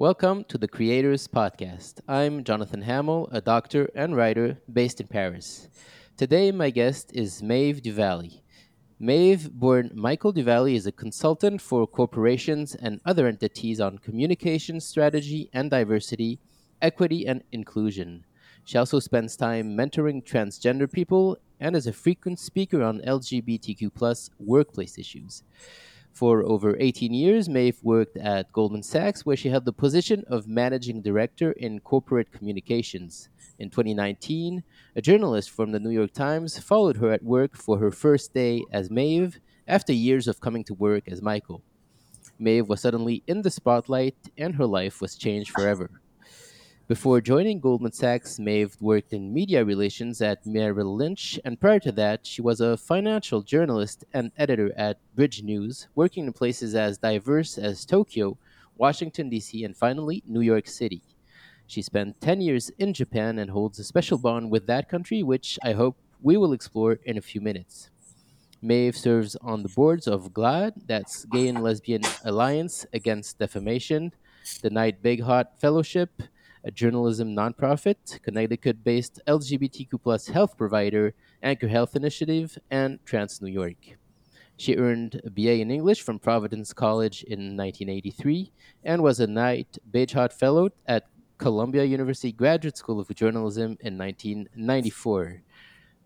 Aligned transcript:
Welcome 0.00 0.44
to 0.44 0.56
the 0.56 0.66
Creators 0.66 1.28
Podcast. 1.28 2.00
I'm 2.08 2.42
Jonathan 2.42 2.80
Hammel, 2.80 3.28
a 3.32 3.42
doctor 3.42 3.90
and 3.94 4.16
writer 4.16 4.56
based 4.72 4.98
in 4.98 5.08
Paris. 5.08 5.68
Today, 6.16 6.50
my 6.52 6.70
guest 6.70 7.10
is 7.12 7.42
Maeve 7.42 7.82
DuVally. 7.82 8.40
Maeve, 8.98 9.52
born 9.52 9.90
Michael 9.92 10.32
DuVally, 10.32 10.74
is 10.74 10.86
a 10.86 10.90
consultant 10.90 11.60
for 11.60 11.86
corporations 11.86 12.74
and 12.74 13.02
other 13.04 13.26
entities 13.26 13.78
on 13.78 13.98
communication 13.98 14.80
strategy 14.80 15.50
and 15.52 15.70
diversity, 15.70 16.38
equity, 16.80 17.26
and 17.26 17.44
inclusion. 17.52 18.24
She 18.64 18.78
also 18.78 19.00
spends 19.00 19.36
time 19.36 19.76
mentoring 19.76 20.24
transgender 20.24 20.90
people 20.90 21.36
and 21.60 21.76
is 21.76 21.86
a 21.86 21.92
frequent 21.92 22.38
speaker 22.38 22.82
on 22.82 23.02
LGBTQ 23.02 24.30
workplace 24.38 24.96
issues. 24.96 25.42
For 26.12 26.42
over 26.44 26.76
18 26.78 27.14
years, 27.14 27.48
Maeve 27.48 27.82
worked 27.82 28.16
at 28.16 28.52
Goldman 28.52 28.82
Sachs, 28.82 29.24
where 29.24 29.36
she 29.36 29.48
held 29.48 29.64
the 29.64 29.72
position 29.72 30.24
of 30.26 30.46
managing 30.46 31.00
director 31.00 31.52
in 31.52 31.80
corporate 31.80 32.32
communications. 32.32 33.28
In 33.58 33.70
2019, 33.70 34.62
a 34.96 35.00
journalist 35.00 35.50
from 35.50 35.72
the 35.72 35.80
New 35.80 35.90
York 35.90 36.12
Times 36.12 36.58
followed 36.58 36.96
her 36.98 37.10
at 37.10 37.22
work 37.22 37.56
for 37.56 37.78
her 37.78 37.90
first 37.90 38.34
day 38.34 38.62
as 38.72 38.90
Maeve 38.90 39.40
after 39.66 39.92
years 39.92 40.28
of 40.28 40.40
coming 40.40 40.64
to 40.64 40.74
work 40.74 41.08
as 41.08 41.22
Michael. 41.22 41.62
Maeve 42.38 42.68
was 42.68 42.80
suddenly 42.80 43.22
in 43.26 43.42
the 43.42 43.50
spotlight, 43.50 44.16
and 44.36 44.56
her 44.56 44.66
life 44.66 45.00
was 45.00 45.14
changed 45.14 45.50
forever. 45.50 45.90
Before 46.90 47.20
joining 47.20 47.60
Goldman 47.60 47.92
Sachs, 47.92 48.40
Maeve 48.40 48.76
worked 48.80 49.12
in 49.12 49.32
media 49.32 49.64
relations 49.64 50.20
at 50.20 50.44
Merrill 50.44 50.96
Lynch, 50.96 51.38
and 51.44 51.60
prior 51.60 51.78
to 51.78 51.92
that, 51.92 52.26
she 52.26 52.42
was 52.42 52.60
a 52.60 52.76
financial 52.76 53.42
journalist 53.42 54.04
and 54.12 54.32
editor 54.36 54.72
at 54.76 54.98
Bridge 55.14 55.44
News, 55.44 55.86
working 55.94 56.26
in 56.26 56.32
places 56.32 56.74
as 56.74 56.98
diverse 56.98 57.58
as 57.58 57.84
Tokyo, 57.84 58.36
Washington, 58.76 59.30
D.C., 59.30 59.62
and 59.62 59.76
finally, 59.76 60.24
New 60.26 60.40
York 60.40 60.66
City. 60.66 61.00
She 61.68 61.80
spent 61.80 62.20
10 62.20 62.40
years 62.40 62.72
in 62.76 62.92
Japan 62.92 63.38
and 63.38 63.52
holds 63.52 63.78
a 63.78 63.84
special 63.84 64.18
bond 64.18 64.50
with 64.50 64.66
that 64.66 64.88
country, 64.88 65.22
which 65.22 65.60
I 65.62 65.74
hope 65.74 65.96
we 66.20 66.36
will 66.36 66.52
explore 66.52 66.98
in 67.04 67.16
a 67.16 67.22
few 67.22 67.40
minutes. 67.40 67.90
Maeve 68.60 68.96
serves 68.96 69.36
on 69.36 69.62
the 69.62 69.68
boards 69.68 70.08
of 70.08 70.34
GLAAD, 70.34 70.72
that's 70.88 71.24
Gay 71.26 71.46
and 71.46 71.62
Lesbian 71.62 72.02
Alliance 72.24 72.84
Against 72.92 73.38
Defamation, 73.38 74.12
the 74.60 74.70
Knight 74.70 75.04
Bagehot 75.04 75.56
Fellowship, 75.60 76.10
a 76.64 76.70
journalism 76.70 77.34
nonprofit, 77.34 78.20
Connecticut 78.22 78.84
based 78.84 79.20
LGBTQ 79.26 80.02
plus 80.02 80.28
health 80.28 80.56
provider, 80.56 81.14
Anchor 81.42 81.68
Health 81.68 81.96
Initiative, 81.96 82.58
and 82.70 82.98
Trans 83.04 83.40
New 83.40 83.50
York. 83.50 83.98
She 84.56 84.76
earned 84.76 85.22
a 85.24 85.30
BA 85.30 85.60
in 85.60 85.70
English 85.70 86.02
from 86.02 86.18
Providence 86.18 86.74
College 86.74 87.22
in 87.22 87.56
1983 87.56 88.52
and 88.84 89.02
was 89.02 89.18
a 89.18 89.26
Knight 89.26 89.78
Bagehot 89.90 90.34
Fellow 90.34 90.68
at 90.86 91.08
Columbia 91.38 91.84
University 91.84 92.30
Graduate 92.30 92.76
School 92.76 93.00
of 93.00 93.08
Journalism 93.14 93.78
in 93.80 93.96
1994. 93.96 95.42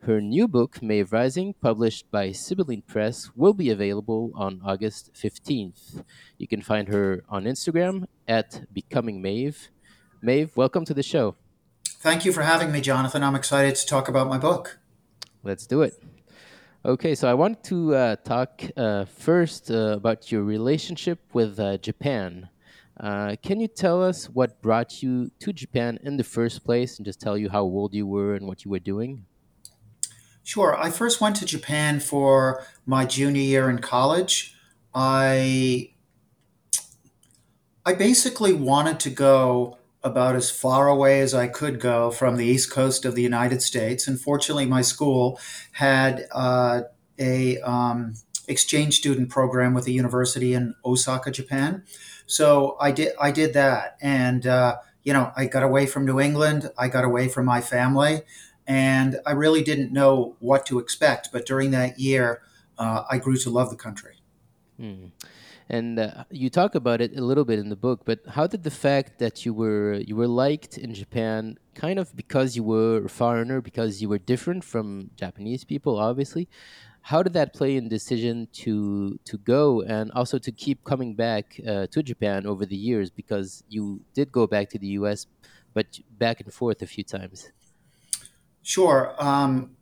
Her 0.03 0.21
new 0.21 0.47
book, 0.47 0.81
Maeve 0.83 1.13
Rising, 1.13 1.55
published 1.61 2.09
by 2.13 2.31
Sibylline 2.31 2.83
Press, 2.87 3.31
will 3.35 3.55
be 3.55 3.71
available 3.71 4.31
on 4.37 4.61
August 4.65 5.11
15th. 5.15 6.05
You 6.39 6.47
can 6.47 6.63
find 6.63 6.87
her 6.89 7.25
on 7.29 7.45
Instagram 7.45 8.05
at 8.29 8.73
Becoming 8.73 9.21
Maeve 9.21 9.71
Maeve, 10.25 10.57
welcome 10.57 10.87
to 10.87 10.95
the 10.95 11.03
show. 11.03 11.37
Thank 12.01 12.25
you 12.25 12.33
for 12.33 12.41
having 12.41 12.73
me, 12.73 12.81
Jonathan. 12.81 13.23
I'm 13.23 13.35
excited 13.35 13.75
to 13.75 13.85
talk 13.85 14.09
about 14.09 14.27
my 14.27 14.39
book. 14.39 14.79
Let's 15.43 15.67
do 15.67 15.83
it. 15.83 16.03
Okay, 16.83 17.15
so 17.15 17.29
I 17.29 17.35
want 17.35 17.63
to 17.65 17.95
uh, 17.95 18.17
talk 18.17 18.63
uh, 18.75 19.05
first 19.05 19.71
uh, 19.71 19.93
about 19.93 20.33
your 20.33 20.43
relationship 20.43 21.19
with 21.35 21.61
uh, 21.61 21.77
Japan. 21.77 22.49
Uh, 22.99 23.37
can 23.43 23.61
you 23.61 23.69
tell 23.69 24.03
us 24.03 24.31
what 24.31 24.63
brought 24.63 25.03
you 25.03 25.31
to 25.41 25.53
Japan 25.53 25.99
in 26.03 26.17
the 26.17 26.25
first 26.25 26.65
place 26.65 26.97
and 26.97 27.05
just 27.05 27.21
tell 27.21 27.37
you 27.37 27.51
how 27.51 27.61
old 27.61 27.93
you 27.93 28.07
were 28.07 28.35
and 28.35 28.47
what 28.47 28.65
you 28.65 28.71
were 28.71 28.79
doing? 28.79 29.27
Sure. 30.43 30.75
I 30.75 30.89
first 30.91 31.21
went 31.21 31.37
to 31.37 31.45
Japan 31.45 32.01
for 32.01 32.65
my 32.87 33.05
junior 33.05 33.43
year 33.43 33.69
in 33.69 33.81
college. 33.81 34.57
I 34.95 35.91
I 37.85 37.93
basically 37.93 38.55
wanted 38.55 38.99
to 39.01 39.11
go 39.11 39.77
about 40.05 40.37
as 40.37 40.51
far 40.51 40.87
away 40.87 41.21
as 41.21 41.33
I 41.33 41.49
could 41.49 41.81
go 41.81 42.11
from 42.11 42.37
the 42.37 42.45
east 42.45 42.71
coast 42.71 43.07
of 43.07 43.15
the 43.15 43.23
United 43.23 43.63
States. 43.63 44.07
And 44.07 44.21
fortunately, 44.21 44.67
my 44.67 44.83
school 44.83 45.41
had 45.73 46.27
uh, 46.31 46.83
a 47.19 47.59
um, 47.63 48.15
exchange 48.47 48.99
student 48.99 49.31
program 49.31 49.73
with 49.73 49.87
a 49.87 49.91
university 49.91 50.53
in 50.53 50.75
Osaka, 50.85 51.31
Japan. 51.31 51.85
So 52.27 52.77
I 52.79 52.93
did 52.93 53.13
I 53.21 53.31
did 53.31 53.55
that, 53.55 53.97
and 54.01 54.47
uh, 54.47 54.77
you 55.03 55.13
know 55.13 55.33
I 55.37 55.47
got 55.47 55.63
away 55.63 55.87
from 55.87 56.05
New 56.05 56.21
England. 56.21 56.71
I 56.79 56.89
got 56.89 57.05
away 57.05 57.29
from 57.29 57.47
my 57.47 57.61
family, 57.61 58.23
and 58.67 59.19
I 59.27 59.33
really 59.33 59.63
didn't 59.63 59.93
know 59.93 60.37
what 60.39 60.67
to 60.67 60.79
expect. 60.79 61.31
But 61.33 61.47
during 61.47 61.71
that 61.71 61.99
year, 61.99 62.43
uh, 62.79 63.05
I 63.11 63.19
grew 63.19 63.37
to 63.39 63.51
love 63.51 63.71
the 63.71 63.77
country. 63.77 64.17
Hmm 64.79 65.07
and 65.69 65.99
uh, 65.99 66.25
you 66.31 66.51
talk 66.51 66.75
about 66.75 67.01
it 67.01 67.17
a 67.17 67.21
little 67.23 67.45
bit 67.45 67.59
in 67.59 67.69
the 67.69 67.77
book 67.77 68.01
but 68.05 68.21
how 68.29 68.47
did 68.47 68.63
the 68.63 68.71
fact 68.71 69.19
that 69.19 69.45
you 69.45 69.55
were 69.55 69.95
you 69.95 70.17
were 70.17 70.29
liked 70.29 70.77
in 70.79 70.95
japan 70.95 71.59
kind 71.75 71.99
of 71.99 72.15
because 72.15 72.55
you 72.57 72.63
were 72.63 73.05
a 73.05 73.09
foreigner 73.09 73.61
because 73.61 74.03
you 74.03 74.09
were 74.09 74.19
different 74.19 74.63
from 74.63 75.11
japanese 75.17 75.65
people 75.65 75.99
obviously 75.99 76.49
how 77.09 77.23
did 77.23 77.35
that 77.35 77.53
play 77.53 77.77
in 77.77 77.89
decision 77.89 78.49
to 78.51 79.19
to 79.27 79.37
go 79.37 79.83
and 79.83 80.11
also 80.13 80.39
to 80.39 80.51
keep 80.51 80.83
coming 80.85 81.15
back 81.15 81.61
uh, 81.69 81.87
to 81.89 82.03
japan 82.03 82.47
over 82.47 82.65
the 82.65 82.77
years? 82.77 83.11
Because 83.11 83.63
you 83.69 84.01
did 84.15 84.33
go 84.33 84.47
back 84.47 84.71
to 84.71 84.79
the 84.79 84.89
us 84.89 85.27
but 85.75 86.01
back 86.19 86.41
and 86.41 86.53
forth 86.55 86.81
a 86.81 86.87
few 86.87 87.05
times. 87.05 87.51
Sure. 88.63 89.15
Um, 89.19 89.77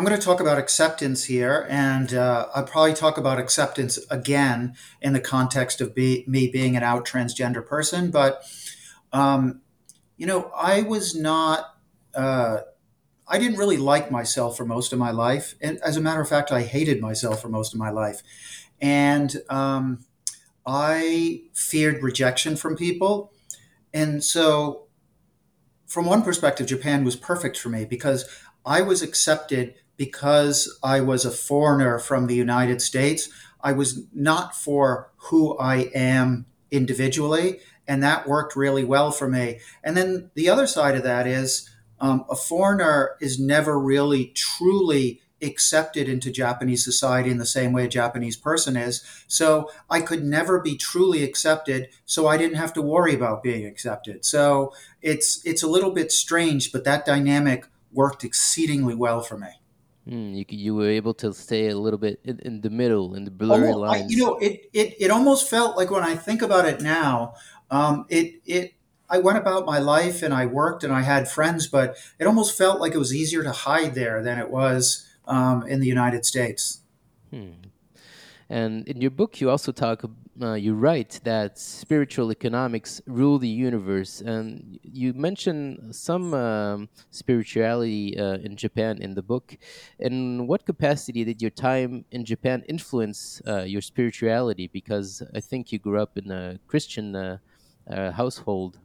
I'm 0.00 0.06
going 0.06 0.18
to 0.18 0.24
talk 0.24 0.40
about 0.40 0.56
acceptance 0.56 1.24
here, 1.24 1.66
and 1.68 2.14
uh, 2.14 2.46
I'll 2.54 2.64
probably 2.64 2.94
talk 2.94 3.18
about 3.18 3.38
acceptance 3.38 3.98
again 4.10 4.74
in 5.02 5.12
the 5.12 5.20
context 5.20 5.82
of 5.82 5.94
be, 5.94 6.24
me 6.26 6.48
being 6.48 6.74
an 6.74 6.82
out 6.82 7.04
transgender 7.04 7.66
person. 7.66 8.10
But, 8.10 8.42
um, 9.12 9.60
you 10.16 10.26
know, 10.26 10.50
I 10.56 10.80
was 10.80 11.14
not, 11.14 11.76
uh, 12.14 12.60
I 13.28 13.38
didn't 13.38 13.58
really 13.58 13.76
like 13.76 14.10
myself 14.10 14.56
for 14.56 14.64
most 14.64 14.94
of 14.94 14.98
my 14.98 15.10
life. 15.10 15.54
And 15.60 15.78
as 15.84 15.98
a 15.98 16.00
matter 16.00 16.22
of 16.22 16.28
fact, 16.30 16.50
I 16.50 16.62
hated 16.62 17.02
myself 17.02 17.42
for 17.42 17.50
most 17.50 17.74
of 17.74 17.78
my 17.78 17.90
life. 17.90 18.22
And 18.80 19.36
um, 19.50 20.06
I 20.64 21.42
feared 21.52 22.02
rejection 22.02 22.56
from 22.56 22.74
people. 22.74 23.34
And 23.92 24.24
so, 24.24 24.86
from 25.86 26.06
one 26.06 26.22
perspective, 26.22 26.68
Japan 26.68 27.04
was 27.04 27.16
perfect 27.16 27.58
for 27.58 27.68
me 27.68 27.84
because 27.84 28.24
I 28.64 28.80
was 28.80 29.02
accepted 29.02 29.74
because 30.00 30.78
I 30.82 31.02
was 31.02 31.26
a 31.26 31.30
foreigner 31.30 31.98
from 31.98 32.26
the 32.26 32.34
United 32.34 32.80
States. 32.80 33.28
I 33.60 33.72
was 33.72 34.04
not 34.14 34.56
for 34.56 35.12
who 35.28 35.58
I 35.58 35.90
am 35.94 36.46
individually, 36.70 37.60
and 37.86 38.02
that 38.02 38.26
worked 38.26 38.56
really 38.56 38.82
well 38.82 39.10
for 39.10 39.28
me. 39.28 39.60
And 39.84 39.98
then 39.98 40.30
the 40.34 40.48
other 40.48 40.66
side 40.66 40.94
of 40.94 41.02
that 41.02 41.26
is 41.26 41.68
um, 42.00 42.24
a 42.30 42.34
foreigner 42.34 43.10
is 43.20 43.38
never 43.38 43.78
really 43.78 44.28
truly 44.28 45.20
accepted 45.42 46.08
into 46.08 46.30
Japanese 46.30 46.82
society 46.82 47.28
in 47.28 47.36
the 47.36 47.44
same 47.44 47.74
way 47.74 47.84
a 47.84 47.88
Japanese 47.88 48.38
person 48.38 48.78
is. 48.78 49.04
So 49.28 49.70
I 49.90 50.00
could 50.00 50.24
never 50.24 50.60
be 50.60 50.78
truly 50.78 51.22
accepted, 51.22 51.88
so 52.06 52.26
I 52.26 52.38
didn't 52.38 52.56
have 52.56 52.72
to 52.72 52.80
worry 52.80 53.12
about 53.12 53.42
being 53.42 53.66
accepted. 53.66 54.24
So 54.24 54.72
it's 55.02 55.44
it's 55.44 55.62
a 55.62 55.68
little 55.68 55.90
bit 55.90 56.10
strange, 56.10 56.72
but 56.72 56.84
that 56.84 57.04
dynamic 57.04 57.66
worked 57.92 58.24
exceedingly 58.24 58.94
well 58.94 59.20
for 59.20 59.36
me. 59.36 59.59
Mm, 60.08 60.34
you 60.34 60.44
you 60.48 60.74
were 60.74 60.88
able 60.88 61.14
to 61.14 61.32
stay 61.32 61.68
a 61.68 61.76
little 61.76 61.98
bit 61.98 62.20
in, 62.24 62.38
in 62.40 62.60
the 62.62 62.70
middle, 62.70 63.14
in 63.14 63.24
the 63.24 63.30
blurry 63.30 63.68
almost, 63.68 63.78
lines. 63.78 64.02
I, 64.04 64.06
you 64.08 64.16
know, 64.16 64.38
it, 64.38 64.70
it 64.72 64.94
it 64.98 65.10
almost 65.10 65.50
felt 65.50 65.76
like 65.76 65.90
when 65.90 66.02
I 66.02 66.16
think 66.16 66.42
about 66.42 66.66
it 66.66 66.80
now, 66.80 67.34
um, 67.70 68.06
it 68.08 68.40
it 68.46 68.74
I 69.10 69.18
went 69.18 69.38
about 69.38 69.66
my 69.66 69.78
life 69.78 70.22
and 70.22 70.32
I 70.32 70.46
worked 70.46 70.84
and 70.84 70.92
I 70.92 71.02
had 71.02 71.28
friends, 71.28 71.66
but 71.66 71.96
it 72.18 72.26
almost 72.26 72.56
felt 72.56 72.80
like 72.80 72.94
it 72.94 72.98
was 72.98 73.14
easier 73.14 73.42
to 73.42 73.52
hide 73.52 73.94
there 73.94 74.22
than 74.22 74.38
it 74.38 74.50
was 74.50 75.06
um, 75.26 75.66
in 75.66 75.80
the 75.80 75.86
United 75.86 76.24
States. 76.24 76.80
Hmm. 77.30 77.50
And 78.48 78.86
in 78.88 79.00
your 79.00 79.10
book, 79.10 79.40
you 79.40 79.50
also 79.50 79.70
talk, 79.70 80.04
uh, 80.42 80.54
you 80.54 80.74
write 80.74 81.20
that 81.24 81.58
spiritual 81.58 82.30
economics 82.30 83.00
rule 83.06 83.38
the 83.38 83.48
universe, 83.48 84.20
and 84.20 84.78
you 84.82 85.12
mention 85.12 85.92
some 85.92 86.34
um, 86.34 86.88
spirituality 87.10 88.18
uh, 88.18 88.38
in 88.38 88.56
Japan 88.56 88.98
in 89.00 89.14
the 89.14 89.22
book. 89.22 89.56
In 89.98 90.46
what 90.46 90.64
capacity 90.64 91.24
did 91.24 91.42
your 91.42 91.50
time 91.50 92.04
in 92.10 92.24
Japan 92.24 92.62
influence 92.68 93.42
uh, 93.46 93.62
your 93.62 93.82
spirituality? 93.82 94.68
Because 94.68 95.22
I 95.34 95.40
think 95.40 95.72
you 95.72 95.78
grew 95.78 96.00
up 96.00 96.16
in 96.16 96.30
a 96.30 96.58
Christian 96.66 97.14
uh, 97.14 97.38
uh, 97.90 98.12
household. 98.12 98.78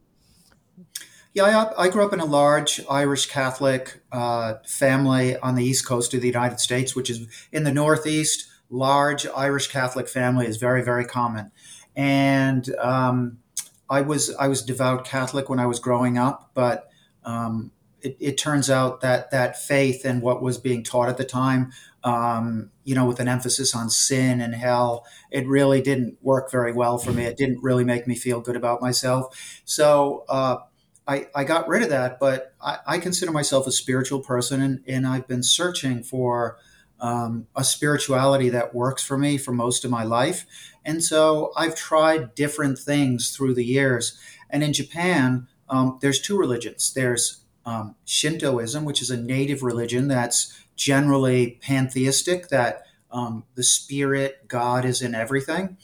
Yeah, 1.34 1.72
I, 1.78 1.84
I, 1.84 1.90
grew 1.90 2.06
up 2.06 2.14
in 2.14 2.22
a 2.22 2.26
large 2.26 2.80
Irish 2.90 3.26
Catholic 3.26 4.02
uh, 4.12 4.56
family 4.66 5.38
on 5.38 5.56
the 5.56 5.66
east 5.66 5.86
coast 5.86 6.14
of 6.14 6.22
the 6.22 6.28
United 6.28 6.62
States, 6.62 6.96
which 6.96 7.10
is 7.10 7.28
in 7.52 7.66
the 7.66 7.74
Northeast 7.74 8.48
large 8.70 9.26
Irish 9.28 9.68
Catholic 9.68 10.08
family 10.08 10.48
is 10.48 10.58
very, 10.58 10.84
very 10.84 11.06
common. 11.06 11.52
And 11.96 12.74
um, 12.78 13.40
I 13.90 14.02
was 14.02 14.36
I 14.36 14.48
was 14.48 14.62
devout 14.62 15.06
Catholic 15.06 15.50
when 15.50 15.60
I 15.60 15.66
was 15.66 15.80
growing 15.80 16.18
up, 16.18 16.52
but 16.54 16.90
um, 17.24 17.72
it, 18.02 18.18
it, 18.20 18.38
turns 18.38 18.70
out 18.70 19.02
that 19.02 19.32
that 19.32 19.60
faith 19.60 20.06
and 20.06 20.22
what 20.22 20.42
was 20.42 20.58
being 20.58 20.84
taught 20.84 21.10
at 21.10 21.18
the 21.18 21.24
time, 21.24 21.72
um, 22.04 22.70
you 22.84 22.94
know, 22.94 23.06
with 23.06 23.20
an 23.20 23.28
emphasis 23.28 23.74
on 23.74 23.90
sin 23.90 24.42
and 24.42 24.54
hell, 24.54 25.06
it 25.32 25.48
really 25.48 25.82
didn't 25.82 26.18
work 26.22 26.52
very 26.52 26.74
well 26.74 26.98
for 26.98 27.12
me. 27.12 27.24
It 27.26 27.38
didn't 27.38 27.64
really 27.64 27.84
make 27.84 28.08
me 28.08 28.16
feel 28.16 28.42
good 28.42 28.56
about 28.56 28.82
myself. 28.82 29.62
So 29.66 30.26
uh, 30.30 30.58
I, 31.08 31.28
I 31.36 31.44
got 31.44 31.68
rid 31.68 31.84
of 31.84 31.90
that, 31.90 32.20
but 32.20 32.54
I, 32.62 32.78
I 32.86 32.98
consider 33.00 33.32
myself 33.32 33.68
a 33.68 33.72
spiritual 33.72 34.22
person, 34.22 34.62
and, 34.62 34.84
and 34.88 35.08
I've 35.08 35.28
been 35.28 35.44
searching 35.44 36.04
for 36.04 36.58
um, 37.06 37.46
a 37.56 37.64
spirituality 37.64 38.50
that 38.50 38.74
works 38.74 39.04
for 39.04 39.16
me 39.16 39.38
for 39.38 39.52
most 39.52 39.86
of 39.86 39.92
my 39.92 40.04
life. 40.04 40.48
And 40.84 41.04
so 41.04 41.52
I've 41.56 41.76
tried 41.76 42.34
different 42.34 42.80
things 42.80 43.30
through 43.30 43.54
the 43.54 43.64
years. 43.64 44.20
And 44.50 44.64
in 44.64 44.74
Japan, 44.74 45.48
um, 45.70 46.00
there's 46.02 46.20
two 46.20 46.36
religions. 46.36 46.92
There's 46.92 47.42
um, 47.64 47.94
Shintoism, 48.06 48.86
which 48.86 49.04
is 49.04 49.12
a 49.12 49.22
native 49.22 49.62
religion 49.62 50.08
that's 50.08 50.60
generally 50.76 51.60
pantheistic, 51.62 52.48
that 52.48 52.82
um, 53.12 53.44
the 53.54 53.64
spirit, 53.64 54.48
God 54.48 54.84
is 54.84 55.04
in 55.04 55.14
everything. 55.14 55.78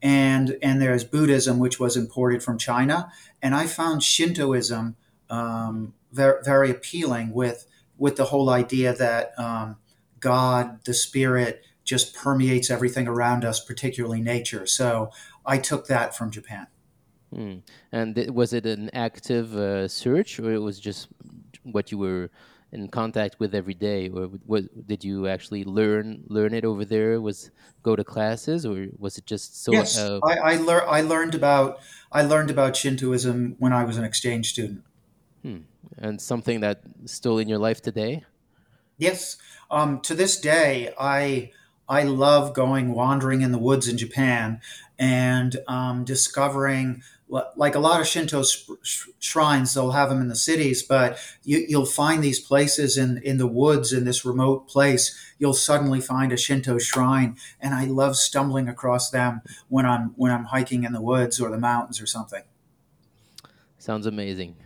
And, 0.00 0.58
and 0.62 0.80
there's 0.80 1.02
Buddhism, 1.02 1.58
which 1.58 1.80
was 1.80 1.96
imported 1.96 2.40
from 2.40 2.56
China. 2.56 3.10
And 3.42 3.52
I 3.52 3.66
found 3.66 4.04
Shintoism 4.04 4.94
um, 5.28 5.94
very, 6.12 6.40
very 6.44 6.70
appealing 6.70 7.34
with, 7.34 7.66
with 7.96 8.14
the 8.14 8.26
whole 8.26 8.48
idea 8.48 8.94
that 8.94 9.32
um, 9.36 9.76
God, 10.20 10.84
the 10.84 10.94
spirit, 10.94 11.64
just 11.84 12.14
permeates 12.14 12.70
everything 12.70 13.08
around 13.08 13.44
us, 13.44 13.64
particularly 13.64 14.20
nature. 14.20 14.66
So 14.66 15.10
I 15.46 15.58
took 15.58 15.86
that 15.86 16.14
from 16.14 16.30
Japan. 16.30 16.66
Hmm. 17.34 17.56
And 17.92 18.30
was 18.34 18.52
it 18.52 18.66
an 18.66 18.90
active 18.92 19.56
uh, 19.56 19.88
search, 19.88 20.38
or 20.38 20.52
it 20.52 20.58
was 20.58 20.78
just 20.78 21.08
what 21.62 21.90
you 21.90 21.98
were 21.98 22.30
in 22.72 22.88
contact 22.88 23.40
with 23.40 23.54
every 23.54 23.74
day, 23.74 24.08
or 24.08 24.26
what 24.46 24.86
did 24.86 25.02
you 25.04 25.26
actually 25.26 25.64
learn 25.64 26.24
learn 26.28 26.52
it 26.52 26.64
over 26.64 26.84
there? 26.84 27.20
Was 27.20 27.50
go 27.82 27.96
to 27.96 28.04
classes, 28.04 28.66
or 28.66 28.88
was 28.98 29.18
it 29.18 29.26
just 29.26 29.62
so? 29.64 29.72
Yes, 29.72 29.98
uh, 29.98 30.20
I 30.24 30.52
I, 30.52 30.56
lear- 30.56 30.86
I 30.86 31.00
learned 31.00 31.34
about 31.34 31.80
I 32.12 32.22
learned 32.22 32.50
about 32.50 32.76
Shintoism 32.76 33.56
when 33.58 33.72
I 33.72 33.84
was 33.84 33.96
an 33.96 34.04
exchange 34.04 34.50
student. 34.50 34.82
Hmm. 35.42 35.58
And 35.96 36.20
something 36.20 36.60
that 36.60 36.80
still 37.06 37.38
in 37.38 37.48
your 37.48 37.58
life 37.58 37.80
today? 37.80 38.24
Yes, 38.98 39.36
um, 39.70 40.00
to 40.02 40.14
this 40.14 40.38
day, 40.38 40.92
I 40.98 41.52
I 41.88 42.02
love 42.02 42.52
going 42.52 42.92
wandering 42.92 43.40
in 43.40 43.52
the 43.52 43.58
woods 43.58 43.88
in 43.88 43.96
Japan 43.96 44.60
and 44.98 45.56
um, 45.66 46.04
discovering 46.04 47.02
like 47.28 47.74
a 47.74 47.78
lot 47.78 48.00
of 48.00 48.06
Shinto 48.06 48.42
shrines, 49.18 49.74
they'll 49.74 49.90
have 49.90 50.08
them 50.08 50.20
in 50.20 50.28
the 50.28 50.36
cities, 50.36 50.82
but 50.82 51.18
you, 51.44 51.78
will 51.78 51.86
find 51.86 52.24
these 52.24 52.40
places 52.40 52.96
in, 52.96 53.18
in 53.18 53.36
the 53.36 53.46
woods 53.46 53.92
in 53.92 54.04
this 54.04 54.24
remote 54.24 54.66
place. 54.66 55.14
You'll 55.38 55.52
suddenly 55.52 56.00
find 56.00 56.32
a 56.32 56.38
Shinto 56.38 56.78
shrine, 56.78 57.36
and 57.60 57.74
I 57.74 57.84
love 57.84 58.16
stumbling 58.16 58.68
across 58.68 59.10
them 59.10 59.42
when 59.68 59.84
I'm 59.84 60.14
when 60.16 60.32
I'm 60.32 60.44
hiking 60.44 60.84
in 60.84 60.92
the 60.92 61.02
woods 61.02 61.38
or 61.38 61.50
the 61.50 61.58
mountains 61.58 62.00
or 62.00 62.06
something. 62.06 62.42
Sounds 63.78 64.06
amazing. 64.06 64.56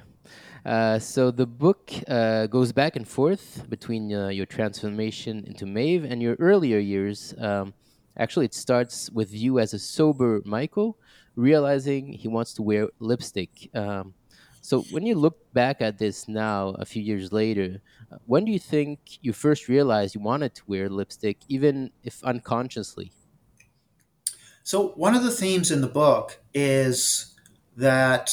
Uh, 0.64 0.98
so 0.98 1.30
the 1.30 1.46
book 1.46 1.92
uh, 2.08 2.46
goes 2.46 2.72
back 2.72 2.94
and 2.96 3.06
forth 3.06 3.68
between 3.68 4.12
uh, 4.12 4.28
your 4.28 4.46
transformation 4.46 5.44
into 5.46 5.66
Maeve 5.66 6.04
and 6.04 6.22
your 6.22 6.36
earlier 6.38 6.78
years. 6.78 7.34
Um, 7.38 7.74
actually, 8.16 8.46
it 8.46 8.54
starts 8.54 9.10
with 9.10 9.34
you 9.34 9.58
as 9.58 9.74
a 9.74 9.78
sober 9.78 10.40
Michael 10.44 10.98
realizing 11.34 12.12
he 12.12 12.28
wants 12.28 12.54
to 12.54 12.62
wear 12.62 12.88
lipstick. 13.00 13.70
Um, 13.74 14.14
so 14.60 14.82
when 14.92 15.04
you 15.04 15.16
look 15.16 15.52
back 15.52 15.80
at 15.80 15.98
this 15.98 16.28
now, 16.28 16.68
a 16.78 16.84
few 16.84 17.02
years 17.02 17.32
later, 17.32 17.80
uh, 18.12 18.18
when 18.26 18.44
do 18.44 18.52
you 18.52 18.60
think 18.60 19.00
you 19.20 19.32
first 19.32 19.66
realized 19.66 20.14
you 20.14 20.20
wanted 20.20 20.54
to 20.54 20.62
wear 20.68 20.88
lipstick, 20.88 21.38
even 21.48 21.90
if 22.04 22.22
unconsciously? 22.22 23.10
So 24.62 24.90
one 24.90 25.16
of 25.16 25.24
the 25.24 25.32
themes 25.32 25.72
in 25.72 25.80
the 25.80 25.88
book 25.88 26.38
is 26.54 27.34
that 27.76 28.30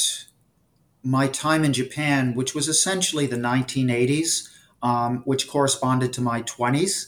my 1.04 1.28
time 1.28 1.64
in 1.64 1.74
Japan, 1.74 2.34
which 2.36 2.54
was 2.54 2.68
essentially 2.68 3.26
the 3.26 3.38
1980s, 3.38 4.50
um, 4.82 5.22
which 5.26 5.48
corresponded 5.48 6.14
to 6.14 6.22
my 6.22 6.42
20s, 6.44 7.08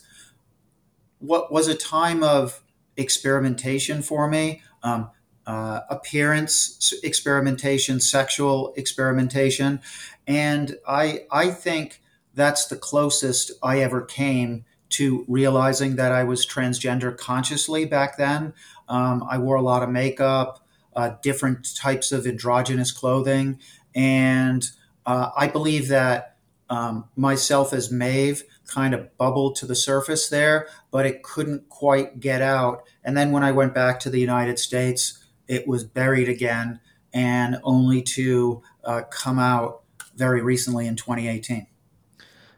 what 1.20 1.52
was 1.52 1.68
a 1.68 1.76
time 1.76 2.24
of 2.24 2.62
experimentation 2.98 4.02
for 4.02 4.28
me. 4.28 4.62
Um, 4.84 5.10
uh, 5.48 5.82
appearance 5.90 6.94
experimentation, 7.04 8.00
sexual 8.00 8.74
experimentation, 8.78 9.82
and 10.28 10.78
I 10.88 11.26
I 11.32 11.50
think 11.50 12.02
that's 12.34 12.68
the 12.68 12.76
closest 12.76 13.52
I 13.64 13.80
ever 13.80 14.02
came 14.02 14.66
to 14.92 15.26
realizing 15.28 15.96
that 15.96 16.12
I 16.12 16.24
was 16.24 16.46
transgender 16.46 17.18
consciously 17.18 17.86
back 17.86 18.18
then. 18.18 18.54
Um, 18.88 19.26
I 19.30 19.38
wore 19.38 19.56
a 19.56 19.62
lot 19.62 19.84
of 19.84 19.90
makeup, 19.90 20.66
uh, 20.96 21.16
different 21.22 21.76
types 21.76 22.12
of 22.12 22.28
androgynous 22.28 22.92
clothing, 22.92 23.60
and 23.96 24.68
uh, 25.06 25.30
I 25.36 25.48
believe 25.48 25.88
that 25.90 26.38
um, 26.70 27.06
myself 27.16 27.74
as 27.74 27.92
Maeve 27.92 28.44
kind 28.66 28.94
of 28.94 29.16
bubbled 29.18 29.56
to 29.58 29.66
the 29.66 29.76
surface 29.76 30.30
there, 30.30 30.68
but 30.90 31.06
it 31.06 31.24
couldn't 31.24 31.68
quite 31.70 32.20
get 32.20 32.42
out. 32.42 32.84
And 33.04 33.18
then 33.18 33.32
when 33.32 33.44
I 33.44 33.52
went 33.52 33.74
back 33.74 34.00
to 34.02 34.10
the 34.10 34.20
United 34.20 34.58
States, 34.58 35.24
it 35.48 35.68
was 35.68 35.84
buried 35.84 36.30
again 36.30 36.80
and 37.14 37.58
only 37.64 38.02
to 38.02 38.62
uh, 38.86 39.02
come 39.10 39.38
out 39.38 39.82
very 40.16 40.42
recently 40.42 40.88
in 40.88 40.96
2018. 40.96 41.68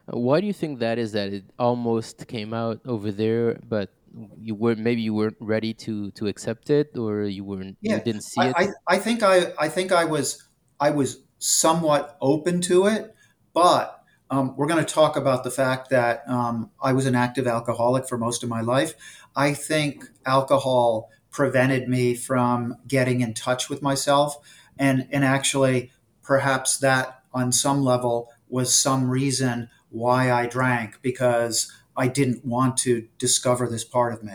Why 0.06 0.40
do 0.40 0.46
you 0.46 0.52
think 0.52 0.78
that 0.80 0.98
is? 0.98 1.12
That 1.12 1.32
it 1.32 1.44
almost 1.58 2.26
came 2.28 2.52
out 2.52 2.80
over 2.84 3.10
there, 3.10 3.58
but 3.66 3.90
you 4.38 4.54
weren't 4.54 4.78
maybe 4.78 5.00
you 5.00 5.14
weren't 5.14 5.38
ready 5.40 5.72
to 5.74 6.10
to 6.12 6.26
accept 6.26 6.68
it, 6.68 6.96
or 6.96 7.22
you 7.22 7.42
weren't 7.42 7.78
yeah, 7.80 7.96
you 7.96 8.02
didn't 8.02 8.22
see 8.22 8.42
I, 8.42 8.48
it. 8.48 8.54
I, 8.56 8.68
I 8.86 8.98
think 8.98 9.22
I 9.22 9.52
I 9.58 9.68
think 9.70 9.92
I 9.92 10.04
was 10.04 10.44
I 10.78 10.90
was 10.90 11.23
somewhat 11.44 12.16
open 12.22 12.62
to 12.62 12.86
it, 12.86 13.14
but 13.52 14.02
um, 14.30 14.56
we're 14.56 14.66
going 14.66 14.84
to 14.84 14.94
talk 14.94 15.16
about 15.16 15.44
the 15.44 15.50
fact 15.50 15.90
that 15.90 16.22
um, 16.26 16.70
I 16.82 16.94
was 16.94 17.04
an 17.04 17.14
active 17.14 17.46
alcoholic 17.46 18.08
for 18.08 18.16
most 18.16 18.42
of 18.42 18.48
my 18.48 18.62
life. 18.62 18.94
I 19.36 19.52
think 19.52 20.06
alcohol 20.24 21.10
prevented 21.30 21.86
me 21.86 22.14
from 22.14 22.76
getting 22.88 23.20
in 23.20 23.34
touch 23.34 23.68
with 23.68 23.82
myself. 23.82 24.36
And, 24.78 25.06
and 25.10 25.22
actually, 25.22 25.92
perhaps 26.22 26.78
that 26.78 27.22
on 27.34 27.52
some 27.52 27.82
level 27.82 28.32
was 28.48 28.74
some 28.74 29.10
reason 29.10 29.68
why 29.90 30.32
I 30.32 30.46
drank 30.46 31.02
because 31.02 31.70
I 31.94 32.08
didn't 32.08 32.44
want 32.44 32.78
to 32.78 33.06
discover 33.18 33.68
this 33.68 33.84
part 33.84 34.14
of 34.14 34.22
me. 34.22 34.34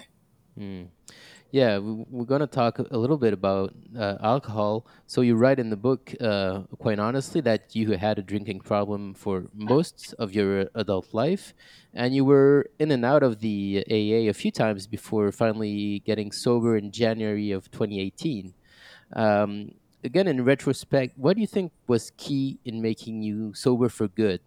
Mm. 0.57 0.87
Yeah, 1.51 1.79
we're 1.79 2.25
going 2.25 2.41
to 2.41 2.47
talk 2.47 2.77
a 2.77 2.97
little 2.97 3.17
bit 3.17 3.33
about 3.33 3.73
uh, 3.97 4.17
alcohol. 4.21 4.85
So 5.07 5.21
you 5.21 5.35
write 5.35 5.57
in 5.57 5.71
the 5.71 5.75
book, 5.75 6.13
uh, 6.21 6.59
quite 6.77 6.99
honestly, 6.99 7.41
that 7.41 7.75
you 7.75 7.93
had 7.93 8.19
a 8.19 8.21
drinking 8.21 8.59
problem 8.59 9.15
for 9.15 9.45
most 9.55 10.13
of 10.19 10.31
your 10.35 10.69
adult 10.75 11.11
life, 11.11 11.55
and 11.91 12.13
you 12.13 12.23
were 12.23 12.69
in 12.77 12.91
and 12.91 13.03
out 13.03 13.23
of 13.23 13.39
the 13.39 13.83
AA 13.89 14.29
a 14.29 14.33
few 14.33 14.51
times 14.51 14.85
before 14.85 15.31
finally 15.31 16.03
getting 16.05 16.31
sober 16.31 16.77
in 16.77 16.91
January 16.91 17.49
of 17.49 17.71
2018. 17.71 18.53
Um, 19.13 19.71
again, 20.03 20.27
in 20.27 20.45
retrospect, 20.45 21.17
what 21.17 21.33
do 21.33 21.41
you 21.41 21.47
think 21.47 21.71
was 21.87 22.11
key 22.15 22.59
in 22.63 22.79
making 22.79 23.23
you 23.23 23.55
sober 23.55 23.89
for 23.89 24.07
good? 24.07 24.41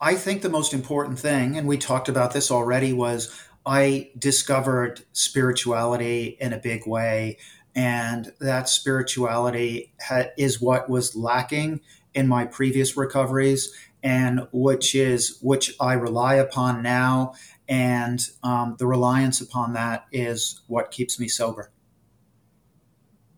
I 0.00 0.14
think 0.14 0.42
the 0.42 0.48
most 0.48 0.72
important 0.72 1.18
thing, 1.18 1.56
and 1.56 1.66
we 1.66 1.76
talked 1.76 2.08
about 2.08 2.32
this 2.32 2.50
already, 2.50 2.92
was 2.92 3.34
I 3.66 4.10
discovered 4.16 5.02
spirituality 5.12 6.36
in 6.40 6.52
a 6.52 6.58
big 6.58 6.86
way. 6.86 7.38
And 7.74 8.32
that 8.40 8.68
spirituality 8.68 9.92
ha- 10.00 10.30
is 10.36 10.60
what 10.60 10.88
was 10.88 11.16
lacking 11.16 11.80
in 12.14 12.26
my 12.28 12.44
previous 12.44 12.96
recoveries, 12.96 13.72
and 14.02 14.46
which 14.52 14.94
is 14.94 15.38
which 15.42 15.74
I 15.80 15.94
rely 15.94 16.34
upon 16.36 16.82
now. 16.82 17.34
And 17.68 18.26
um, 18.42 18.76
the 18.78 18.86
reliance 18.86 19.40
upon 19.40 19.74
that 19.74 20.06
is 20.12 20.62
what 20.68 20.90
keeps 20.90 21.20
me 21.20 21.28
sober. 21.28 21.70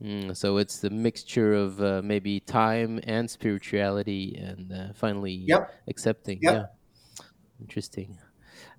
Mm, 0.02 0.34
so 0.34 0.56
it's 0.56 0.78
the 0.78 0.90
mixture 0.90 1.52
of 1.52 1.82
uh, 1.82 2.00
maybe 2.02 2.40
time 2.40 3.00
and 3.04 3.30
spirituality, 3.30 4.34
and 4.36 4.72
uh, 4.72 4.92
finally 4.94 5.44
yep. 5.46 5.74
accepting. 5.88 6.38
Yep. 6.40 6.54
Yeah, 6.54 7.24
interesting. 7.60 8.18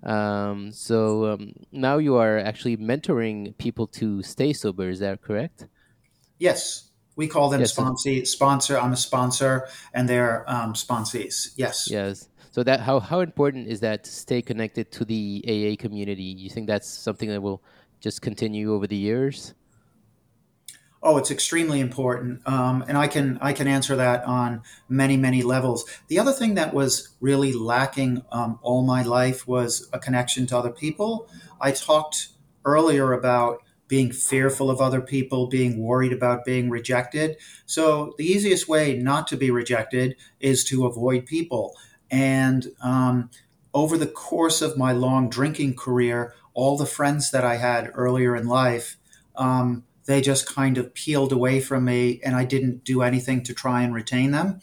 Um, 0.04 0.72
so 0.72 1.34
um, 1.34 1.54
now 1.72 2.00
you 2.00 2.16
are 2.16 2.40
actually 2.40 2.78
mentoring 2.78 3.56
people 3.60 3.86
to 3.88 4.24
stay 4.24 4.51
sober. 4.51 4.90
Is 4.90 5.00
that 5.00 5.22
correct? 5.22 5.68
Yes, 6.40 6.90
we 7.16 7.28
call 7.28 7.50
them 7.50 7.62
yes, 7.62 7.75
sponsee, 7.75 8.25
sponsor. 8.25 8.80
I'm 8.80 8.94
a 8.94 8.98
sponsor, 8.98 9.68
and 9.94 10.10
they're 10.10 10.44
um, 10.50 10.74
sponsees. 10.74 11.54
Yes. 11.56 11.88
Yes. 11.90 12.30
So 12.50 12.63
that 12.63 12.80
how 12.82 13.00
how 13.00 13.20
important 13.20 13.68
is 13.68 13.80
that 13.82 14.04
to 14.06 14.12
stay 14.12 14.42
connected 14.42 14.92
to 14.94 15.06
the 15.06 15.44
AA 15.48 15.80
community? 15.80 16.24
You 16.24 16.50
think 16.50 16.68
that's 16.68 16.90
something 16.90 17.30
that 17.30 17.42
will 17.42 17.62
just 18.00 18.24
continue 18.24 18.74
over 18.74 18.88
the 18.88 18.98
years? 18.98 19.54
Oh, 21.03 21.17
it's 21.17 21.31
extremely 21.31 21.79
important, 21.79 22.48
um, 22.48 22.86
and 22.88 22.96
I 22.96 23.08
can 23.08 23.39
I 23.41 23.53
can 23.53 23.67
answer 23.67 23.96
that 23.96 24.24
on 24.25 24.62
many 24.88 25.17
many 25.17 25.41
levels. 25.41 25.84
The 26.10 26.20
other 26.20 26.31
thing 26.31 26.53
that 26.55 26.75
was 26.75 27.10
really 27.20 27.53
lacking 27.53 28.24
um, 28.31 28.60
all 28.62 28.84
my 28.84 29.01
life 29.01 29.48
was 29.48 29.89
a 29.91 29.98
connection 30.00 30.46
to 30.48 30.58
other 30.58 30.70
people. 30.70 31.27
I 31.60 31.72
talked 31.72 32.29
earlier 32.65 33.13
about 33.13 33.63
being 33.88 34.12
fearful 34.12 34.70
of 34.70 34.79
other 34.79 35.01
people, 35.01 35.48
being 35.48 35.84
worried 35.84 36.13
about 36.13 36.46
being 36.46 36.70
rejected. 36.70 37.36
So 37.65 38.13
the 38.20 38.25
easiest 38.25 38.70
way 38.70 38.96
not 38.96 39.27
to 39.27 39.38
be 39.38 39.50
rejected 39.50 40.15
is 40.39 40.63
to 40.65 40.86
avoid 40.86 41.25
people. 41.25 41.75
And 42.12 42.67
um, 42.81 43.31
over 43.74 43.98
the 43.98 44.08
course 44.08 44.62
of 44.62 44.77
my 44.77 44.91
long 44.91 45.29
drinking 45.29 45.75
career, 45.75 46.36
all 46.53 46.77
the 46.77 46.86
friends 46.86 47.31
that 47.31 47.43
I 47.43 47.55
had 47.55 47.91
earlier 47.96 48.36
in 48.36 48.48
life. 48.48 48.98
Um, 49.36 49.84
they 50.05 50.22
just 50.22 50.48
kind 50.48 50.77
of 50.77 50.93
peeled 50.93 51.31
away 51.31 51.60
from 51.62 51.86
me 51.86 52.20
and 52.24 52.36
I 52.36 52.46
didn't 52.46 52.84
do 52.84 53.01
anything 53.01 53.43
to 53.43 53.53
try 53.53 53.84
and 53.84 53.93
retain 53.93 54.31
them. 54.31 54.60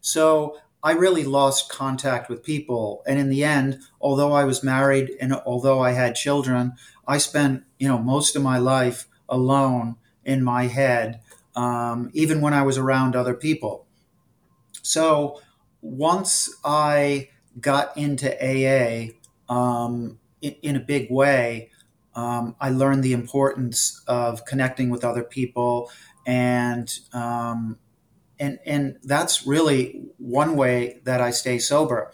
So 0.00 0.58
I 0.82 0.92
really 0.92 1.24
lost 1.24 1.70
contact 1.70 2.28
with 2.28 2.42
people. 2.42 3.02
And 3.06 3.18
in 3.18 3.30
the 3.30 3.44
end, 3.44 3.78
although 4.00 4.32
I 4.32 4.44
was 4.44 4.64
married 4.64 5.12
and 5.20 5.32
although 5.32 5.80
I 5.80 5.92
had 5.92 6.14
children, 6.14 6.74
I 7.06 7.18
spent, 7.18 7.64
you 7.78 7.88
know, 7.88 7.98
most 7.98 8.36
of 8.36 8.42
my 8.42 8.58
life 8.58 9.06
alone 9.28 9.96
in 10.24 10.42
my 10.42 10.66
head, 10.66 11.20
um, 11.54 12.10
even 12.12 12.40
when 12.40 12.52
I 12.52 12.62
was 12.62 12.78
around 12.78 13.14
other 13.14 13.34
people. 13.34 13.86
So 14.82 15.40
once 15.80 16.48
I 16.64 17.28
got 17.60 17.96
into 17.96 18.30
AA 18.40 19.12
um, 19.52 20.18
in, 20.40 20.54
in, 20.62 20.76
a 20.76 20.80
big 20.80 21.10
way, 21.10 21.70
um, 22.14 22.56
I 22.60 22.70
learned 22.70 23.02
the 23.02 23.12
importance 23.12 24.02
of 24.06 24.44
connecting 24.44 24.90
with 24.90 25.04
other 25.04 25.22
people, 25.22 25.90
and 26.26 26.92
um, 27.12 27.78
and 28.38 28.58
and 28.66 28.98
that's 29.02 29.46
really 29.46 30.02
one 30.18 30.56
way 30.56 31.00
that 31.04 31.20
I 31.20 31.30
stay 31.30 31.58
sober. 31.58 32.12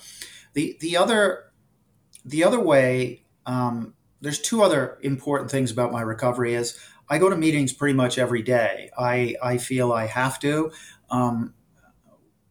The 0.54 0.76
the 0.80 0.96
other 0.96 1.52
the 2.24 2.44
other 2.44 2.60
way 2.60 3.24
um, 3.46 3.94
there's 4.20 4.40
two 4.40 4.62
other 4.62 4.98
important 5.02 5.50
things 5.50 5.70
about 5.70 5.92
my 5.92 6.02
recovery 6.02 6.54
is 6.54 6.78
I 7.08 7.18
go 7.18 7.30
to 7.30 7.36
meetings 7.36 7.72
pretty 7.72 7.94
much 7.94 8.18
every 8.18 8.42
day. 8.42 8.90
I 8.98 9.34
I 9.42 9.58
feel 9.58 9.92
I 9.92 10.06
have 10.06 10.38
to. 10.40 10.70
Um, 11.10 11.54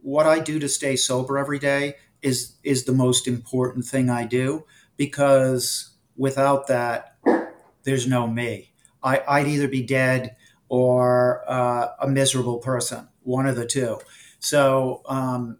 what 0.01 0.25
I 0.25 0.39
do 0.39 0.60
to 0.60 0.70
stay 0.70 0.96
sober 0.96 1.38
every 1.38 1.60
day 1.60 1.96
is 2.22 2.56
is 2.63 2.86
the 2.86 2.94
most 2.94 3.27
important 3.27 3.86
thing 3.86 4.10
I 4.10 4.25
do 4.25 4.66
because 4.96 5.92
without 6.16 6.68
that 6.68 7.16
there's 7.88 8.06
no 8.06 8.27
me. 8.27 8.74
I, 9.01 9.39
would 9.39 9.48
either 9.48 9.70
be 9.70 9.82
dead 9.82 10.36
or 10.67 11.41
uh, 11.48 11.88
a 12.01 12.08
miserable 12.08 12.58
person, 12.58 13.08
one 13.24 13.48
of 13.48 13.56
the 13.56 13.65
two. 13.65 14.00
So 14.39 15.03
um, 15.06 15.60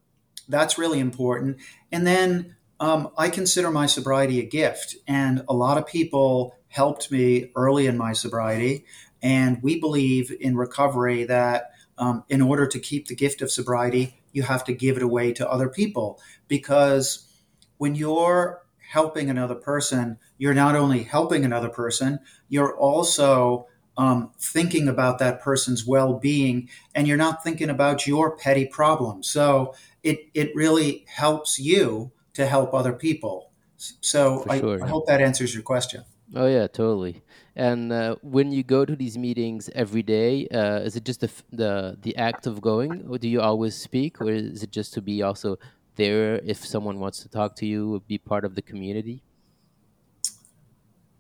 that's 0.50 0.78
really 0.78 1.00
important. 1.00 1.58
And 1.90 2.06
then 2.06 2.58
um, 2.82 3.12
I 3.18 3.30
consider 3.30 3.72
my 3.72 3.86
sobriety 3.86 4.42
a 4.42 4.46
gift. 4.46 4.98
And 5.08 5.46
a 5.48 5.54
lot 5.54 5.78
of 5.78 5.88
people 5.88 6.58
helped 6.68 7.10
me 7.12 7.50
early 7.56 7.88
in 7.88 7.98
my 7.98 8.12
sobriety. 8.12 8.84
And 9.22 9.64
we 9.64 9.80
believe 9.80 10.30
in 10.38 10.58
recovery 10.58 11.24
that 11.24 11.72
um, 11.98 12.26
in 12.28 12.42
order 12.42 12.68
to 12.68 12.78
keep 12.78 13.08
the 13.08 13.16
gift 13.16 13.42
of 13.42 13.50
sobriety, 13.50 14.22
you 14.34 14.44
have 14.44 14.66
to 14.66 14.74
give 14.74 14.98
it 14.98 15.02
away 15.02 15.32
to 15.32 15.50
other 15.50 15.70
people. 15.70 16.20
Because 16.50 17.26
when 17.78 17.96
you're 17.96 18.62
helping 18.92 19.30
another 19.30 19.56
person, 19.56 20.18
you're 20.38 20.54
not 20.54 20.76
only 20.76 21.04
helping 21.04 21.44
another 21.44 21.70
person, 21.70 22.20
you're 22.50 22.76
also 22.78 23.68
um, 23.98 24.32
thinking 24.40 24.88
about 24.88 25.20
that 25.20 25.42
person's 25.42 25.86
well-being, 25.86 26.70
and 26.94 27.08
you're 27.08 27.18
not 27.18 27.44
thinking 27.44 27.70
about 27.70 28.06
your 28.06 28.38
petty 28.38 28.66
problems. 28.66 29.30
So 29.30 29.74
it 30.04 30.20
it 30.34 30.52
really 30.56 31.06
helps 31.08 31.60
you 31.60 32.12
to 32.34 32.46
help 32.46 32.74
other 32.74 32.94
people. 32.94 33.52
So 33.78 34.46
I, 34.50 34.60
sure, 34.60 34.84
I, 34.84 34.88
hope 34.88 35.08
that 35.08 35.22
answers 35.22 35.54
your 35.54 35.64
question. 35.64 36.04
Oh 36.36 36.48
yeah, 36.48 36.68
totally. 36.68 37.24
And 37.56 37.92
uh, 37.92 38.16
when 38.22 38.52
you 38.52 38.64
go 38.64 38.86
to 38.86 38.96
these 38.96 39.18
meetings 39.18 39.70
every 39.74 40.04
day, 40.04 40.48
uh, 40.50 40.80
is 40.82 40.96
it 40.96 41.04
just 41.04 41.22
the, 41.22 41.32
the 41.52 41.98
the 42.02 42.16
act 42.18 42.46
of 42.46 42.62
going, 42.62 43.06
or 43.10 43.18
do 43.18 43.28
you 43.28 43.42
always 43.42 43.76
speak, 43.76 44.22
or 44.22 44.30
is 44.30 44.62
it 44.62 44.72
just 44.72 44.94
to 44.94 45.02
be 45.02 45.24
also 45.24 45.58
there 45.98 46.40
if 46.46 46.66
someone 46.66 47.00
wants 47.00 47.20
to 47.24 47.30
talk 47.30 47.56
to 47.58 47.66
you, 47.66 48.02
be 48.08 48.18
part 48.18 48.46
of 48.46 48.56
the 48.56 48.62
community? 48.62 49.22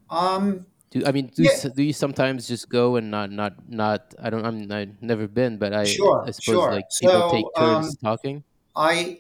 Um, 0.10 0.66
do 0.90 1.04
I 1.06 1.12
mean 1.12 1.32
do, 1.36 1.44
yeah. 1.44 1.52
you, 1.64 1.70
do 1.72 1.84
you 1.84 1.94
sometimes 1.94 2.48
just 2.48 2.70
go 2.70 2.96
and 2.96 3.12
not 3.12 3.32
not 3.32 3.54
not 3.68 4.16
I 4.22 4.30
don't 4.30 4.46
I'm 4.46 4.72
I've 4.72 5.02
never 5.02 5.28
been, 5.28 5.58
but 5.58 5.74
I 5.74 5.84
sure, 5.84 6.24
I 6.26 6.32
suppose 6.32 6.56
sure. 6.56 6.72
like 6.72 6.86
people 7.02 7.30
so, 7.30 7.32
take 7.32 7.46
turns 7.58 7.88
um, 7.88 7.96
talking. 8.02 8.44
I 8.76 9.20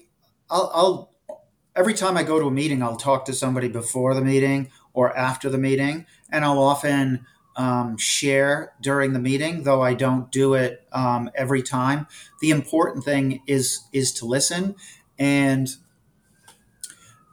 I'll, 0.49 0.71
I'll 0.73 1.11
every 1.75 1.93
time 1.93 2.15
I 2.15 2.23
go 2.23 2.39
to 2.39 2.45
a 2.45 2.51
meeting, 2.51 2.81
I'll 2.81 2.95
talk 2.95 3.25
to 3.25 3.33
somebody 3.33 3.67
before 3.67 4.13
the 4.13 4.21
meeting 4.21 4.71
or 4.93 5.15
after 5.15 5.49
the 5.49 5.57
meeting, 5.57 6.05
and 6.31 6.45
I'll 6.45 6.59
often 6.59 7.25
um, 7.57 7.97
share 7.97 8.73
during 8.81 9.13
the 9.13 9.19
meeting, 9.19 9.63
though 9.63 9.81
I 9.81 9.93
don't 9.93 10.31
do 10.31 10.53
it 10.53 10.87
um, 10.93 11.29
every 11.35 11.61
time. 11.61 12.07
The 12.39 12.51
important 12.51 13.03
thing 13.03 13.41
is 13.45 13.81
is 13.91 14.13
to 14.13 14.25
listen 14.25 14.75
and 15.19 15.69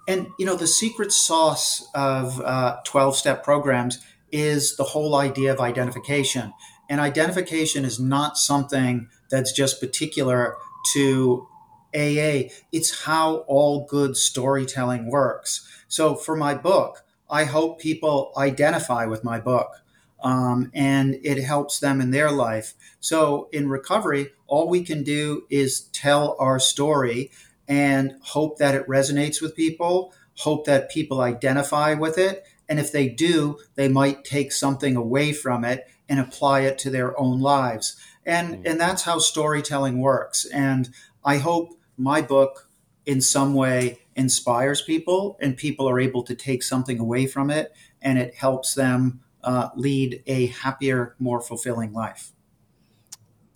and 0.07 0.27
you 0.39 0.47
know 0.47 0.57
the 0.57 0.67
secret 0.67 1.13
sauce 1.13 1.89
of 1.95 2.37
12 2.85 2.85
uh, 2.95 3.13
step 3.13 3.45
programs 3.45 4.01
is 4.33 4.77
the 4.77 4.85
whole 4.85 5.15
idea 5.15 5.53
of 5.53 5.61
identification. 5.61 6.53
And 6.91 7.01
identification 7.01 7.85
is 7.85 7.99
not 8.01 8.37
something 8.37 9.09
that's 9.31 9.53
just 9.53 9.81
particular 9.81 10.57
to 10.93 11.47
aa 11.95 12.51
it's 12.73 13.05
how 13.05 13.45
all 13.47 13.87
good 13.87 14.17
storytelling 14.17 15.11
works. 15.11 15.67
So 15.89 16.15
for 16.15 16.37
my 16.37 16.55
book 16.55 17.03
i 17.31 17.45
hope 17.45 17.81
people 17.81 18.33
identify 18.37 19.07
with 19.07 19.25
my 19.25 19.41
book 19.41 19.83
um, 20.23 20.71
and 20.75 21.19
it 21.23 21.43
helps 21.43 21.81
them 21.81 22.01
in 22.01 22.11
their 22.11 22.31
life. 22.31 22.75
So 23.01 23.49
in 23.53 23.69
recovery 23.69 24.33
all 24.47 24.69
we 24.69 24.85
can 24.85 25.03
do 25.03 25.45
is 25.49 25.83
tell 25.93 26.37
our 26.39 26.59
story 26.59 27.31
and 27.69 28.17
hope 28.21 28.59
that 28.59 28.75
it 28.75 28.87
resonates 28.87 29.41
with 29.41 29.57
people, 29.57 30.13
hope 30.39 30.67
that 30.67 30.91
people 30.91 31.21
identify 31.21 31.95
with 31.95 32.19
it. 32.19 32.45
And 32.69 32.79
if 32.79 32.93
they 32.93 33.09
do, 33.09 33.59
they 33.75 33.89
might 33.89 34.25
take 34.25 34.53
something 34.53 34.97
away 34.97 35.33
from 35.33 35.65
it 35.65 35.87
and 36.09 36.21
apply 36.21 36.61
it 36.61 36.79
to 36.79 36.91
their 36.91 37.19
own 37.19 37.41
lives. 37.41 37.97
And, 38.27 38.65
mm. 38.65 38.71
and 38.71 38.81
that's 38.81 39.03
how 39.03 39.19
storytelling 39.19 40.01
works. 40.01 40.45
And 40.47 40.91
I 41.25 41.39
hope 41.39 41.75
my 41.97 42.21
book 42.21 42.69
in 43.07 43.21
some 43.21 43.55
way 43.55 44.01
inspires 44.17 44.81
people 44.83 45.37
and 45.41 45.57
people 45.57 45.89
are 45.89 46.01
able 46.01 46.23
to 46.25 46.35
take 46.35 46.63
something 46.63 46.99
away 46.99 47.27
from 47.27 47.51
it 47.51 47.75
and 48.01 48.19
it 48.19 48.35
helps 48.35 48.75
them 48.75 49.21
uh, 49.43 49.69
lead 49.77 50.23
a 50.27 50.47
happier, 50.47 51.15
more 51.19 51.41
fulfilling 51.41 51.93
life. 51.93 52.33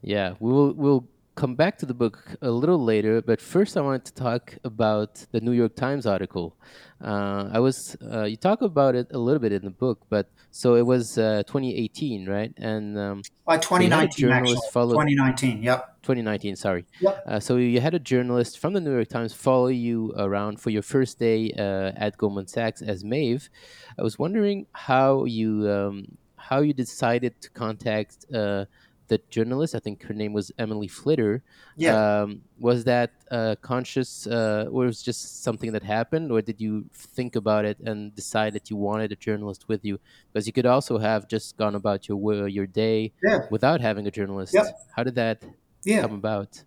Yeah, 0.03 0.35
we'll 0.39 0.73
we'll 0.75 1.07
come 1.39 1.55
back 1.55 1.79
to 1.79 1.87
the 1.87 1.95
book 1.95 2.19
a 2.43 2.51
little 2.51 2.83
later, 2.83 3.23
but 3.23 3.41
first 3.41 3.77
I 3.77 3.81
wanted 3.81 4.05
to 4.07 4.15
talk 4.15 4.59
about 4.65 5.25
the 5.31 5.41
New 5.41 5.53
York 5.53 5.77
Times 5.77 6.05
article. 6.05 6.57
Uh, 7.01 7.49
I 7.53 7.61
was 7.61 7.97
uh, 8.13 8.25
you 8.25 8.37
talk 8.37 8.61
about 8.61 8.97
it 8.97 9.07
a 9.13 9.19
little 9.19 9.39
bit 9.39 9.53
in 9.53 9.63
the 9.63 9.71
book, 9.71 9.99
but 10.11 10.27
so 10.51 10.75
it 10.75 10.85
was 10.85 11.17
uh, 11.17 11.45
2018, 11.47 12.29
right? 12.29 12.53
And 12.57 12.99
um, 12.99 13.23
by 13.47 13.57
2019, 13.57 14.29
so 14.29 14.33
actually, 14.33 14.57
2019, 14.57 15.63
yep. 15.63 15.95
2019, 16.03 16.57
sorry. 16.57 16.85
Yep. 17.01 17.23
Uh, 17.25 17.39
so 17.39 17.57
you 17.57 17.81
had 17.81 17.95
a 17.95 18.01
journalist 18.01 18.59
from 18.59 18.73
the 18.73 18.81
New 18.81 18.95
York 18.95 19.09
Times 19.09 19.33
follow 19.33 19.69
you 19.69 20.13
around 20.17 20.61
for 20.61 20.71
your 20.71 20.83
first 20.83 21.21
day 21.21 21.53
uh, 21.57 21.93
at 21.95 22.19
Goldman 22.19 22.49
Sachs 22.49 22.83
as 22.83 23.05
Maeve. 23.05 23.49
I 23.97 24.03
was 24.03 24.19
wondering 24.19 24.67
how 24.73 25.25
you 25.25 25.71
um, 25.71 26.19
how 26.49 26.61
you 26.63 26.73
decided 26.73 27.41
to 27.43 27.51
contact 27.51 28.27
uh, 28.35 28.65
the 29.09 29.21
journalist, 29.31 29.75
I 29.75 29.79
think 29.79 30.03
her 30.05 30.15
name 30.15 30.33
was 30.33 30.53
Emily 30.59 30.89
Flitter. 30.89 31.43
Yeah. 31.77 32.21
Um, 32.21 32.43
was 32.61 32.85
that 32.85 33.13
uh, 33.31 33.57
conscious, 33.61 34.27
uh, 34.27 34.69
or 34.71 34.87
was 34.87 35.03
just 35.03 35.43
something 35.43 35.73
that 35.73 35.83
happened, 35.83 36.31
or 36.31 36.41
did 36.43 36.61
you 36.61 36.87
think 36.93 37.37
about 37.37 37.65
it 37.65 37.79
and 37.81 38.15
decide 38.15 38.53
that 38.53 38.71
you 38.71 38.77
wanted 38.77 39.13
a 39.13 39.17
journalist 39.17 39.69
with 39.69 39.85
you? 39.85 39.99
Because 40.33 40.47
you 40.47 40.53
could 40.53 40.67
also 40.67 40.99
have 40.99 41.29
just 41.29 41.57
gone 41.57 41.75
about 41.75 42.09
your 42.09 42.49
your 42.49 42.67
day 42.67 43.13
yeah. 43.23 43.41
without 43.51 43.81
having 43.81 44.07
a 44.07 44.11
journalist. 44.11 44.55
Yep. 44.55 44.67
How 44.95 45.03
did 45.03 45.15
that 45.17 45.43
yeah. 45.85 46.03
come 46.03 46.15
about? 46.15 46.63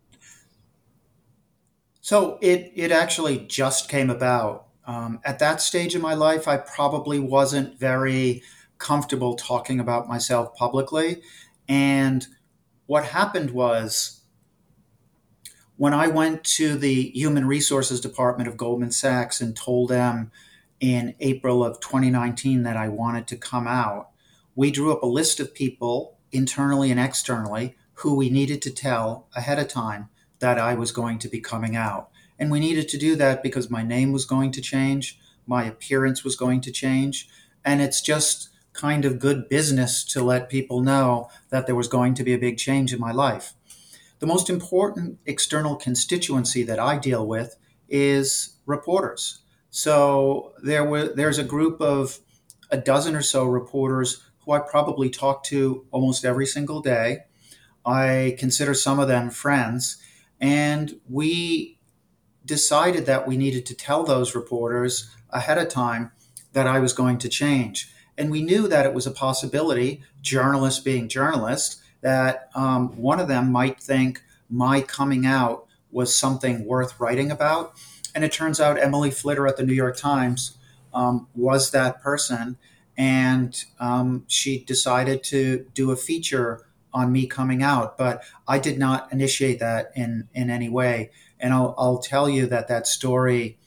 So 2.02 2.40
it 2.42 2.72
it 2.76 2.92
actually 2.92 3.40
just 3.40 3.90
came 3.90 4.10
about. 4.10 4.68
Um, 4.88 5.20
at 5.24 5.38
that 5.40 5.62
stage 5.62 5.96
in 5.96 6.02
my 6.02 6.16
life, 6.16 6.48
I 6.48 6.58
probably 6.58 7.20
wasn't 7.20 7.80
very 7.80 8.42
comfortable 8.80 9.36
talking 9.36 9.80
about 9.80 10.10
myself 10.10 10.56
publicly. 10.56 11.22
And 11.68 12.28
what 12.86 13.06
happened 13.06 13.52
was 13.52 14.22
when 15.78 15.94
I 15.94 16.08
went 16.08 16.44
to 16.44 16.76
the 16.76 17.12
Human 17.16 17.48
Resources 17.48 18.02
Department 18.02 18.48
of 18.48 18.56
Goldman 18.56 18.92
Sachs 18.92 19.42
and 19.42 19.56
told 19.56 19.90
them 19.90 20.32
in 20.80 21.16
April 21.20 21.64
of 21.64 21.80
2019 21.80 22.64
that 22.64 22.78
I 22.78 22.88
wanted 22.88 23.28
to 23.28 23.36
come 23.36 23.68
out, 23.68 24.10
we 24.56 24.70
drew 24.70 24.92
up 24.92 25.02
a 25.02 25.08
list 25.08 25.40
of 25.40 25.56
people 25.56 26.20
internally 26.32 26.92
and 26.92 27.00
externally, 27.00 27.76
who 27.96 28.16
we 28.16 28.30
needed 28.30 28.62
to 28.62 28.72
tell 28.72 29.28
ahead 29.36 29.58
of 29.58 29.68
time 29.68 30.10
that 30.38 30.60
I 30.60 30.76
was 30.76 30.92
going 30.92 31.18
to 31.18 31.28
be 31.28 31.40
coming 31.40 31.76
out. 31.76 32.10
And 32.38 32.52
we 32.52 32.60
needed 32.60 32.88
to 32.90 32.98
do 33.00 33.16
that 33.16 33.42
because 33.42 33.72
my 33.72 33.82
name 33.82 34.12
was 34.12 34.26
going 34.26 34.52
to 34.52 34.62
change, 34.62 35.20
my 35.48 35.64
appearance 35.64 36.24
was 36.24 36.36
going 36.36 36.62
to 36.62 36.72
change. 36.72 37.28
And 37.66 37.82
it's 37.82 38.02
just 38.02 38.50
kind 38.82 39.06
of 39.06 39.20
good 39.20 39.48
business 39.48 40.04
to 40.04 40.24
let 40.24 40.50
people 40.50 40.82
know 40.82 41.30
that 41.50 41.68
there 41.68 41.76
was 41.76 41.88
going 41.88 42.16
to 42.16 42.24
be 42.24 42.34
a 42.34 42.38
big 42.40 42.58
change 42.58 42.92
in 42.92 43.00
my 43.00 43.12
life. 43.12 43.54
The 44.18 44.26
most 44.26 44.50
important 44.50 45.20
external 45.26 45.76
constituency 45.76 46.64
that 46.64 46.80
I 46.80 46.98
deal 46.98 47.26
with 47.28 47.58
is 47.88 48.58
reporters. 48.66 49.42
So 49.70 50.54
there 50.64 50.84
were 50.84 51.14
there's 51.14 51.38
a 51.38 51.44
group 51.44 51.80
of 51.80 52.20
a 52.72 52.78
dozen 52.78 53.16
or 53.16 53.22
so 53.22 53.46
reporters 53.46 54.24
who 54.40 54.52
I 54.54 54.60
probably 54.60 55.10
talk 55.10 55.44
to 55.46 55.86
almost 55.92 56.26
every 56.26 56.48
single 56.48 56.82
day. 56.82 57.20
I 57.86 58.36
consider 58.40 58.74
some 58.74 59.00
of 59.00 59.08
them 59.08 59.30
friends, 59.30 59.98
and 60.40 61.00
we 61.08 61.80
decided 62.46 63.06
that 63.06 63.28
we 63.28 63.38
needed 63.38 63.66
to 63.68 63.76
tell 63.76 64.04
those 64.04 64.36
reporters 64.36 65.10
ahead 65.30 65.58
of 65.60 65.70
time 65.70 66.12
that 66.54 66.68
I 66.68 66.80
was 66.80 66.94
going 66.94 67.18
to 67.20 67.30
change. 67.30 67.92
And 68.22 68.30
we 68.30 68.44
knew 68.44 68.68
that 68.68 68.86
it 68.86 68.94
was 68.94 69.08
a 69.08 69.12
possibility, 69.12 70.04
journalists 70.22 70.80
being 70.80 71.10
journalists, 71.10 71.82
that 72.02 72.52
um, 72.54 72.96
one 72.96 73.20
of 73.20 73.28
them 73.28 73.52
might 73.52 73.80
think 73.80 74.22
my 74.48 74.82
coming 74.82 75.26
out 75.26 75.66
was 75.90 76.16
something 76.16 76.64
worth 76.64 77.00
writing 77.00 77.32
about. 77.32 77.74
And 78.14 78.24
it 78.24 78.32
turns 78.32 78.62
out 78.62 78.80
Emily 78.80 79.10
Flitter 79.10 79.48
at 79.48 79.58
the 79.58 79.64
New 79.64 79.74
York 79.74 79.98
Times 79.98 80.56
um, 80.94 81.30
was 81.34 81.72
that 81.72 82.04
person. 82.04 82.58
And 82.96 83.64
um, 83.80 84.26
she 84.28 84.64
decided 84.64 85.24
to 85.24 85.66
do 85.74 85.90
a 85.90 85.96
feature 85.96 86.68
on 86.94 87.12
me 87.12 87.26
coming 87.26 87.64
out. 87.64 87.98
But 87.98 88.24
I 88.48 88.60
did 88.60 88.78
not 88.78 89.12
initiate 89.12 89.58
that 89.62 89.92
in, 89.96 90.28
in 90.36 90.52
any 90.52 90.70
way. 90.70 91.10
And 91.40 91.56
I'll, 91.56 91.74
I'll 91.76 91.98
tell 91.98 92.30
you 92.30 92.46
that 92.46 92.68
that 92.68 92.86
story 92.86 93.58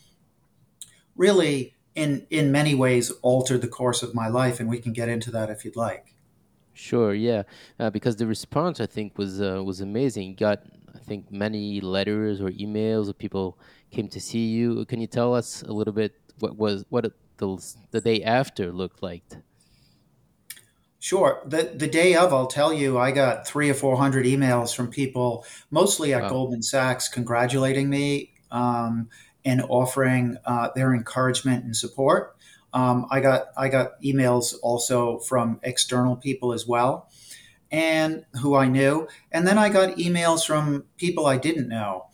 really, 1.16 1.73
in, 1.94 2.26
in 2.30 2.52
many 2.52 2.74
ways, 2.74 3.10
altered 3.22 3.62
the 3.62 3.68
course 3.68 4.02
of 4.02 4.14
my 4.14 4.28
life. 4.28 4.60
And 4.60 4.68
we 4.68 4.80
can 4.80 4.92
get 4.92 5.08
into 5.08 5.30
that 5.32 5.50
if 5.50 5.64
you'd 5.64 5.76
like. 5.76 6.14
Sure, 6.72 7.14
yeah, 7.14 7.44
uh, 7.78 7.90
because 7.90 8.16
the 8.16 8.26
response 8.26 8.80
I 8.80 8.86
think 8.86 9.16
was 9.16 9.40
uh, 9.40 9.62
was 9.64 9.80
amazing. 9.80 10.30
You 10.30 10.34
got 10.34 10.64
I 10.92 10.98
think 10.98 11.30
many 11.30 11.80
letters 11.80 12.40
or 12.40 12.50
emails 12.50 13.08
of 13.08 13.16
people 13.16 13.58
came 13.92 14.08
to 14.08 14.20
see 14.20 14.46
you. 14.46 14.84
Can 14.86 15.00
you 15.00 15.06
tell 15.06 15.34
us 15.34 15.62
a 15.62 15.72
little 15.72 15.92
bit 15.92 16.14
what 16.40 16.56
was 16.56 16.84
what 16.88 17.04
the 17.36 17.74
the 17.92 18.00
day 18.00 18.22
after 18.24 18.72
looked 18.72 19.02
like? 19.02 19.22
Sure. 20.98 21.42
The 21.46 21.70
the 21.74 21.86
day 21.86 22.14
of, 22.16 22.32
I'll 22.32 22.46
tell 22.46 22.72
you, 22.72 22.98
I 22.98 23.10
got 23.10 23.46
three 23.46 23.70
or 23.70 23.74
four 23.74 23.96
hundred 23.96 24.26
emails 24.26 24.74
from 24.74 24.88
people, 24.88 25.44
mostly 25.70 26.14
at 26.14 26.22
wow. 26.22 26.28
Goldman 26.30 26.62
Sachs, 26.62 27.08
congratulating 27.08 27.88
me 27.90 28.32
um, 28.50 29.10
and 29.44 29.62
offering 29.68 30.36
uh, 30.44 30.70
their 30.74 30.94
encouragement 30.94 31.64
and 31.64 31.76
support. 31.76 32.36
Um, 32.72 33.06
I 33.10 33.20
got 33.20 33.46
I 33.56 33.68
got 33.68 34.00
emails 34.02 34.54
also 34.62 35.18
from 35.20 35.60
external 35.62 36.16
people 36.16 36.52
as 36.52 36.66
well, 36.66 37.08
and 37.70 38.24
who 38.42 38.56
I 38.56 38.66
knew, 38.66 39.06
and 39.30 39.46
then 39.46 39.58
I 39.58 39.68
got 39.68 39.96
emails 39.96 40.44
from 40.44 40.84
people 40.96 41.26
I 41.26 41.38
didn't 41.38 41.68
know, 41.68 42.06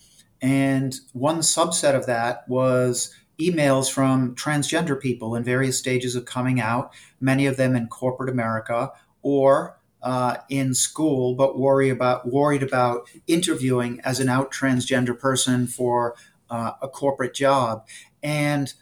and 0.42 0.94
one 1.12 1.38
subset 1.38 1.94
of 1.94 2.06
that 2.06 2.46
was 2.48 3.14
emails 3.40 3.90
from 3.90 4.34
transgender 4.34 5.00
people 5.00 5.34
in 5.34 5.42
various 5.42 5.78
stages 5.78 6.14
of 6.14 6.26
coming 6.26 6.60
out, 6.60 6.92
many 7.20 7.46
of 7.46 7.56
them 7.56 7.74
in 7.74 7.88
corporate 7.88 8.28
America 8.28 8.92
or 9.22 9.80
uh, 10.02 10.36
in 10.48 10.74
school, 10.74 11.34
but 11.34 11.58
worry 11.58 11.90
about 11.90 12.30
worried 12.30 12.62
about 12.62 13.08
interviewing 13.26 14.00
as 14.02 14.20
an 14.20 14.28
out 14.28 14.50
transgender 14.50 15.18
person 15.18 15.66
for 15.66 16.14
uh, 16.50 16.72
a 16.82 16.88
corporate 16.88 17.34
job, 17.34 17.86
and 18.22 18.74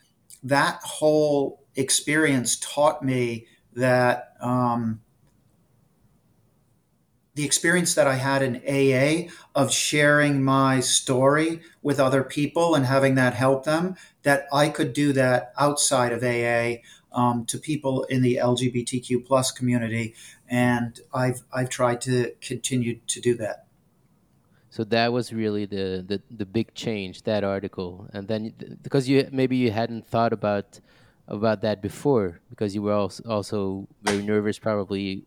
that 0.42 0.81
whole 0.83 1.64
experience 1.76 2.57
taught 2.57 3.02
me 3.04 3.46
that 3.74 4.33
um, 4.40 5.00
the 7.38 7.44
experience 7.44 7.94
that 7.94 8.09
I 8.09 8.16
had 8.16 8.42
in 8.42 8.57
AA 8.66 9.31
of 9.54 9.72
sharing 9.72 10.42
my 10.42 10.81
story 10.81 11.61
with 11.83 12.00
other 12.00 12.24
people 12.24 12.74
and 12.74 12.85
having 12.85 13.14
that 13.14 13.35
help 13.35 13.64
them, 13.64 13.94
that 14.24 14.46
I 14.52 14.70
could 14.70 14.92
do 14.92 15.12
that 15.12 15.52
outside 15.57 16.11
of 16.11 16.24
AA 16.24 16.83
um, 17.12 17.46
to 17.46 17.57
people 17.57 18.02
in 18.04 18.22
the 18.22 18.40
LGBTQ 18.42 19.24
plus 19.24 19.52
community, 19.52 20.16
and 20.48 20.98
I've 21.14 21.42
I've 21.52 21.68
tried 21.68 22.00
to 22.02 22.33
continue 22.40 22.98
to 23.07 23.20
do 23.20 23.37
that. 23.37 23.67
So 24.70 24.85
that 24.85 25.12
was 25.12 25.33
really 25.33 25.64
the, 25.64 26.04
the, 26.07 26.22
the 26.31 26.44
big 26.44 26.74
change 26.74 27.22
that 27.22 27.42
article, 27.42 28.07
and 28.12 28.28
then 28.28 28.52
because 28.83 29.09
you 29.09 29.28
maybe 29.33 29.57
you 29.57 29.70
hadn't 29.70 30.07
thought 30.07 30.33
about 30.33 30.81
about 31.26 31.62
that 31.62 31.81
before 31.83 32.40
because 32.50 32.74
you 32.74 32.83
were 32.83 32.92
also, 32.92 33.22
also 33.28 33.88
very 34.02 34.22
nervous 34.22 34.59
probably 34.59 35.24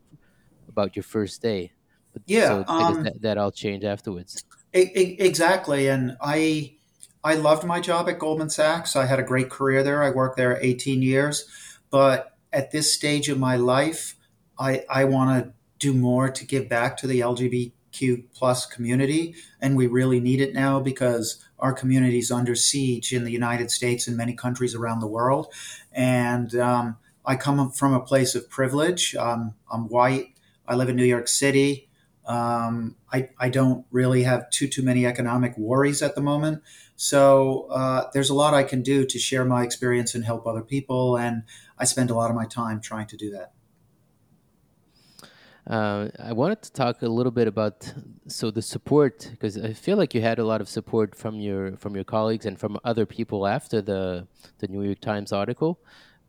about 0.68 0.96
your 0.96 1.04
first 1.04 1.42
day. 1.42 1.72
But, 2.14 2.24
yeah, 2.26 2.48
so 2.48 2.66
um, 2.68 3.04
that, 3.04 3.22
that 3.22 3.38
all 3.38 3.52
changed 3.52 3.86
afterwards. 3.86 4.44
Exactly, 4.74 5.88
and 5.88 6.18
I 6.22 6.76
I 7.24 7.36
loved 7.36 7.66
my 7.66 7.80
job 7.80 8.10
at 8.10 8.20
Goldman 8.20 8.50
Sachs. 8.50 8.96
I 8.96 9.06
had 9.06 9.20
a 9.20 9.24
great 9.24 9.50
career 9.50 9.84
there. 9.84 10.04
I 10.04 10.12
worked 10.12 10.38
there 10.38 10.60
18 10.62 11.02
years, 11.02 11.48
but 11.90 12.38
at 12.54 12.72
this 12.72 12.94
stage 12.94 13.30
of 13.30 13.40
my 13.40 13.56
life, 13.56 14.16
I 14.60 14.84
I 14.90 15.06
want 15.06 15.46
to 15.46 15.54
do 15.80 15.94
more 15.94 16.30
to 16.30 16.46
give 16.46 16.70
back 16.70 16.98
to 16.98 17.08
the 17.08 17.24
LGBTQ 17.92 18.26
plus 18.34 18.66
community, 18.66 19.36
and 19.60 19.76
we 19.76 19.88
really 19.88 20.20
need 20.20 20.42
it 20.42 20.54
now 20.54 20.80
because 20.80 21.44
our 21.60 21.74
community 21.74 22.20
is 22.20 22.32
under 22.32 22.56
siege 22.56 23.14
in 23.14 23.24
the 23.24 23.32
United 23.32 23.72
States 23.72 24.08
and 24.08 24.18
many 24.18 24.34
countries 24.34 24.76
around 24.76 25.00
the 25.00 25.08
world. 25.08 25.54
And 25.92 26.56
um, 26.56 26.98
I 27.26 27.36
come 27.36 27.72
from 27.72 27.94
a 27.94 28.02
place 28.02 28.36
of 28.36 28.50
privilege. 28.50 29.16
Um, 29.16 29.56
I'm 29.72 29.88
white. 29.88 30.34
I 30.68 30.76
live 30.76 30.90
in 30.90 30.96
New 30.96 31.06
York 31.06 31.28
City. 31.28 31.90
Um, 32.26 32.96
I, 33.12 33.30
I 33.40 33.50
don't 33.50 33.86
really 33.92 34.24
have 34.24 34.50
too 34.52 34.68
too 34.68 34.84
many 34.84 35.06
economic 35.06 35.58
worries 35.58 36.02
at 36.02 36.16
the 36.16 36.22
moment. 36.22 36.62
So 36.96 37.68
uh, 37.72 38.10
there's 38.14 38.30
a 38.30 38.36
lot 38.36 38.54
I 38.54 38.64
can 38.64 38.84
do 38.84 39.06
to 39.06 39.18
share 39.18 39.44
my 39.44 39.64
experience 39.64 40.14
and 40.14 40.24
help 40.24 40.46
other 40.46 40.62
people, 40.62 41.18
and 41.18 41.44
I 41.80 41.86
spend 41.86 42.12
a 42.12 42.14
lot 42.14 42.30
of 42.30 42.36
my 42.36 42.46
time 42.46 42.80
trying 42.80 43.08
to 43.08 43.18
do 43.18 43.32
that. 43.32 43.54
Uh, 45.68 46.10
I 46.20 46.34
wanted 46.34 46.62
to 46.64 46.72
talk 46.72 47.02
a 47.04 47.08
little 47.08 47.32
bit 47.32 47.48
about 47.48 47.94
so 48.28 48.50
the 48.50 48.62
support 48.62 49.28
because 49.32 49.58
I 49.58 49.74
feel 49.74 49.96
like 49.96 50.16
you 50.16 50.22
had 50.22 50.40
a 50.40 50.44
lot 50.44 50.60
of 50.60 50.68
support 50.68 51.16
from 51.16 51.36
your 51.40 51.78
from 51.78 51.94
your 51.94 52.04
colleagues 52.04 52.46
and 52.48 52.60
from 52.60 52.80
other 52.84 53.06
people 53.06 53.46
after 53.46 53.82
the 53.82 54.28
the 54.58 54.68
New 54.68 54.82
York 54.82 55.00
Times 55.00 55.32
article. 55.32 55.80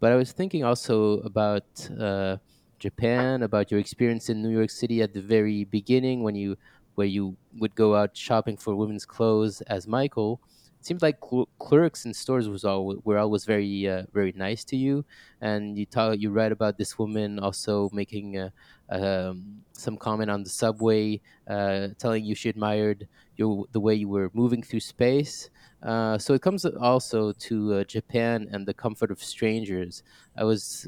But 0.00 0.12
I 0.12 0.16
was 0.16 0.32
thinking 0.32 0.64
also 0.64 1.20
about 1.20 1.64
uh, 1.98 2.36
Japan, 2.78 3.42
about 3.42 3.70
your 3.70 3.80
experience 3.80 4.28
in 4.28 4.42
New 4.42 4.50
York 4.50 4.68
City 4.70 5.00
at 5.00 5.14
the 5.14 5.22
very 5.22 5.64
beginning 5.64 6.22
when 6.22 6.34
you 6.34 6.58
where 6.94 7.06
you 7.06 7.36
would 7.58 7.74
go 7.74 7.96
out 7.96 8.14
shopping 8.14 8.58
for 8.58 8.74
women's 8.74 9.06
clothes 9.06 9.62
as 9.62 9.88
Michael, 9.88 10.40
seemed 10.84 11.02
like 11.02 11.18
cl- 11.24 11.48
clerks 11.58 12.04
in 12.04 12.14
stores 12.14 12.48
was 12.48 12.64
all 12.64 12.96
were 13.04 13.18
always 13.18 13.44
very 13.44 13.88
uh, 13.88 14.04
very 14.12 14.32
nice 14.32 14.64
to 14.66 14.76
you, 14.76 15.04
and 15.40 15.78
you 15.78 15.86
talk 15.86 16.18
you 16.18 16.30
read 16.30 16.52
about 16.52 16.78
this 16.78 16.98
woman 16.98 17.38
also 17.38 17.88
making 17.92 18.38
uh, 18.38 18.50
um, 18.88 19.64
some 19.72 19.96
comment 19.96 20.30
on 20.30 20.42
the 20.42 20.50
subway, 20.50 21.20
uh, 21.46 21.88
telling 21.98 22.24
you 22.24 22.34
she 22.34 22.48
admired 22.48 23.08
your 23.36 23.66
the 23.72 23.80
way 23.80 23.94
you 23.94 24.08
were 24.08 24.30
moving 24.34 24.62
through 24.62 24.80
space. 24.80 25.50
Uh, 25.82 26.16
so 26.18 26.34
it 26.34 26.42
comes 26.42 26.64
also 26.64 27.32
to 27.32 27.74
uh, 27.74 27.84
Japan 27.84 28.48
and 28.52 28.66
the 28.66 28.74
comfort 28.74 29.10
of 29.10 29.22
strangers. 29.22 30.02
I 30.36 30.44
was 30.44 30.86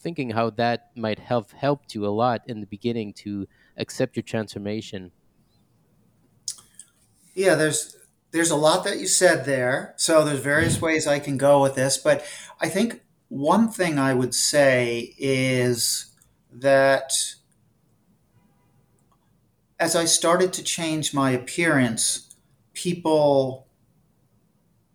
thinking 0.00 0.30
how 0.30 0.50
that 0.50 0.90
might 0.96 1.18
have 1.18 1.52
helped 1.52 1.94
you 1.94 2.06
a 2.06 2.08
lot 2.08 2.42
in 2.46 2.60
the 2.60 2.66
beginning 2.66 3.12
to 3.14 3.46
accept 3.76 4.16
your 4.16 4.22
transformation. 4.22 5.12
Yeah, 7.34 7.54
there's 7.54 7.96
there's 8.32 8.50
a 8.50 8.56
lot 8.56 8.84
that 8.84 8.98
you 8.98 9.06
said 9.06 9.44
there. 9.44 9.94
So 9.96 10.24
there's 10.24 10.40
various 10.40 10.76
mm-hmm. 10.76 10.86
ways 10.86 11.06
I 11.06 11.18
can 11.18 11.36
go 11.36 11.62
with 11.62 11.74
this, 11.74 11.96
but 11.96 12.24
I 12.60 12.68
think 12.68 13.00
one 13.28 13.70
thing 13.70 13.98
I 13.98 14.14
would 14.14 14.34
say 14.34 15.14
is 15.18 16.12
that 16.52 17.12
as 19.78 19.96
I 19.96 20.04
started 20.04 20.52
to 20.54 20.62
change 20.62 21.14
my 21.14 21.30
appearance, 21.30 22.34
people 22.74 23.68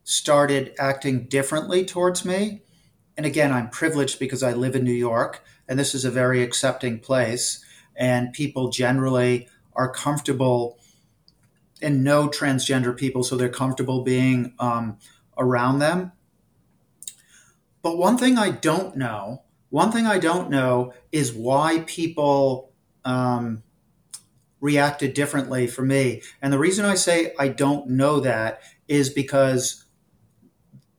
started 0.04 0.74
acting 0.78 1.28
differently 1.28 1.84
towards 1.84 2.24
me. 2.24 2.62
And 3.18 3.26
again, 3.26 3.52
I'm 3.52 3.70
privileged 3.70 4.20
because 4.20 4.44
I 4.44 4.54
live 4.54 4.76
in 4.76 4.84
New 4.84 4.92
York 4.92 5.44
and 5.68 5.80
this 5.80 5.96
is 5.96 6.06
a 6.06 6.12
very 6.12 6.44
accepting 6.44 7.00
place. 7.00 7.64
And 7.96 8.34
people 8.34 8.70
generally 8.70 9.48
are 9.74 9.92
comfortable 9.92 10.78
and 11.86 12.04
know 12.04 12.28
transgender 12.28 12.98
people, 12.98 13.24
so 13.24 13.38
they're 13.38 13.48
comfortable 13.48 14.04
being 14.04 14.56
um, 14.60 14.98
around 15.38 15.80
them. 15.80 16.12
But 17.84 17.98
one 18.00 18.18
thing 18.18 18.40
I 18.40 18.50
don't 18.50 18.98
know, 18.98 19.44
one 19.70 19.92
thing 19.92 20.08
I 20.08 20.18
don't 20.18 20.50
know 20.50 20.94
is 21.12 21.32
why 21.32 21.84
people 21.86 22.74
um, 23.06 23.62
reacted 24.60 25.14
differently 25.14 25.68
for 25.68 25.84
me. 25.84 26.24
And 26.42 26.52
the 26.52 26.58
reason 26.58 26.86
I 26.86 26.96
say 26.96 27.34
I 27.38 27.50
don't 27.50 27.88
know 27.92 28.20
that 28.20 28.62
is 28.88 29.12
because 29.12 29.86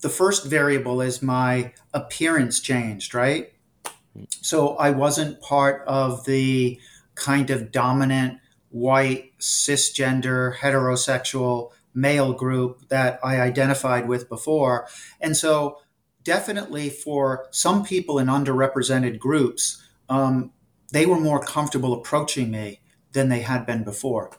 the 0.02 0.08
first 0.08 0.46
variable 0.46 1.00
is 1.00 1.20
my 1.20 1.72
appearance 1.92 2.60
changed, 2.60 3.12
right? 3.12 3.52
So 4.40 4.76
I 4.76 4.90
wasn't 4.90 5.40
part 5.40 5.82
of 5.88 6.24
the 6.26 6.78
kind 7.16 7.50
of 7.50 7.72
dominant 7.72 8.38
white 8.76 9.32
cisgender 9.38 10.56
heterosexual 10.56 11.72
male 11.94 12.34
group 12.34 12.88
that 12.88 13.18
I 13.24 13.40
identified 13.40 14.06
with 14.06 14.28
before. 14.28 14.86
And 15.18 15.34
so 15.34 15.78
definitely 16.22 16.90
for 16.90 17.46
some 17.50 17.84
people 17.84 18.18
in 18.18 18.26
underrepresented 18.26 19.18
groups, 19.18 19.82
um, 20.10 20.52
they 20.92 21.06
were 21.06 21.18
more 21.18 21.40
comfortable 21.40 21.94
approaching 21.94 22.50
me 22.50 22.80
than 23.12 23.30
they 23.30 23.40
had 23.40 23.64
been 23.64 23.82
before. 23.82 24.30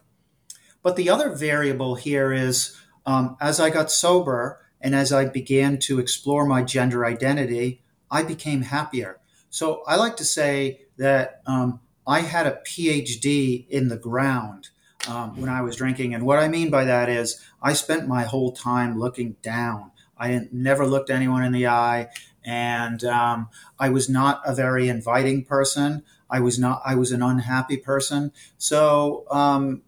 But 0.84 0.96
the 0.98 1.10
other 1.10 1.36
variable 1.36 1.96
here 1.96 2.32
is 2.32 2.78
um, 3.08 3.38
as 3.42 3.60
I 3.60 3.72
got 3.72 3.92
sober 3.92 4.62
and 4.80 4.94
as 4.94 5.12
I 5.12 5.26
began 5.26 5.80
to 5.80 6.00
explore 6.00 6.46
my 6.46 6.62
gender 6.62 7.06
identity, 7.06 7.82
I 8.12 8.22
became 8.22 8.62
happier. 8.62 9.20
So 9.50 9.82
I 9.88 9.96
like 9.96 10.18
to 10.18 10.26
say 10.26 10.82
that 10.98 11.42
um, 11.48 11.80
I 12.08 12.22
had 12.22 12.48
a 12.48 12.60
PhD 12.66 13.68
in 13.68 13.90
the 13.90 13.98
ground 13.98 14.70
um, 15.08 15.40
when 15.40 15.50
I 15.50 15.62
was 15.62 15.76
drinking. 15.76 16.14
And 16.14 16.26
what 16.26 16.40
I 16.40 16.48
mean 16.48 16.70
by 16.70 16.86
that 16.86 17.10
is 17.10 17.44
I 17.62 17.74
spent 17.74 18.08
my 18.08 18.24
whole 18.24 18.52
time 18.52 18.98
looking 18.98 19.36
down. 19.42 19.92
I 20.18 20.48
never 20.52 20.88
looked 20.88 21.10
anyone 21.10 21.44
in 21.44 21.52
the 21.52 21.68
eye, 21.68 22.08
and 22.44 23.04
um, 23.04 23.50
I 23.78 23.90
was 23.90 24.10
not 24.10 24.42
a 24.46 24.56
very 24.56 24.90
inviting 24.90 25.44
person. 25.44 26.04
I 26.30 26.40
was 26.40 26.58
not. 26.58 26.82
I 26.84 26.96
was 26.96 27.12
an 27.12 27.22
unhappy 27.22 27.78
person. 27.78 28.32
So 28.58 29.26
um, 29.30 29.84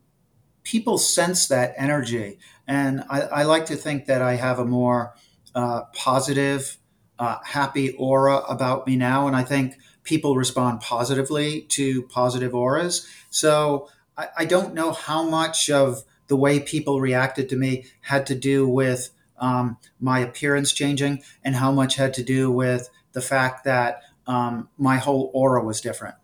people 0.64 1.00
sense 1.00 1.48
that 1.48 1.74
energy, 1.78 2.38
and 2.68 3.04
I, 3.10 3.22
I, 3.22 3.44
like 3.44 3.66
to 3.68 3.76
think 3.76 4.06
that 4.06 4.22
I 4.22 4.36
have 4.36 4.60
a 4.60 4.66
more 4.66 5.16
uh, 5.56 5.86
positive, 5.96 6.78
uh, 7.20 7.38
happy 7.44 7.92
aura 7.98 8.38
about 8.38 8.88
me 8.88 8.96
now, 8.96 9.28
and 9.28 9.36
I 9.36 9.44
think 9.44 9.78
people 10.04 10.36
respond 10.36 10.82
positively 10.82 11.62
to 11.70 12.04
positive 12.04 12.56
auras. 12.56 13.08
So 13.30 13.90
I, 14.18 14.30
I 14.40 14.46
don't 14.46 14.74
know 14.74 14.94
how 14.94 15.24
much 15.24 15.70
of 15.70 16.04
the 16.28 16.36
way 16.36 16.60
people 16.60 17.02
reacted 17.02 17.50
to 17.50 17.56
me 17.56 17.86
had 18.02 18.26
to 18.28 18.36
do 18.36 18.68
with 18.68 19.10
um, 19.38 19.78
my 20.00 20.20
appearance 20.20 20.72
changing 20.74 21.22
and 21.44 21.56
how 21.56 21.72
much 21.72 21.96
had 21.96 22.14
to 22.16 22.24
do 22.24 22.50
with 22.50 22.90
the 23.12 23.22
fact 23.22 23.66
that 23.66 24.02
um, 24.28 24.70
my 24.78 24.98
whole 24.98 25.32
aura 25.34 25.64
was 25.64 25.82
different. 25.82 26.16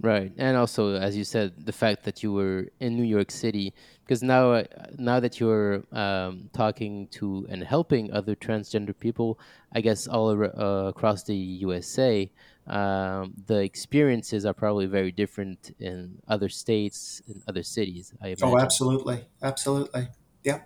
Right, 0.00 0.32
and 0.38 0.56
also, 0.56 0.94
as 0.94 1.16
you 1.16 1.24
said, 1.24 1.66
the 1.66 1.72
fact 1.72 2.04
that 2.04 2.22
you 2.22 2.32
were 2.32 2.68
in 2.80 2.96
New 2.96 3.04
York 3.04 3.30
City, 3.30 3.74
because 4.10 4.24
now, 4.24 4.50
uh, 4.50 4.64
now 4.98 5.20
that 5.20 5.38
you're 5.38 5.84
um, 5.92 6.50
talking 6.52 7.06
to 7.12 7.46
and 7.48 7.62
helping 7.62 8.12
other 8.12 8.34
transgender 8.34 8.92
people, 8.98 9.38
I 9.72 9.80
guess 9.82 10.08
all 10.08 10.30
uh, 10.30 10.88
across 10.88 11.22
the 11.22 11.36
USA, 11.36 12.28
um, 12.66 13.34
the 13.46 13.62
experiences 13.62 14.44
are 14.44 14.52
probably 14.52 14.86
very 14.86 15.12
different 15.12 15.76
in 15.78 16.18
other 16.26 16.48
states, 16.48 17.22
and 17.28 17.40
other 17.46 17.62
cities. 17.62 18.12
I 18.20 18.34
oh, 18.42 18.58
absolutely, 18.58 19.28
absolutely, 19.44 20.08
yeah. 20.42 20.62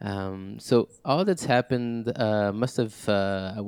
Um, 0.00 0.58
so 0.58 0.88
all 1.04 1.26
that's 1.26 1.44
happened 1.44 2.10
uh, 2.16 2.50
must 2.50 2.78
have 2.78 3.06
uh, 3.10 3.62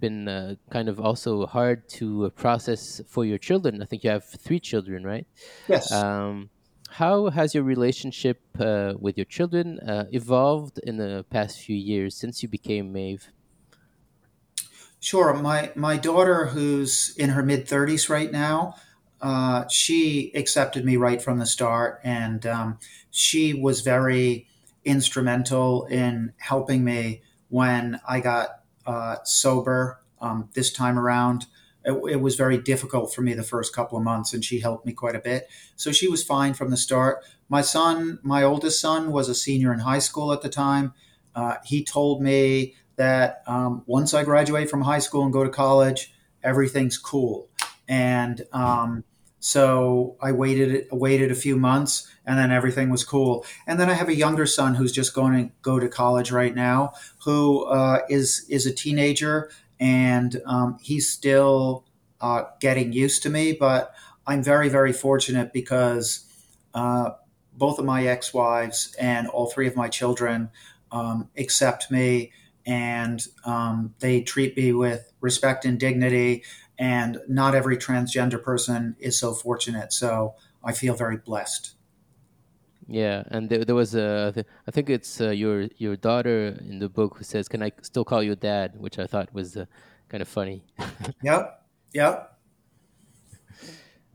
been 0.00 0.26
uh, 0.26 0.56
kind 0.70 0.88
of 0.88 0.98
also 0.98 1.46
hard 1.46 1.88
to 2.00 2.32
process 2.34 3.00
for 3.06 3.24
your 3.24 3.38
children. 3.38 3.80
I 3.80 3.84
think 3.84 4.02
you 4.02 4.10
have 4.10 4.24
three 4.24 4.58
children, 4.58 5.04
right? 5.04 5.28
Yes. 5.68 5.92
How 6.98 7.28
has 7.30 7.56
your 7.56 7.64
relationship 7.64 8.40
uh, 8.56 8.92
with 9.00 9.18
your 9.18 9.24
children 9.24 9.80
uh, 9.80 10.04
evolved 10.12 10.78
in 10.78 10.96
the 10.96 11.24
past 11.28 11.58
few 11.58 11.74
years 11.74 12.14
since 12.14 12.40
you 12.40 12.48
became 12.48 12.92
Maeve? 12.92 13.32
Sure. 15.00 15.34
My 15.34 15.72
my 15.74 15.96
daughter, 15.96 16.46
who's 16.46 17.12
in 17.16 17.30
her 17.30 17.42
mid 17.42 17.66
thirties 17.66 18.08
right 18.08 18.30
now, 18.30 18.76
uh, 19.20 19.66
she 19.66 20.30
accepted 20.36 20.84
me 20.84 20.96
right 20.96 21.20
from 21.20 21.40
the 21.40 21.46
start, 21.46 22.00
and 22.04 22.46
um, 22.46 22.78
she 23.10 23.52
was 23.52 23.80
very 23.80 24.46
instrumental 24.84 25.86
in 25.86 26.32
helping 26.36 26.84
me 26.84 27.22
when 27.48 28.00
I 28.08 28.20
got 28.20 28.60
uh, 28.86 29.16
sober 29.24 30.00
um, 30.20 30.48
this 30.54 30.72
time 30.72 30.96
around. 30.96 31.46
It, 31.84 31.92
it, 32.12 32.20
was 32.20 32.36
very 32.36 32.56
difficult 32.56 33.14
for 33.14 33.20
me 33.20 33.34
the 33.34 33.42
first 33.42 33.74
couple 33.74 33.98
of 33.98 34.04
months, 34.04 34.32
and 34.32 34.44
she 34.44 34.60
helped 34.60 34.86
me 34.86 34.92
quite 34.92 35.14
a 35.14 35.20
bit. 35.20 35.48
So 35.76 35.92
she 35.92 36.08
was 36.08 36.24
fine 36.24 36.54
from 36.54 36.70
the 36.70 36.76
start. 36.76 37.24
My 37.48 37.60
son, 37.60 38.18
my 38.22 38.42
oldest 38.42 38.80
son, 38.80 39.12
was 39.12 39.28
a 39.28 39.34
senior 39.34 39.72
in 39.72 39.80
high 39.80 39.98
school 39.98 40.32
at 40.32 40.42
the 40.42 40.48
time. 40.48 40.94
Uh, 41.34 41.56
he 41.64 41.84
told 41.84 42.22
me 42.22 42.74
that 42.96 43.42
um, 43.46 43.82
once 43.86 44.14
I 44.14 44.24
graduate 44.24 44.70
from 44.70 44.82
high 44.82 44.98
school 44.98 45.24
and 45.24 45.32
go 45.32 45.44
to 45.44 45.50
college, 45.50 46.14
everything's 46.42 46.96
cool. 46.96 47.48
And 47.88 48.46
um, 48.52 49.04
so 49.40 50.16
I 50.22 50.32
waited 50.32 50.86
waited 50.90 51.30
a 51.30 51.34
few 51.34 51.56
months, 51.56 52.10
and 52.24 52.38
then 52.38 52.50
everything 52.50 52.88
was 52.88 53.04
cool. 53.04 53.44
And 53.66 53.78
then 53.78 53.90
I 53.90 53.92
have 53.92 54.08
a 54.08 54.14
younger 54.14 54.46
son 54.46 54.74
who's 54.74 54.90
just 54.90 55.14
going 55.14 55.34
to 55.34 55.52
go 55.60 55.78
to 55.78 55.86
college 55.86 56.32
right 56.32 56.54
now, 56.54 56.92
who 57.24 57.64
uh, 57.64 58.00
is 58.08 58.46
is 58.48 58.64
a 58.64 58.72
teenager, 58.72 59.50
and 59.80 60.40
um, 60.46 60.78
he's 60.80 61.08
still 61.08 61.84
uh, 62.20 62.44
getting 62.60 62.92
used 62.92 63.22
to 63.24 63.30
me. 63.30 63.52
But 63.52 63.94
I'm 64.26 64.42
very 64.42 64.68
very 64.68 64.92
fortunate 64.92 65.52
because 65.52 66.26
uh, 66.74 67.10
both 67.52 67.78
of 67.78 67.84
my 67.84 68.06
ex 68.06 68.32
wives 68.34 68.94
and 68.98 69.28
all 69.28 69.50
three 69.50 69.66
of 69.66 69.76
my 69.76 69.88
children 69.88 70.50
um, 70.92 71.28
accept 71.36 71.90
me, 71.90 72.32
and 72.66 73.26
um, 73.44 73.94
they 74.00 74.20
treat 74.22 74.56
me 74.56 74.72
with 74.72 75.12
respect 75.20 75.64
and 75.64 75.78
dignity 75.78 76.44
and 76.78 77.18
not 77.28 77.54
every 77.54 77.76
transgender 77.76 78.42
person 78.42 78.96
is 78.98 79.18
so 79.18 79.32
fortunate. 79.32 79.92
So 79.92 80.34
I 80.62 80.72
feel 80.72 80.94
very 80.94 81.16
blessed. 81.16 81.74
Yeah, 82.86 83.22
and 83.28 83.48
there, 83.48 83.64
there 83.64 83.74
was 83.74 83.94
a, 83.94 84.44
I 84.66 84.70
think 84.70 84.90
it's 84.90 85.20
uh, 85.20 85.30
your 85.30 85.68
your 85.78 85.96
daughter 85.96 86.58
in 86.60 86.78
the 86.78 86.88
book 86.88 87.16
who 87.16 87.24
says, 87.24 87.48
"Can 87.48 87.62
I 87.62 87.72
still 87.82 88.04
call 88.04 88.22
you 88.22 88.36
dad?" 88.36 88.78
Which 88.78 88.98
I 88.98 89.06
thought 89.06 89.32
was 89.32 89.56
uh, 89.56 89.64
kind 90.08 90.20
of 90.20 90.28
funny. 90.28 90.64
yep, 91.22 91.64
yep. 91.94 92.38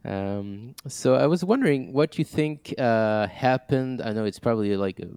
Um, 0.05 0.75
so 0.88 1.15
I 1.15 1.25
was 1.27 1.43
wondering 1.43 1.93
what 1.93 2.17
you 2.19 2.25
think 2.25 2.73
uh, 2.77 3.27
happened. 3.27 4.01
I 4.01 4.13
know 4.13 4.25
it's 4.25 4.39
probably 4.39 4.77
like 4.77 4.99
a 4.99 5.08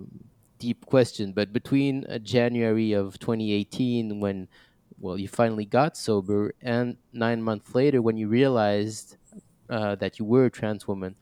deep 0.58 0.86
question, 0.86 1.32
but 1.32 1.52
between 1.52 2.06
uh, 2.06 2.18
January 2.18 2.92
of 2.92 3.18
2018, 3.18 4.18
when 4.18 4.48
well, 4.98 5.18
you 5.18 5.28
finally 5.28 5.64
got 5.64 5.96
sober, 5.96 6.54
and 6.62 6.96
nine 7.12 7.42
months 7.42 7.74
later, 7.74 8.00
when 8.00 8.16
you 8.16 8.28
realized 8.28 9.16
uh, 9.68 9.96
that 9.96 10.18
you 10.18 10.24
were 10.24 10.46
a 10.46 10.50
trans 10.50 10.86
woman, 10.86 11.16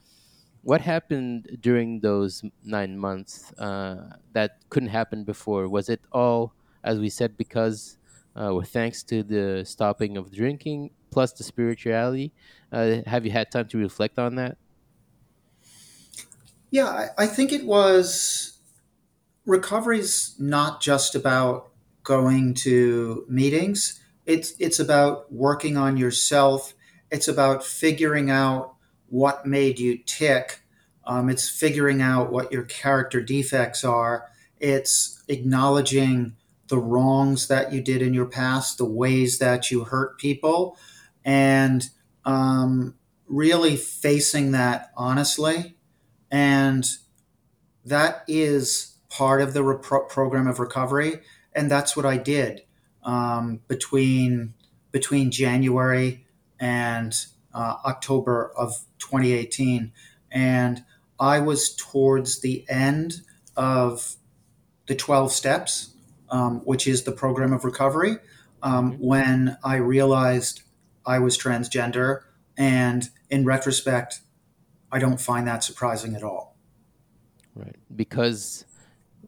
what 0.63 0.81
happened 0.81 1.59
during 1.61 2.01
those 2.01 2.43
nine 2.63 2.99
months 2.99 3.53
uh, 3.55 4.17
that 4.33 4.59
couldn't 4.69 4.91
happen 4.91 5.25
before? 5.25 5.69
Was 5.69 5.89
it 5.89 6.01
all, 6.13 6.55
as 6.85 6.99
we 6.99 7.11
said, 7.11 7.37
because 7.37 7.99
uh, 8.37 8.53
or 8.53 8.65
thanks 8.65 9.03
to 9.05 9.23
the 9.23 9.65
stopping 9.65 10.17
of 10.17 10.33
drinking 10.33 10.91
plus 11.11 11.33
the 11.33 11.45
spirituality? 11.45 12.33
Uh, 12.73 13.03
have 13.07 13.25
you 13.25 13.33
had 13.33 13.51
time 13.51 13.69
to 13.69 13.79
reflect 13.79 14.19
on 14.19 14.37
that? 14.37 14.59
Yeah, 16.71 16.87
I, 16.87 17.09
I 17.19 17.27
think 17.27 17.53
it 17.53 17.67
was 17.67 18.59
recovery's 19.47 20.37
not 20.39 20.81
just 20.83 21.15
about 21.15 21.73
going 22.05 22.55
to 22.55 23.27
meetings. 23.29 24.01
It's 24.27 24.55
it's 24.61 24.81
about 24.81 25.33
working 25.33 25.77
on 25.77 25.97
yourself. 25.97 26.75
It's 27.11 27.29
about 27.29 27.65
figuring 27.65 28.31
out 28.31 28.77
what 29.11 29.47
made 29.47 29.79
you 29.79 29.99
tick. 29.99 30.61
Um, 31.05 31.29
it's 31.29 31.49
figuring 31.49 32.01
out 32.01 32.33
what 32.33 32.53
your 32.53 32.63
character 32.65 33.21
defects 33.21 33.85
are. 33.85 34.27
It's 34.59 35.23
acknowledging 35.29 36.37
the 36.69 36.79
wrongs 36.79 37.49
that 37.49 37.73
you 37.73 37.83
did 37.83 38.01
in 38.01 38.15
your 38.15 38.27
past, 38.27 38.79
the 38.79 38.85
ways 38.85 39.39
that 39.39 39.71
you 39.71 39.85
hurt 39.85 40.19
people, 40.19 40.79
and 41.25 41.89
um, 42.25 42.95
really 43.27 43.77
facing 43.77 44.53
that 44.53 44.91
honestly. 44.97 45.77
And 46.31 46.89
that 47.85 48.23
is 48.29 48.95
part 49.09 49.41
of 49.43 49.53
the 49.53 49.65
re- 49.65 50.01
program 50.09 50.47
of 50.47 50.61
recovery 50.61 51.21
and 51.53 51.71
that's 51.71 51.97
what 51.97 52.07
I 52.07 52.17
did 52.17 52.63
um, 53.03 53.61
between 53.69 54.55
between 54.93 55.31
January 55.31 56.27
and 56.59 57.15
uh, 57.55 57.77
October 57.85 58.53
of 58.57 58.73
2018, 58.99 59.93
and 60.31 60.85
I 61.19 61.41
was 61.41 61.75
towards 61.75 62.41
the 62.41 62.65
end 62.69 63.21
of 63.57 64.17
the 64.87 64.95
12 64.95 65.33
steps, 65.33 65.95
um, 66.31 66.61
which 66.65 66.87
is 66.87 67.03
the 67.05 67.13
program 67.13 67.53
of 67.53 67.65
recovery, 67.65 68.17
um, 68.63 68.93
mm-hmm. 68.93 69.05
when 69.05 69.57
I 69.63 69.77
realized 69.77 70.63
I 71.07 71.19
was 71.19 71.37
transgender 71.39 72.23
and 72.57 73.09
in 73.31 73.45
retrospect, 73.45 74.21
I 74.93 74.99
don't 74.99 75.21
find 75.21 75.47
that 75.47 75.65
surprising 75.65 76.15
at 76.15 76.23
all. 76.23 76.57
Right. 77.55 77.77
Because 77.95 78.65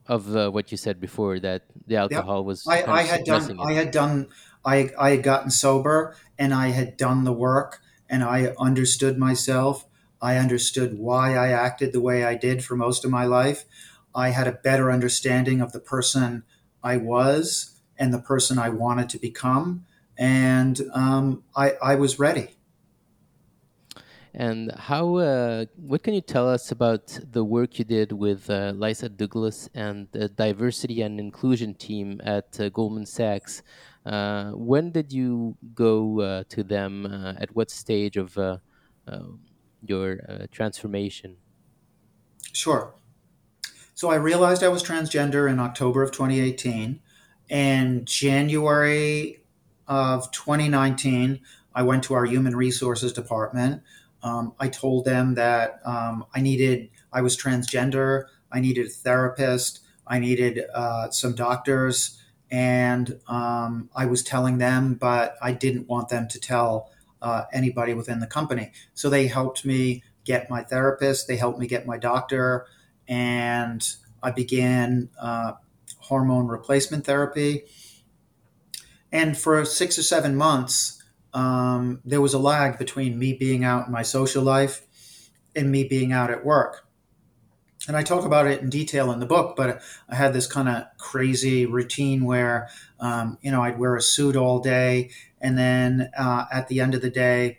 of 0.06 0.34
uh, 0.34 0.50
what 0.50 0.70
you 0.70 0.76
said 0.76 1.00
before 1.00 1.38
that 1.40 1.62
the 1.86 1.96
alcohol 1.96 2.44
was 2.44 2.66
I, 2.66 2.82
I 2.84 3.02
had 3.02 3.24
done, 3.24 3.58
I 3.60 3.72
had 3.72 3.90
done, 3.90 4.28
I, 4.64 4.90
I 4.98 5.10
had 5.10 5.22
gotten 5.22 5.50
sober 5.50 6.16
and 6.38 6.52
I 6.52 6.68
had 6.68 6.96
done 6.96 7.24
the 7.24 7.32
work 7.32 7.80
and 8.08 8.22
I 8.22 8.54
understood 8.58 9.18
myself. 9.18 9.86
I 10.20 10.36
understood 10.36 10.98
why 10.98 11.34
I 11.34 11.48
acted 11.48 11.92
the 11.92 12.00
way 12.00 12.24
I 12.24 12.36
did 12.36 12.64
for 12.64 12.76
most 12.76 13.04
of 13.04 13.10
my 13.10 13.24
life. 13.24 13.64
I 14.14 14.30
had 14.30 14.46
a 14.46 14.52
better 14.52 14.90
understanding 14.90 15.60
of 15.60 15.72
the 15.72 15.80
person 15.80 16.44
I 16.82 16.96
was 16.96 17.72
and 17.98 18.12
the 18.12 18.20
person 18.20 18.58
I 18.58 18.68
wanted 18.68 19.08
to 19.10 19.18
become. 19.18 19.86
And 20.18 20.80
um, 20.92 21.42
I, 21.56 21.72
I 21.82 21.94
was 21.94 22.18
ready. 22.18 22.56
And 24.34 24.72
how? 24.72 25.16
Uh, 25.16 25.66
what 25.76 26.02
can 26.02 26.14
you 26.14 26.22
tell 26.22 26.48
us 26.48 26.70
about 26.70 27.18
the 27.30 27.44
work 27.44 27.78
you 27.78 27.84
did 27.84 28.12
with 28.12 28.48
uh, 28.48 28.72
Lisa 28.74 29.10
Douglas 29.10 29.68
and 29.74 30.08
the 30.12 30.28
diversity 30.28 31.02
and 31.02 31.20
inclusion 31.20 31.74
team 31.74 32.20
at 32.24 32.58
uh, 32.58 32.70
Goldman 32.70 33.04
Sachs? 33.04 33.62
Uh, 34.06 34.52
when 34.52 34.90
did 34.90 35.12
you 35.12 35.56
go 35.74 36.20
uh, 36.20 36.44
to 36.48 36.62
them? 36.62 37.06
Uh, 37.06 37.34
at 37.38 37.54
what 37.54 37.70
stage 37.70 38.16
of 38.16 38.38
your 39.84 40.18
transformation? 40.50 41.36
Sure. 42.52 42.94
So 43.94 44.10
I 44.10 44.14
realized 44.16 44.62
I 44.62 44.68
was 44.68 44.82
transgender 44.82 45.50
in 45.50 45.58
October 45.58 46.02
of 46.02 46.10
2018. 46.10 47.00
And 47.50 48.06
January 48.06 49.44
of 49.86 50.30
2019, 50.32 51.40
I 51.74 51.82
went 51.82 52.02
to 52.04 52.14
our 52.14 52.24
human 52.24 52.56
resources 52.56 53.12
department. 53.12 53.82
Um, 54.22 54.54
I 54.58 54.68
told 54.68 55.04
them 55.04 55.34
that 55.34 55.80
um, 55.84 56.26
I 56.34 56.40
needed, 56.40 56.90
I 57.12 57.22
was 57.22 57.36
transgender, 57.36 58.24
I 58.50 58.60
needed 58.60 58.86
a 58.86 58.90
therapist, 58.90 59.80
I 60.06 60.18
needed 60.18 60.64
uh, 60.74 61.10
some 61.10 61.34
doctors, 61.34 62.18
and 62.50 63.18
um, 63.26 63.88
I 63.96 64.06
was 64.06 64.22
telling 64.22 64.58
them, 64.58 64.94
but 64.94 65.36
I 65.40 65.52
didn't 65.52 65.88
want 65.88 66.08
them 66.08 66.28
to 66.28 66.38
tell 66.38 66.90
uh, 67.20 67.44
anybody 67.52 67.94
within 67.94 68.20
the 68.20 68.26
company. 68.26 68.72
So 68.94 69.08
they 69.08 69.26
helped 69.26 69.64
me 69.64 70.02
get 70.24 70.50
my 70.50 70.62
therapist, 70.62 71.28
they 71.28 71.36
helped 71.36 71.58
me 71.58 71.66
get 71.66 71.86
my 71.86 71.98
doctor, 71.98 72.66
and 73.08 73.88
I 74.22 74.30
began 74.30 75.10
uh, 75.18 75.52
hormone 75.98 76.46
replacement 76.46 77.06
therapy. 77.06 77.64
And 79.10 79.36
for 79.36 79.64
six 79.64 79.98
or 79.98 80.02
seven 80.02 80.36
months, 80.36 81.01
um, 81.34 82.00
there 82.04 82.20
was 82.20 82.34
a 82.34 82.38
lag 82.38 82.78
between 82.78 83.18
me 83.18 83.32
being 83.32 83.64
out 83.64 83.86
in 83.86 83.92
my 83.92 84.02
social 84.02 84.42
life 84.42 84.86
and 85.54 85.70
me 85.70 85.84
being 85.84 86.12
out 86.12 86.30
at 86.30 86.44
work. 86.44 86.86
And 87.88 87.96
I 87.96 88.02
talk 88.02 88.24
about 88.24 88.46
it 88.46 88.60
in 88.60 88.70
detail 88.70 89.10
in 89.10 89.18
the 89.18 89.26
book, 89.26 89.56
but 89.56 89.82
I 90.08 90.14
had 90.14 90.32
this 90.32 90.46
kind 90.46 90.68
of 90.68 90.84
crazy 90.98 91.66
routine 91.66 92.24
where, 92.24 92.68
um, 93.00 93.38
you 93.42 93.50
know, 93.50 93.62
I'd 93.62 93.78
wear 93.78 93.96
a 93.96 94.02
suit 94.02 94.36
all 94.36 94.60
day. 94.60 95.10
And 95.40 95.58
then 95.58 96.10
uh, 96.16 96.44
at 96.52 96.68
the 96.68 96.80
end 96.80 96.94
of 96.94 97.02
the 97.02 97.10
day, 97.10 97.58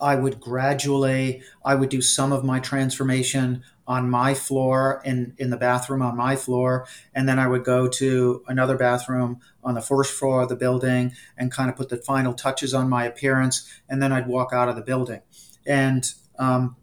I 0.00 0.16
would 0.16 0.40
gradually, 0.40 1.42
I 1.64 1.76
would 1.76 1.90
do 1.90 2.02
some 2.02 2.32
of 2.32 2.44
my 2.44 2.58
transformation 2.58 3.62
on 3.86 4.08
my 4.08 4.34
floor 4.34 5.02
in, 5.04 5.34
in 5.38 5.50
the 5.50 5.56
bathroom 5.56 6.02
on 6.02 6.16
my 6.16 6.36
floor. 6.36 6.86
And 7.14 7.28
then 7.28 7.38
I 7.38 7.46
would 7.46 7.64
go 7.64 7.88
to 7.88 8.42
another 8.48 8.76
bathroom 8.76 9.40
on 9.62 9.74
the 9.74 9.82
first 9.82 10.14
floor 10.14 10.42
of 10.42 10.48
the 10.48 10.56
building 10.56 11.12
and 11.36 11.52
kind 11.52 11.68
of 11.68 11.76
put 11.76 11.90
the 11.90 11.98
final 11.98 12.34
touches 12.34 12.72
on 12.72 12.88
my 12.88 13.04
appearance. 13.04 13.70
And 13.88 14.02
then 14.02 14.12
I'd 14.12 14.26
walk 14.26 14.52
out 14.52 14.68
of 14.68 14.76
the 14.76 14.82
building. 14.82 15.20
And 15.66 16.10
um, 16.38 16.76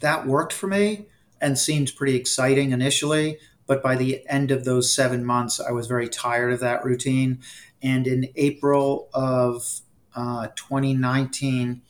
that 0.00 0.26
worked 0.26 0.52
for 0.52 0.66
me 0.66 1.06
and 1.40 1.58
seemed 1.58 1.94
pretty 1.96 2.16
exciting 2.16 2.72
initially. 2.72 3.38
But 3.66 3.82
by 3.82 3.96
the 3.96 4.26
end 4.28 4.50
of 4.50 4.64
those 4.64 4.94
seven 4.94 5.24
months, 5.24 5.60
I 5.60 5.72
was 5.72 5.86
very 5.86 6.08
tired 6.08 6.52
of 6.52 6.60
that 6.60 6.84
routine. 6.84 7.40
And 7.82 8.06
in 8.06 8.28
April 8.36 9.08
of 9.12 9.80
uh, 10.14 10.48
2019, 10.56 11.82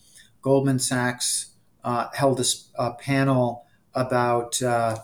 Goldman 0.42 0.78
Sachs 0.78 1.54
uh, 1.84 2.08
held 2.14 2.40
a, 2.40 2.44
a, 2.76 2.94
panel 2.94 3.66
about 3.94 4.60
uh, 4.62 4.96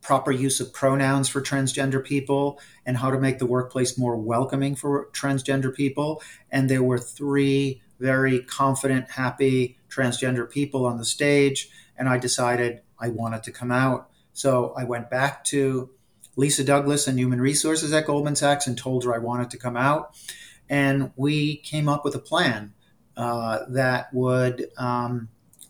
proper 0.00 0.30
use 0.32 0.60
of 0.60 0.72
pronouns 0.72 1.28
for 1.28 1.42
transgender 1.42 2.02
people 2.04 2.60
and 2.86 2.96
how 2.96 3.10
to 3.10 3.18
make 3.18 3.38
the 3.38 3.46
workplace 3.46 3.98
more 3.98 4.16
welcoming 4.16 4.74
for 4.74 5.08
transgender 5.12 5.74
people. 5.74 6.22
And 6.50 6.70
there 6.70 6.82
were 6.82 6.98
three 6.98 7.82
very 7.98 8.40
confident, 8.40 9.10
happy 9.10 9.76
transgender 9.90 10.48
people 10.48 10.86
on 10.86 10.98
the 10.98 11.04
stage. 11.04 11.68
And 11.96 12.08
I 12.08 12.18
decided 12.18 12.80
I 12.98 13.08
wanted 13.08 13.42
to 13.44 13.52
come 13.52 13.70
out. 13.70 14.08
So 14.32 14.72
I 14.76 14.84
went 14.84 15.10
back 15.10 15.44
to 15.44 15.90
Lisa 16.36 16.62
Douglas 16.62 17.08
and 17.08 17.18
Human 17.18 17.40
Resources 17.40 17.92
at 17.92 18.06
Goldman 18.06 18.36
Sachs 18.36 18.66
and 18.66 18.78
told 18.78 19.04
her 19.04 19.14
I 19.14 19.18
wanted 19.18 19.50
to 19.50 19.58
come 19.58 19.76
out. 19.76 20.14
And 20.68 21.10
we 21.16 21.56
came 21.56 21.88
up 21.88 22.04
with 22.04 22.14
a 22.14 22.20
plan 22.20 22.72
uh, 23.16 23.64
that 23.68 24.14
would 24.14 24.70
um, 24.76 25.28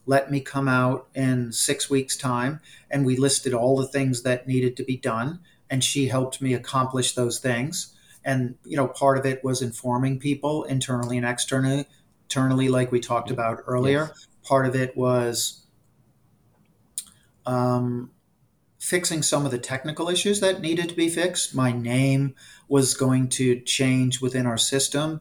let 0.09 0.31
me 0.31 0.41
come 0.41 0.69
out 0.69 1.07
in 1.15 1.53
six 1.53 1.91
weeks' 1.91 2.17
time. 2.17 2.61
And 2.91 3.05
we 3.05 3.17
listed 3.17 3.53
all 3.53 3.77
the 3.77 3.87
things 3.87 4.23
that 4.23 4.49
needed 4.49 4.75
to 4.79 4.83
be 4.83 4.97
done. 4.97 5.41
And 5.69 5.85
she 5.85 6.09
helped 6.09 6.41
me 6.41 6.55
accomplish 6.55 7.15
those 7.15 7.39
things. 7.39 7.95
And, 8.25 8.57
you 8.65 8.75
know, 8.75 8.89
part 8.89 9.19
of 9.19 9.27
it 9.27 9.45
was 9.45 9.61
informing 9.61 10.19
people 10.19 10.65
internally 10.65 11.19
and 11.19 11.27
externally, 11.27 11.87
internally 12.25 12.71
like 12.71 12.91
we 12.91 13.01
talked 13.01 13.31
about 13.31 13.63
earlier. 13.67 14.09
Yes. 14.09 14.27
Part 14.45 14.65
of 14.65 14.75
it 14.75 14.97
was 14.97 15.67
um, 17.45 18.11
fixing 18.79 19.23
some 19.23 19.45
of 19.45 19.51
the 19.51 19.59
technical 19.59 20.09
issues 20.09 20.41
that 20.41 20.63
needed 20.63 20.89
to 20.89 20.95
be 20.95 21.11
fixed. 21.11 21.55
My 21.55 21.71
name 21.71 22.35
was 22.67 22.95
going 22.95 23.29
to 23.29 23.61
change 23.61 24.23
within 24.23 24.47
our 24.47 24.59
system. 24.59 25.21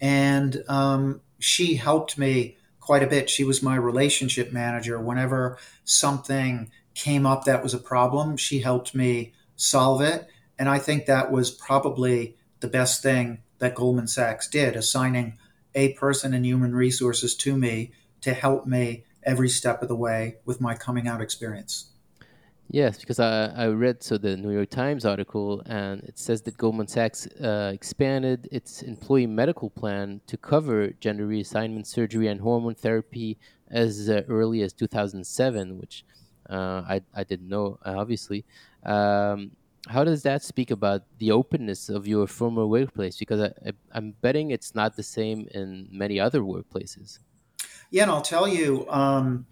And 0.00 0.62
um, 0.68 1.20
she 1.40 1.74
helped 1.74 2.16
me 2.16 2.58
quite 2.80 3.02
a 3.02 3.06
bit. 3.06 3.30
She 3.30 3.44
was 3.44 3.62
my 3.62 3.76
relationship 3.76 4.52
manager. 4.52 4.98
Whenever 4.98 5.58
something 5.84 6.70
came 6.94 7.26
up 7.26 7.44
that 7.44 7.62
was 7.62 7.74
a 7.74 7.78
problem, 7.78 8.36
she 8.36 8.60
helped 8.60 8.94
me 8.94 9.32
solve 9.56 10.00
it. 10.00 10.26
And 10.58 10.68
I 10.68 10.78
think 10.78 11.06
that 11.06 11.30
was 11.30 11.50
probably 11.50 12.36
the 12.60 12.68
best 12.68 13.02
thing 13.02 13.42
that 13.58 13.74
Goldman 13.74 14.08
Sachs 14.08 14.48
did, 14.48 14.76
assigning 14.76 15.38
a 15.74 15.92
person 15.94 16.34
in 16.34 16.44
human 16.44 16.74
resources 16.74 17.34
to 17.36 17.56
me 17.56 17.92
to 18.22 18.34
help 18.34 18.66
me 18.66 19.04
every 19.22 19.48
step 19.48 19.82
of 19.82 19.88
the 19.88 19.96
way 19.96 20.36
with 20.44 20.60
my 20.60 20.74
coming 20.74 21.06
out 21.06 21.20
experience. 21.20 21.89
Yes, 22.72 23.00
because 23.00 23.18
I, 23.18 23.46
I 23.46 23.66
read 23.66 24.00
so 24.00 24.16
the 24.16 24.36
New 24.36 24.52
York 24.52 24.70
Times 24.70 25.04
article, 25.04 25.60
and 25.66 26.04
it 26.04 26.16
says 26.20 26.42
that 26.42 26.56
Goldman 26.56 26.86
Sachs 26.86 27.26
uh, 27.26 27.72
expanded 27.74 28.48
its 28.52 28.82
employee 28.82 29.26
medical 29.26 29.70
plan 29.70 30.20
to 30.28 30.36
cover 30.36 30.90
gender 31.00 31.26
reassignment 31.26 31.86
surgery 31.86 32.28
and 32.28 32.40
hormone 32.40 32.76
therapy 32.76 33.38
as 33.68 34.08
uh, 34.08 34.22
early 34.28 34.62
as 34.62 34.72
2007, 34.72 35.78
which 35.78 36.04
uh, 36.48 36.82
I, 36.88 37.00
I 37.12 37.24
didn't 37.24 37.48
know, 37.48 37.80
obviously. 37.84 38.44
Um, 38.86 39.50
how 39.88 40.04
does 40.04 40.22
that 40.22 40.44
speak 40.44 40.70
about 40.70 41.02
the 41.18 41.32
openness 41.32 41.88
of 41.88 42.06
your 42.06 42.28
former 42.28 42.68
workplace? 42.68 43.18
Because 43.18 43.40
I, 43.40 43.68
I, 43.68 43.72
I'm 43.92 44.12
betting 44.20 44.52
it's 44.52 44.76
not 44.76 44.94
the 44.94 45.02
same 45.02 45.48
in 45.54 45.88
many 45.90 46.20
other 46.20 46.42
workplaces. 46.42 47.18
Yeah, 47.90 48.02
and 48.02 48.12
I'll 48.12 48.22
tell 48.22 48.46
you, 48.46 48.88
um, 48.88 49.46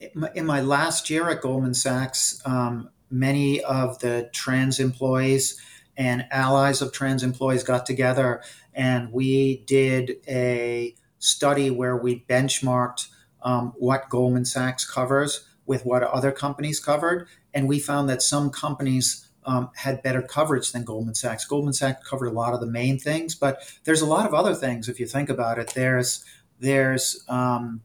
in 0.00 0.46
my 0.46 0.60
last 0.60 1.10
year 1.10 1.28
at 1.28 1.40
Goldman 1.40 1.74
Sachs, 1.74 2.40
um, 2.44 2.90
many 3.10 3.62
of 3.62 3.98
the 4.00 4.30
trans 4.32 4.78
employees 4.78 5.60
and 5.96 6.26
allies 6.30 6.80
of 6.80 6.92
trans 6.92 7.22
employees 7.22 7.64
got 7.64 7.84
together 7.84 8.42
and 8.78 9.12
we 9.12 9.64
did 9.66 10.18
a 10.28 10.94
study 11.18 11.68
where 11.68 11.96
we 11.96 12.24
benchmarked 12.28 13.08
um, 13.42 13.74
what 13.76 14.08
Goldman 14.08 14.44
Sachs 14.44 14.88
covers 14.88 15.44
with 15.66 15.84
what 15.84 16.04
other 16.04 16.30
companies 16.30 16.78
covered. 16.78 17.26
And 17.52 17.68
we 17.68 17.80
found 17.80 18.08
that 18.08 18.22
some 18.22 18.50
companies 18.50 19.28
um, 19.44 19.70
had 19.74 20.02
better 20.02 20.22
coverage 20.22 20.70
than 20.70 20.84
Goldman 20.84 21.16
Sachs. 21.16 21.44
Goldman 21.44 21.72
Sachs 21.72 22.08
covered 22.08 22.26
a 22.26 22.32
lot 22.32 22.54
of 22.54 22.60
the 22.60 22.66
main 22.66 23.00
things, 23.00 23.34
but 23.34 23.60
there's 23.82 24.00
a 24.00 24.06
lot 24.06 24.26
of 24.26 24.32
other 24.32 24.54
things 24.54 24.88
if 24.88 25.00
you 25.00 25.06
think 25.06 25.28
about 25.28 25.58
it. 25.58 25.72
There's 25.74 26.24
there's 26.60 27.24
um, 27.28 27.82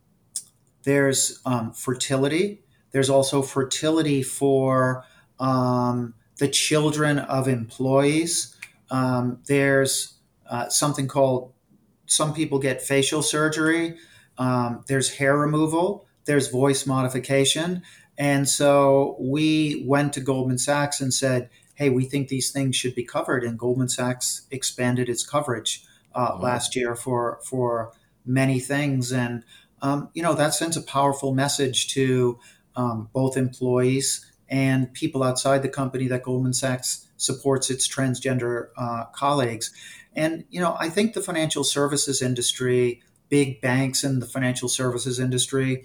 there's 0.84 1.40
um, 1.46 1.72
fertility. 1.74 2.62
There's 2.92 3.10
also 3.10 3.42
fertility 3.42 4.24
for 4.24 5.04
um, 5.40 6.14
the 6.38 6.48
children 6.48 7.20
of 7.20 7.48
employees. 7.48 8.56
Um, 8.92 9.40
there's 9.48 10.16
uh, 10.50 10.70
something 10.70 11.08
called, 11.08 11.54
some 12.06 12.34
people 12.34 12.60
get 12.60 12.82
facial 12.82 13.22
surgery. 13.22 13.98
Um, 14.38 14.84
there's 14.88 15.16
hair 15.16 15.38
removal. 15.38 16.06
There's 16.26 16.50
voice 16.50 16.86
modification. 16.86 17.82
And 18.18 18.48
so 18.48 19.16
we 19.20 19.84
went 19.88 20.14
to 20.14 20.22
Goldman 20.22 20.60
Sachs 20.60 21.02
and 21.02 21.14
said, 21.14 21.50
hey, 21.76 21.90
we 21.90 22.06
think 22.06 22.28
these 22.28 22.52
things 22.52 22.76
should 22.76 22.94
be 22.94 23.04
covered. 23.04 23.44
And 23.44 23.58
Goldman 23.58 23.90
Sachs 23.90 24.46
expanded 24.52 25.10
its 25.10 25.26
coverage 25.26 25.84
uh, 26.14 26.34
wow. 26.34 26.40
last 26.40 26.76
year 26.76 26.96
for, 26.96 27.40
for 27.44 27.92
many 28.26 28.60
things. 28.60 29.12
And 29.12 29.44
um, 29.84 30.10
you 30.14 30.24
know, 30.24 30.34
that 30.34 30.56
sends 30.56 30.78
a 30.78 30.82
powerful 30.82 31.34
message 31.34 31.94
to 31.94 32.40
um, 32.76 33.10
both 33.14 33.38
employees 33.38 34.26
and 34.50 34.92
people 34.94 35.22
outside 35.22 35.62
the 35.62 35.70
company 35.70 36.08
that 36.08 36.24
Goldman 36.24 36.54
Sachs 36.54 37.08
supports 37.18 37.70
its 37.70 37.88
transgender 37.88 38.70
uh, 38.78 39.06
colleagues. 39.14 39.72
And, 40.16 40.46
you 40.50 40.62
know, 40.62 40.76
I 40.80 40.90
think 40.90 41.14
the 41.14 41.22
financial 41.22 41.64
services 41.64 42.22
industry, 42.22 43.02
big 43.30 43.62
banks 43.62 44.04
in 44.04 44.20
the 44.20 44.26
financial 44.26 44.70
services 44.70 45.20
industry, 45.20 45.84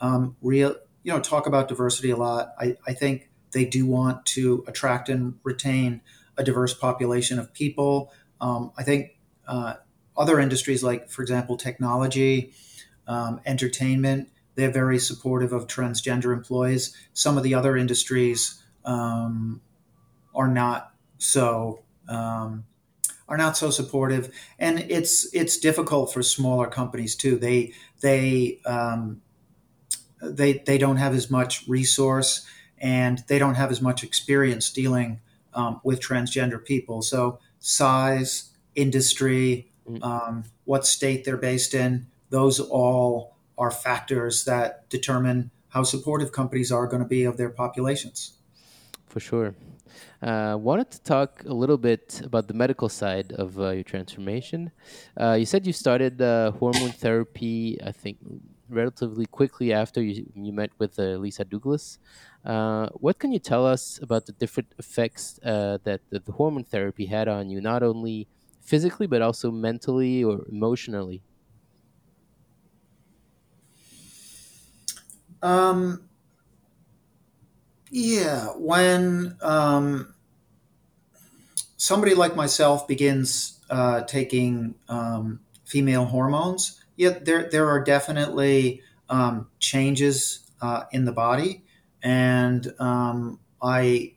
um, 0.00 0.36
real, 0.42 0.76
you 1.02 1.12
know, 1.12 1.20
talk 1.20 1.46
about 1.46 1.68
diversity 1.68 2.10
a 2.10 2.16
lot. 2.16 2.54
I, 2.58 2.76
I 2.86 2.92
think 2.92 3.30
they 3.52 3.64
do 3.64 3.84
want 3.86 4.26
to 4.26 4.64
attract 4.68 5.08
and 5.08 5.34
retain 5.42 6.02
a 6.36 6.44
diverse 6.44 6.74
population 6.74 7.38
of 7.38 7.52
people. 7.52 8.12
Um, 8.40 8.72
I 8.78 8.84
think 8.84 9.18
uh, 9.48 9.74
other 10.16 10.38
industries, 10.38 10.82
like, 10.82 11.10
for 11.10 11.22
example, 11.22 11.56
technology, 11.56 12.52
um, 13.10 13.40
entertainment, 13.44 14.28
they're 14.54 14.70
very 14.70 15.00
supportive 15.00 15.52
of 15.52 15.66
transgender 15.66 16.32
employees. 16.32 16.96
Some 17.12 17.36
of 17.36 17.42
the 17.42 17.54
other 17.54 17.76
industries 17.76 18.62
um, 18.84 19.60
are 20.32 20.46
not 20.46 20.94
so 21.18 21.82
um, 22.08 22.64
are 23.28 23.36
not 23.36 23.56
so 23.56 23.70
supportive, 23.70 24.32
and 24.60 24.78
it's 24.78 25.28
it's 25.34 25.58
difficult 25.58 26.12
for 26.12 26.22
smaller 26.22 26.68
companies 26.68 27.16
too. 27.16 27.36
They 27.36 27.72
they 28.00 28.60
um, 28.64 29.22
they 30.22 30.62
they 30.64 30.78
don't 30.78 30.98
have 30.98 31.12
as 31.12 31.30
much 31.30 31.66
resource 31.66 32.46
and 32.78 33.24
they 33.26 33.38
don't 33.40 33.56
have 33.56 33.72
as 33.72 33.82
much 33.82 34.04
experience 34.04 34.70
dealing 34.70 35.20
um, 35.52 35.80
with 35.82 36.00
transgender 36.00 36.64
people. 36.64 37.02
So 37.02 37.40
size, 37.58 38.50
industry, 38.76 39.70
mm. 39.88 40.02
um, 40.02 40.44
what 40.64 40.86
state 40.86 41.24
they're 41.24 41.36
based 41.36 41.74
in, 41.74 42.06
those 42.30 42.60
all 42.60 43.36
are 43.58 43.70
factors 43.70 44.44
that 44.44 44.88
determine 44.88 45.50
how 45.68 45.82
supportive 45.82 46.32
companies 46.32 46.72
are 46.72 46.86
going 46.86 47.02
to 47.02 47.08
be 47.08 47.24
of 47.24 47.36
their 47.36 47.50
populations. 47.50 48.32
For 49.06 49.20
sure. 49.20 49.54
Uh, 50.22 50.56
wanted 50.60 50.90
to 50.90 51.02
talk 51.02 51.44
a 51.46 51.52
little 51.52 51.78
bit 51.78 52.20
about 52.24 52.46
the 52.46 52.54
medical 52.54 52.88
side 52.88 53.32
of 53.32 53.58
uh, 53.58 53.70
your 53.70 53.82
transformation. 53.82 54.70
Uh, 55.20 55.32
you 55.32 55.46
said 55.46 55.66
you 55.66 55.72
started 55.72 56.20
uh, 56.20 56.52
hormone 56.52 56.92
therapy, 56.92 57.78
I 57.84 57.92
think, 57.92 58.18
relatively 58.68 59.26
quickly 59.26 59.72
after 59.72 60.02
you, 60.02 60.26
you 60.34 60.52
met 60.52 60.70
with 60.78 60.98
uh, 60.98 61.16
Lisa 61.16 61.44
Douglas. 61.44 61.98
Uh, 62.44 62.88
what 62.94 63.18
can 63.18 63.32
you 63.32 63.38
tell 63.38 63.66
us 63.66 63.98
about 64.02 64.26
the 64.26 64.32
different 64.32 64.72
effects 64.78 65.38
that 65.42 66.00
the, 66.10 66.20
the, 66.20 66.32
hormone 66.32 66.64
therapy 66.64 67.06
had 67.06 67.28
on 67.28 67.50
you, 67.50 67.60
not 67.60 67.82
only 67.82 68.28
physically, 68.60 69.06
but 69.06 69.20
also 69.20 69.50
mentally 69.50 70.22
or 70.24 70.46
emotionally? 70.48 71.22
Um, 75.42 76.08
yeah, 77.90 78.46
when 78.56 79.36
um, 79.42 80.14
somebody 81.76 82.14
like 82.14 82.36
myself 82.36 82.86
begins 82.86 83.60
uh, 83.70 84.02
taking 84.02 84.74
um, 84.88 85.40
female 85.64 86.04
hormones, 86.06 86.82
yeah, 86.96 87.10
there 87.20 87.48
there 87.50 87.68
are 87.68 87.82
definitely 87.82 88.82
um, 89.08 89.48
changes 89.58 90.40
uh, 90.60 90.84
in 90.92 91.04
the 91.04 91.12
body, 91.12 91.64
and 92.02 92.72
um, 92.78 93.40
I, 93.62 94.14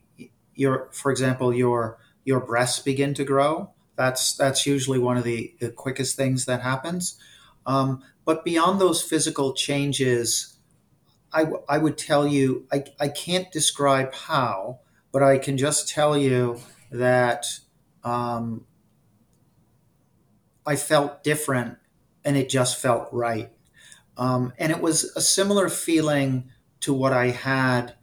your 0.55 0.89
for 0.91 1.11
example, 1.11 1.53
your 1.53 1.97
your 2.25 2.39
breasts 2.39 2.79
begin 2.79 3.13
to 3.15 3.23
grow. 3.23 3.71
That's 3.95 4.35
that's 4.35 4.65
usually 4.65 4.99
one 4.99 5.17
of 5.17 5.23
the, 5.23 5.53
the 5.59 5.69
quickest 5.69 6.15
things 6.15 6.45
that 6.45 6.61
happens. 6.61 7.17
Um, 7.65 8.03
but 8.25 8.43
beyond 8.43 8.81
those 8.81 9.01
physical 9.01 9.53
changes, 9.53 10.52
I, 11.33 11.77
would 11.77 11.97
tell 11.97 12.27
you 12.27 12.67
I, 12.71 12.83
I 12.99 13.07
can't 13.07 13.51
describe 13.51 14.13
how, 14.13 14.79
but 15.11 15.23
I 15.23 15.37
can 15.37 15.57
just 15.57 15.89
tell 15.89 16.17
you 16.17 16.59
that 16.91 17.45
um, 18.03 18.65
I 20.65 20.75
felt 20.75 21.23
different 21.23 21.77
and 22.23 22.37
it 22.37 22.49
just 22.49 22.79
felt 22.79 23.09
right. 23.11 23.51
Um, 24.17 24.53
and 24.57 24.71
it 24.71 24.79
was 24.79 25.05
a 25.15 25.21
similar 25.21 25.69
feeling 25.69 26.51
to 26.81 26.93
what 26.93 27.13
I 27.13 27.27
had 27.29 27.95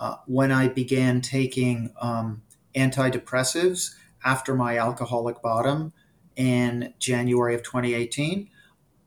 uh, 0.00 0.16
when 0.26 0.50
I 0.50 0.68
began 0.68 1.20
taking 1.20 1.92
um, 2.00 2.42
antidepressives 2.74 3.94
after 4.24 4.54
my 4.54 4.78
alcoholic 4.78 5.40
bottom 5.40 5.92
in 6.34 6.94
January 6.98 7.54
of 7.54 7.62
2018. 7.62 8.48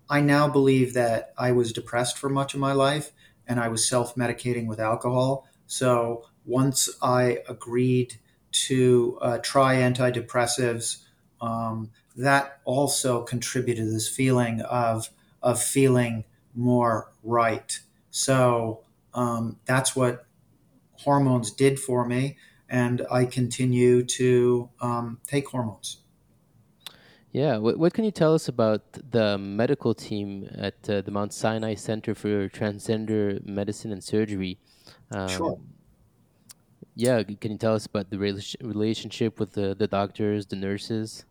I 0.09 0.21
now 0.21 0.47
believe 0.47 0.93
that 0.93 1.33
I 1.37 1.51
was 1.51 1.73
depressed 1.73 2.17
for 2.17 2.29
much 2.29 2.53
of 2.53 2.59
my 2.59 2.71
life 2.71 3.11
and 3.47 3.59
I 3.59 3.67
was 3.67 3.87
self 3.87 4.15
medicating 4.15 4.67
with 4.67 4.79
alcohol. 4.79 5.47
So 5.67 6.25
once 6.45 6.89
I 7.01 7.39
agreed 7.47 8.19
to 8.67 9.17
uh, 9.21 9.37
try 9.39 9.75
antidepressives, 9.75 11.03
um, 11.41 11.91
that 12.15 12.61
also 12.63 13.23
contributed 13.23 13.85
to 13.85 13.91
this 13.91 14.07
feeling 14.07 14.61
of 14.61 15.09
of 15.41 15.61
feeling 15.61 16.23
more 16.55 17.11
right. 17.23 17.79
So 18.09 18.83
um, 19.13 19.59
that's 19.65 19.95
what 19.95 20.25
hormones 20.93 21.51
did 21.51 21.79
for 21.79 22.05
me, 22.05 22.37
and 22.69 23.05
I 23.11 23.25
continue 23.25 24.03
to 24.03 24.69
um, 24.81 25.19
take 25.27 25.47
hormones. 25.49 26.04
Yeah, 27.35 27.57
what, 27.57 27.77
what 27.77 27.93
can 27.93 28.05
you 28.05 28.11
tell 28.11 28.33
us 28.33 28.47
about 28.47 28.81
the 29.11 29.37
medical 29.37 29.93
team 29.93 30.49
at 30.57 30.89
uh, 30.89 31.01
the 31.01 31.11
Mount 31.11 31.33
Sinai 31.33 31.75
Center 31.75 32.15
for 32.15 32.47
Transgender 32.47 33.45
Medicine 33.45 33.91
and 33.91 34.01
Surgery? 34.01 34.57
Um, 35.11 35.27
sure. 35.27 35.59
Yeah, 36.95 37.21
can 37.23 37.51
you 37.51 37.57
tell 37.57 37.75
us 37.75 37.87
about 37.87 38.09
the 38.09 38.17
relationship 38.17 39.37
with 39.37 39.51
the, 39.51 39.75
the 39.75 39.85
doctors, 39.85 40.45
the 40.45 40.55
nurses? 40.55 41.25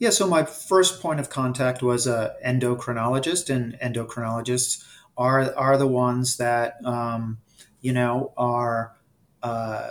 Yeah, 0.00 0.10
so 0.10 0.26
my 0.26 0.42
first 0.42 1.00
point 1.00 1.20
of 1.20 1.30
contact 1.30 1.84
was 1.84 2.08
a 2.08 2.34
endocrinologist, 2.44 3.48
and 3.48 3.78
endocrinologists 3.78 4.84
are 5.16 5.54
are 5.54 5.78
the 5.78 5.86
ones 5.86 6.36
that 6.38 6.84
um, 6.84 7.38
you 7.80 7.92
know 7.92 8.32
are 8.36 8.96
uh, 9.44 9.90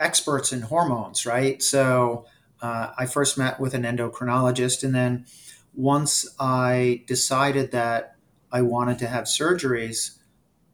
experts 0.00 0.52
in 0.52 0.62
hormones, 0.62 1.24
right? 1.24 1.62
So 1.62 2.26
uh, 2.60 2.92
I 2.98 3.06
first 3.06 3.38
met 3.38 3.60
with 3.60 3.74
an 3.74 3.82
endocrinologist, 3.82 4.82
and 4.82 4.94
then 4.94 5.26
once 5.74 6.26
I 6.38 7.04
decided 7.06 7.70
that 7.72 8.16
I 8.50 8.62
wanted 8.62 8.98
to 9.00 9.06
have 9.06 9.24
surgeries, 9.24 10.18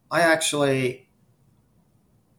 I 0.09 0.21
actually 0.21 1.05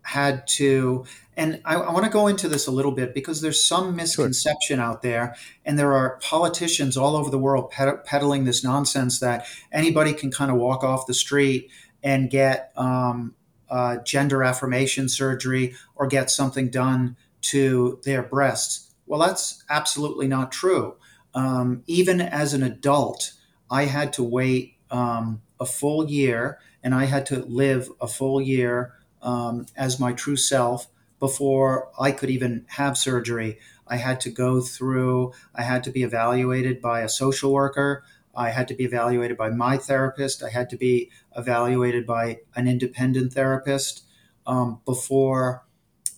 had 0.02 0.46
to 0.46 1.04
and 1.36 1.60
I, 1.64 1.74
I 1.74 1.92
want 1.92 2.04
to 2.04 2.10
go 2.10 2.28
into 2.28 2.48
this 2.48 2.68
a 2.68 2.70
little 2.70 2.92
bit 2.92 3.12
because 3.12 3.40
there's 3.40 3.62
some 3.62 3.96
misconception 3.96 4.76
sure. 4.76 4.80
out 4.80 5.02
there 5.02 5.34
and 5.64 5.76
there 5.76 5.92
are 5.92 6.18
politicians 6.22 6.96
all 6.96 7.16
over 7.16 7.28
the 7.28 7.38
world 7.38 7.72
ped- 7.72 8.04
peddling 8.04 8.44
this 8.44 8.62
nonsense 8.62 9.18
that 9.18 9.46
anybody 9.72 10.12
can 10.12 10.30
kind 10.30 10.50
of 10.50 10.56
walk 10.58 10.84
off 10.84 11.06
the 11.06 11.14
street 11.14 11.70
and 12.04 12.30
get 12.30 12.72
um, 12.76 13.34
uh, 13.68 13.96
gender 13.98 14.44
affirmation 14.44 15.08
surgery 15.08 15.74
or 15.96 16.06
get 16.06 16.30
something 16.30 16.70
done 16.70 17.16
to 17.40 18.00
their 18.04 18.22
breasts 18.22 18.85
well 19.06 19.20
that's 19.20 19.64
absolutely 19.70 20.26
not 20.28 20.52
true 20.52 20.96
um, 21.34 21.82
even 21.86 22.20
as 22.20 22.54
an 22.54 22.62
adult 22.62 23.32
i 23.70 23.84
had 23.84 24.12
to 24.12 24.22
wait 24.22 24.74
um, 24.90 25.42
a 25.60 25.66
full 25.66 26.08
year 26.08 26.58
and 26.82 26.94
i 26.94 27.04
had 27.04 27.26
to 27.26 27.40
live 27.44 27.88
a 28.00 28.06
full 28.06 28.40
year 28.40 28.94
um, 29.22 29.66
as 29.76 29.98
my 29.98 30.12
true 30.12 30.36
self 30.36 30.88
before 31.18 31.88
I 31.98 32.12
could 32.12 32.30
even 32.30 32.64
have 32.68 32.98
surgery. 32.98 33.58
I 33.86 33.96
had 33.96 34.20
to 34.22 34.30
go 34.30 34.60
through, 34.60 35.32
I 35.54 35.62
had 35.62 35.84
to 35.84 35.90
be 35.90 36.02
evaluated 36.02 36.80
by 36.80 37.00
a 37.00 37.08
social 37.08 37.52
worker. 37.52 38.04
I 38.34 38.50
had 38.50 38.68
to 38.68 38.74
be 38.74 38.84
evaluated 38.84 39.36
by 39.36 39.50
my 39.50 39.78
therapist. 39.78 40.42
I 40.42 40.50
had 40.50 40.68
to 40.70 40.76
be 40.76 41.10
evaluated 41.36 42.06
by 42.06 42.40
an 42.54 42.68
independent 42.68 43.32
therapist 43.32 44.02
um, 44.46 44.80
before 44.84 45.64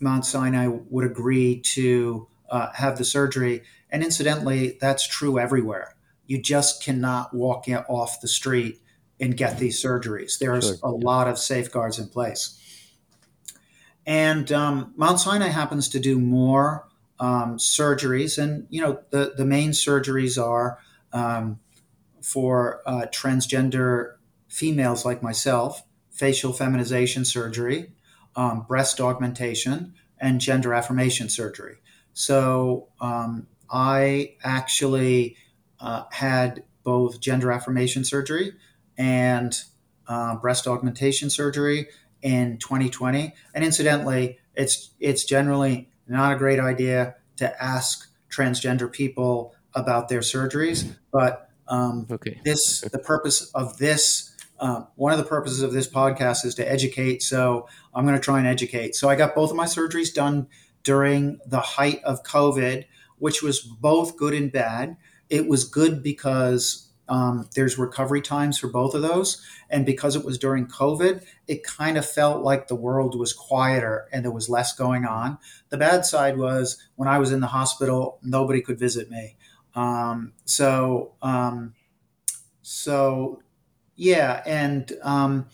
Mount 0.01 0.27
Sinai 0.27 0.67
would 0.67 1.05
agree 1.05 1.61
to 1.61 2.27
uh, 2.51 2.73
have 2.75 2.99
the 2.99 3.05
surgery. 3.05 3.63
And 3.91 4.03
incidentally, 4.03 4.79
that's 4.81 5.07
true 5.07 5.39
everywhere. 5.39 5.95
You 6.27 6.41
just 6.41 6.83
cannot 6.83 7.35
walk 7.35 7.67
off 7.89 8.21
the 8.21 8.29
street 8.29 8.81
and 9.21 9.37
get 9.37 9.59
these 9.59 9.83
surgeries. 9.83 10.39
There's 10.39 10.67
sure. 10.67 10.77
a 10.83 10.91
lot 10.91 11.29
of 11.29 11.39
safeguards 11.39 11.99
in 11.99 12.09
place. 12.09 12.55
And 14.07 14.51
um, 14.53 14.95
Mount 14.97 15.21
Sinai 15.21 15.49
happens 15.49 15.89
to 15.91 16.01
do 16.01 16.19
more 16.19 16.89
um, 17.21 17.59
surgeries, 17.59 18.43
and 18.43 18.67
you 18.71 18.81
know 18.81 19.01
the 19.11 19.35
the 19.37 19.45
main 19.45 19.73
surgeries 19.73 20.43
are 20.43 20.79
um, 21.13 21.59
for 22.23 22.81
uh, 22.87 23.07
transgender 23.13 24.15
females 24.49 25.05
like 25.05 25.23
myself: 25.23 25.83
facial 26.11 26.53
feminization 26.53 27.25
surgery, 27.25 27.93
um, 28.35 28.63
breast 28.63 29.01
augmentation, 29.01 29.93
and 30.19 30.41
gender 30.41 30.73
affirmation 30.73 31.29
surgery. 31.29 31.77
So 32.19 32.89
um, 33.01 33.47
I 33.71 34.35
actually 34.43 35.37
uh, 35.79 36.03
had 36.11 36.65
both 36.83 37.21
gender 37.21 37.53
affirmation 37.53 38.03
surgery 38.03 38.55
and 38.97 39.57
uh, 40.09 40.35
breast 40.35 40.67
augmentation 40.67 41.31
surgery 41.31 41.87
in 42.21 42.59
2020. 42.59 43.33
And 43.55 43.65
incidentally, 43.65 44.41
it's 44.57 44.91
it's 44.99 45.23
generally 45.23 45.91
not 46.09 46.33
a 46.33 46.37
great 46.37 46.59
idea 46.59 47.15
to 47.37 47.63
ask 47.63 48.11
transgender 48.29 48.91
people 48.91 49.55
about 49.75 50.09
their 50.09 50.21
surgeries, 50.21 50.97
but 51.13 51.49
um, 51.69 52.09
okay. 52.11 52.41
this 52.45 52.81
the 52.81 52.99
purpose 52.99 53.49
of 53.53 53.79
this 53.79 54.35
uh, 54.59 54.83
one 54.97 55.13
of 55.13 55.19
the 55.19 55.25
purposes 55.25 55.63
of 55.63 55.73
this 55.73 55.89
podcast 55.89 56.45
is 56.45 56.57
to 56.57 56.69
educate. 56.69 57.23
So 57.23 57.69
I'm 57.95 58.05
going 58.05 58.17
to 58.17 58.21
try 58.21 58.39
and 58.39 58.49
educate. 58.49 58.97
So 58.97 59.09
I 59.09 59.15
got 59.15 59.37
both 59.37 59.51
of 59.51 59.57
my 59.57 59.67
surgeries 59.67 60.13
done 60.13 60.49
during 60.89 61.39
the 61.45 61.61
height 61.61 62.03
of 62.03 62.23
COVID, 62.23 62.87
which 63.19 63.43
was 63.43 63.61
both 63.61 64.17
good 64.17 64.33
and 64.33 64.51
bad. 64.51 64.97
It 65.29 65.47
was 65.47 65.65
good 65.65 66.03
because 66.03 66.89
um, 67.11 67.47
there's 67.55 67.77
recovery 67.77 68.23
times 68.23 68.59
for 68.59 68.69
both 68.69 68.95
of 68.95 69.03
those. 69.03 69.45
And 69.69 69.85
because 69.85 70.17
it 70.17 70.25
was 70.25 70.39
during 70.39 70.67
COVID, 70.67 71.27
it 71.47 71.63
kind 71.63 71.99
of 71.99 72.09
felt 72.09 72.43
like 72.43 72.69
the 72.69 72.75
world 72.75 73.19
was 73.19 73.35
quieter 73.35 74.09
and 74.15 74.25
there 74.25 74.33
was 74.33 74.49
less 74.49 74.75
going 74.75 75.05
on. 75.05 75.37
The 75.69 75.77
bad 75.77 76.07
side 76.07 76.39
was 76.39 76.83
when 76.97 77.07
I 77.07 77.19
was 77.19 77.33
in 77.33 77.41
the 77.41 77.49
hospital, 77.49 78.19
nobody 78.23 78.63
could 78.63 78.79
visit 78.79 79.11
me. 79.11 79.37
Um, 79.75 80.33
so, 80.47 81.13
um, 81.21 81.75
so 82.63 83.43
yeah, 83.95 84.43
and 84.47 84.91
um, 85.03 85.49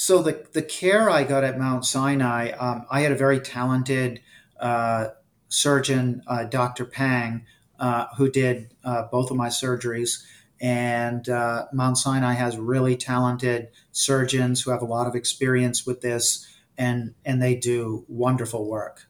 so 0.00 0.22
the 0.22 0.46
the 0.52 0.62
care 0.62 1.10
I 1.10 1.24
got 1.24 1.42
at 1.42 1.58
Mount 1.58 1.84
Sinai, 1.84 2.52
um, 2.52 2.86
I 2.88 3.00
had 3.00 3.10
a 3.10 3.16
very 3.16 3.40
talented 3.40 4.20
uh, 4.60 5.08
surgeon, 5.48 6.22
uh, 6.28 6.44
Dr. 6.44 6.84
Pang, 6.84 7.44
uh, 7.80 8.06
who 8.16 8.30
did 8.30 8.72
uh, 8.84 9.08
both 9.10 9.32
of 9.32 9.36
my 9.36 9.48
surgeries. 9.48 10.22
And 10.60 11.28
uh, 11.28 11.66
Mount 11.72 11.98
Sinai 11.98 12.34
has 12.34 12.56
really 12.56 12.96
talented 12.96 13.70
surgeons 13.90 14.62
who 14.62 14.70
have 14.70 14.82
a 14.82 14.84
lot 14.84 15.08
of 15.08 15.16
experience 15.16 15.84
with 15.84 16.00
this, 16.00 16.46
and 16.76 17.14
and 17.24 17.42
they 17.42 17.56
do 17.56 18.04
wonderful 18.06 18.70
work. 18.70 19.08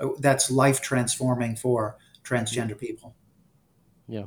Uh, 0.00 0.08
that's 0.18 0.50
life 0.50 0.80
transforming 0.80 1.54
for 1.54 1.96
transgender 2.24 2.76
people. 2.76 3.14
Yeah. 4.08 4.24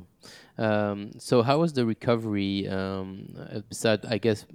Um, 0.58 1.12
so 1.20 1.42
how 1.42 1.60
was 1.60 1.74
the 1.74 1.86
recovery? 1.86 2.66
Um, 2.66 3.36
besides, 3.68 4.06
I 4.06 4.20
guess 4.20 4.46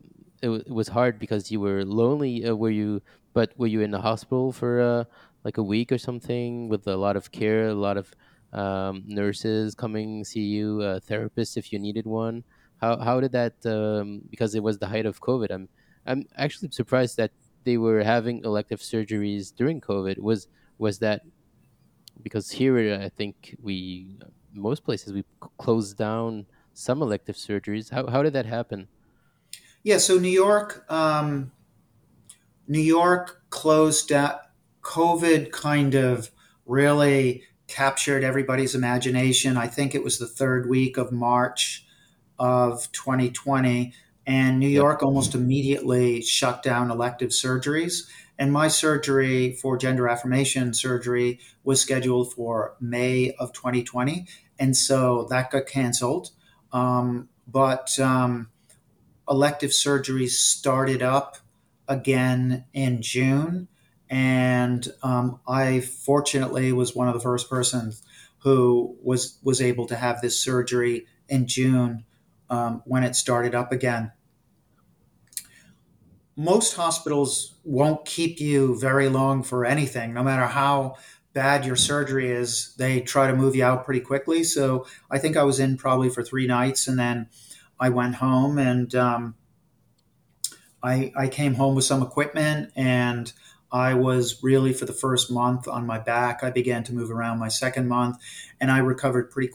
it, 0.42 0.46
w- 0.46 0.64
it 0.66 0.72
was 0.72 0.88
hard 0.88 1.18
because 1.18 1.50
you 1.50 1.60
were 1.60 1.84
lonely. 1.84 2.44
Uh, 2.44 2.54
were 2.54 2.70
you? 2.70 3.02
But 3.32 3.52
were 3.56 3.66
you 3.66 3.80
in 3.80 3.90
the 3.92 4.00
hospital 4.00 4.52
for 4.52 4.80
uh, 4.80 5.04
like 5.44 5.56
a 5.56 5.62
week 5.62 5.92
or 5.92 5.98
something 5.98 6.68
with 6.68 6.86
a 6.86 6.96
lot 6.96 7.16
of 7.16 7.30
care, 7.30 7.68
a 7.68 7.74
lot 7.74 7.96
of 7.96 8.12
um, 8.52 9.04
nurses 9.06 9.74
coming 9.74 10.24
see 10.24 10.40
you, 10.40 10.82
a 10.82 11.00
therapist 11.00 11.56
if 11.56 11.72
you 11.72 11.78
needed 11.78 12.06
one? 12.06 12.44
How 12.80 12.98
how 12.98 13.20
did 13.20 13.32
that? 13.32 13.54
Um, 13.64 14.22
because 14.30 14.54
it 14.54 14.62
was 14.62 14.78
the 14.78 14.88
height 14.88 15.06
of 15.06 15.20
COVID. 15.20 15.50
I'm 15.50 15.68
I'm 16.06 16.26
actually 16.36 16.70
surprised 16.72 17.16
that 17.18 17.32
they 17.64 17.76
were 17.76 18.02
having 18.02 18.42
elective 18.44 18.80
surgeries 18.80 19.54
during 19.54 19.80
COVID. 19.80 20.18
Was 20.18 20.48
was 20.78 20.98
that 21.00 21.22
because 22.22 22.50
here 22.50 23.00
I 23.00 23.08
think 23.08 23.56
we 23.60 24.18
most 24.52 24.84
places 24.84 25.12
we 25.12 25.24
closed 25.58 25.96
down 25.96 26.46
some 26.74 27.02
elective 27.02 27.36
surgeries. 27.36 27.90
How 27.90 28.06
how 28.08 28.22
did 28.22 28.32
that 28.34 28.46
happen? 28.46 28.88
Yeah, 29.82 29.98
so 29.98 30.18
New 30.18 30.28
York, 30.28 30.84
um, 30.90 31.52
New 32.68 32.80
York 32.80 33.42
closed 33.50 34.08
down. 34.08 34.38
COVID 34.82 35.52
kind 35.52 35.94
of 35.94 36.30
really 36.66 37.44
captured 37.66 38.24
everybody's 38.24 38.74
imagination. 38.74 39.56
I 39.56 39.66
think 39.66 39.94
it 39.94 40.02
was 40.02 40.18
the 40.18 40.26
third 40.26 40.68
week 40.68 40.96
of 40.96 41.12
March 41.12 41.86
of 42.38 42.90
2020, 42.92 43.92
and 44.26 44.58
New 44.58 44.68
York 44.68 45.02
almost 45.02 45.34
immediately 45.34 46.22
shut 46.22 46.62
down 46.62 46.90
elective 46.90 47.30
surgeries. 47.30 48.08
And 48.38 48.52
my 48.52 48.68
surgery 48.68 49.52
for 49.52 49.76
gender 49.76 50.08
affirmation 50.08 50.72
surgery 50.72 51.40
was 51.62 51.80
scheduled 51.80 52.32
for 52.32 52.74
May 52.80 53.32
of 53.38 53.52
2020. 53.52 54.26
And 54.58 54.76
so 54.76 55.26
that 55.30 55.50
got 55.50 55.66
canceled. 55.66 56.30
Um, 56.72 57.28
but 57.46 57.98
um, 58.00 58.48
elective 59.30 59.70
surgeries 59.70 60.30
started 60.30 61.02
up 61.02 61.38
again 61.88 62.64
in 62.72 63.00
June. 63.00 63.68
And 64.08 64.92
um, 65.02 65.40
I 65.46 65.80
fortunately 65.80 66.72
was 66.72 66.96
one 66.96 67.08
of 67.08 67.14
the 67.14 67.20
first 67.20 67.48
persons 67.48 68.02
who 68.38 68.96
was 69.02 69.38
was 69.42 69.60
able 69.60 69.86
to 69.86 69.96
have 69.96 70.20
this 70.20 70.42
surgery 70.42 71.06
in 71.28 71.46
June 71.46 72.04
um, 72.48 72.82
when 72.84 73.04
it 73.04 73.14
started 73.14 73.54
up 73.54 73.70
again 73.70 74.12
most 76.40 76.74
hospitals 76.74 77.54
won't 77.64 78.06
keep 78.06 78.40
you 78.40 78.78
very 78.80 79.10
long 79.10 79.42
for 79.42 79.66
anything, 79.66 80.14
no 80.14 80.22
matter 80.22 80.46
how 80.46 80.96
bad 81.34 81.66
your 81.66 81.76
surgery 81.76 82.30
is. 82.30 82.74
They 82.76 83.02
try 83.02 83.26
to 83.26 83.36
move 83.36 83.54
you 83.54 83.62
out 83.62 83.84
pretty 83.84 84.00
quickly. 84.00 84.42
So 84.44 84.86
I 85.10 85.18
think 85.18 85.36
I 85.36 85.42
was 85.42 85.60
in 85.60 85.76
probably 85.76 86.08
for 86.08 86.22
three 86.22 86.46
nights, 86.46 86.88
and 86.88 86.98
then 86.98 87.28
I 87.80 87.88
went 87.88 88.16
home 88.16 88.58
and 88.58 88.94
um, 88.94 89.34
I, 90.82 91.12
I 91.16 91.28
came 91.28 91.54
home 91.54 91.74
with 91.74 91.84
some 91.84 92.02
equipment 92.02 92.72
and. 92.76 93.32
I 93.72 93.94
was 93.94 94.42
really 94.42 94.72
for 94.72 94.84
the 94.84 94.92
first 94.92 95.30
month 95.30 95.68
on 95.68 95.86
my 95.86 96.00
back. 96.00 96.42
I 96.42 96.50
began 96.50 96.82
to 96.82 96.92
move 96.92 97.08
around 97.08 97.38
my 97.38 97.46
second 97.46 97.86
month, 97.86 98.16
and 98.60 98.68
I 98.68 98.78
recovered 98.78 99.30
pretty 99.30 99.52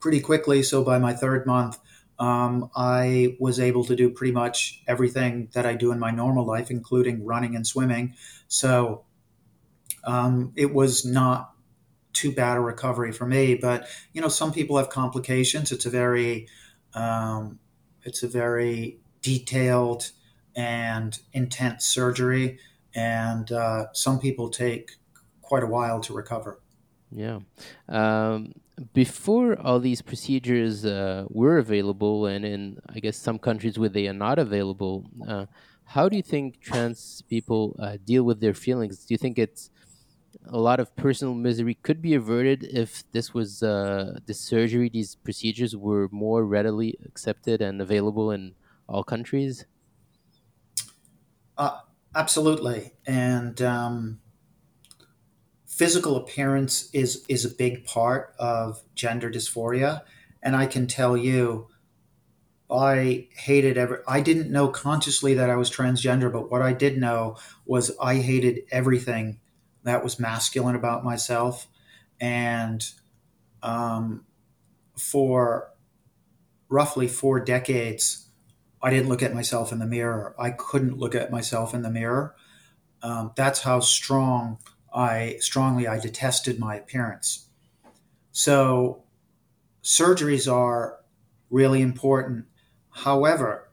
pretty 0.00 0.20
quickly. 0.20 0.62
So 0.62 0.84
by 0.84 0.98
my 0.98 1.12
third 1.14 1.46
month, 1.46 1.78
um, 2.18 2.70
I 2.74 3.36
was 3.38 3.60
able 3.60 3.84
to 3.84 3.96
do 3.96 4.10
pretty 4.10 4.32
much 4.32 4.82
everything 4.86 5.48
that 5.52 5.66
I 5.66 5.74
do 5.74 5.92
in 5.92 5.98
my 5.98 6.10
normal 6.10 6.44
life, 6.44 6.70
including 6.70 7.24
running 7.24 7.54
and 7.54 7.66
swimming. 7.66 8.14
So 8.48 9.04
um, 10.04 10.52
it 10.56 10.74
was 10.74 11.04
not 11.04 11.52
too 12.12 12.32
bad 12.32 12.56
a 12.56 12.60
recovery 12.60 13.12
for 13.12 13.26
me. 13.26 13.54
But 13.54 13.86
you 14.12 14.20
know, 14.20 14.28
some 14.28 14.52
people 14.52 14.76
have 14.78 14.90
complications. 14.90 15.70
It's 15.70 15.86
a 15.86 15.90
very 15.90 16.48
um, 16.94 17.58
it's 18.02 18.22
a 18.22 18.28
very 18.28 18.98
detailed 19.22 20.10
and 20.56 21.18
intense 21.32 21.86
surgery, 21.86 22.58
and 22.94 23.52
uh, 23.52 23.86
some 23.92 24.18
people 24.18 24.48
take 24.50 24.92
quite 25.42 25.62
a 25.62 25.66
while 25.66 26.00
to 26.00 26.12
recover. 26.12 26.60
Yeah. 27.10 27.40
Um, 27.88 28.54
before 28.92 29.58
all 29.60 29.80
these 29.80 30.02
procedures 30.02 30.84
uh, 30.84 31.24
were 31.28 31.58
available, 31.58 32.26
and 32.26 32.44
in 32.44 32.78
I 32.94 33.00
guess 33.00 33.16
some 33.16 33.38
countries 33.38 33.78
where 33.78 33.88
they 33.88 34.06
are 34.08 34.12
not 34.12 34.38
available, 34.38 35.10
uh, 35.26 35.46
how 35.84 36.08
do 36.08 36.16
you 36.16 36.22
think 36.22 36.60
trans 36.60 37.22
people 37.22 37.76
uh, 37.78 37.96
deal 38.04 38.22
with 38.22 38.40
their 38.40 38.54
feelings? 38.54 39.04
Do 39.04 39.14
you 39.14 39.18
think 39.18 39.38
it's 39.38 39.70
a 40.48 40.58
lot 40.58 40.80
of 40.80 40.94
personal 40.96 41.34
misery 41.34 41.74
could 41.74 42.02
be 42.02 42.14
averted 42.14 42.64
if 42.64 43.04
this 43.12 43.34
was 43.34 43.62
uh, 43.62 44.18
surgery, 44.32 44.88
these 44.88 45.14
procedures 45.16 45.76
were 45.76 46.08
more 46.10 46.44
readily 46.44 46.98
accepted 47.04 47.60
and 47.62 47.80
available 47.80 48.30
in 48.30 48.54
all 48.88 49.04
countries? 49.04 49.66
Uh, 51.56 51.80
absolutely, 52.14 52.92
and. 53.06 53.60
Um 53.62 54.20
physical 55.78 56.16
appearance 56.16 56.90
is 56.92 57.24
is 57.28 57.44
a 57.44 57.54
big 57.54 57.84
part 57.84 58.34
of 58.38 58.82
gender 58.96 59.30
dysphoria 59.30 60.02
and 60.42 60.56
i 60.56 60.66
can 60.66 60.88
tell 60.88 61.16
you 61.16 61.68
i 62.68 63.28
hated 63.30 63.78
every 63.78 63.98
i 64.08 64.20
didn't 64.20 64.50
know 64.50 64.66
consciously 64.68 65.34
that 65.34 65.48
i 65.48 65.54
was 65.54 65.70
transgender 65.70 66.32
but 66.32 66.50
what 66.50 66.62
i 66.62 66.72
did 66.72 66.98
know 66.98 67.36
was 67.64 67.96
i 68.00 68.16
hated 68.16 68.60
everything 68.72 69.38
that 69.88 70.04
was 70.04 70.18
masculine 70.18 70.74
about 70.74 71.04
myself 71.04 71.68
and 72.20 72.92
um, 73.62 74.24
for 74.96 75.70
roughly 76.68 77.08
four 77.08 77.40
decades 77.40 78.28
i 78.82 78.90
didn't 78.90 79.08
look 79.08 79.22
at 79.22 79.34
myself 79.34 79.72
in 79.72 79.78
the 79.78 79.86
mirror 79.86 80.34
i 80.38 80.50
couldn't 80.50 80.98
look 80.98 81.14
at 81.14 81.30
myself 81.30 81.74
in 81.74 81.82
the 81.82 81.90
mirror 81.90 82.34
um, 83.02 83.32
that's 83.36 83.62
how 83.62 83.80
strong 83.80 84.58
I 84.92 85.36
strongly 85.40 85.86
I 85.86 85.98
detested 85.98 86.58
my 86.58 86.76
appearance. 86.76 87.48
So 88.32 89.04
surgeries 89.82 90.52
are 90.52 91.00
really 91.50 91.82
important. 91.82 92.46
However, 92.90 93.70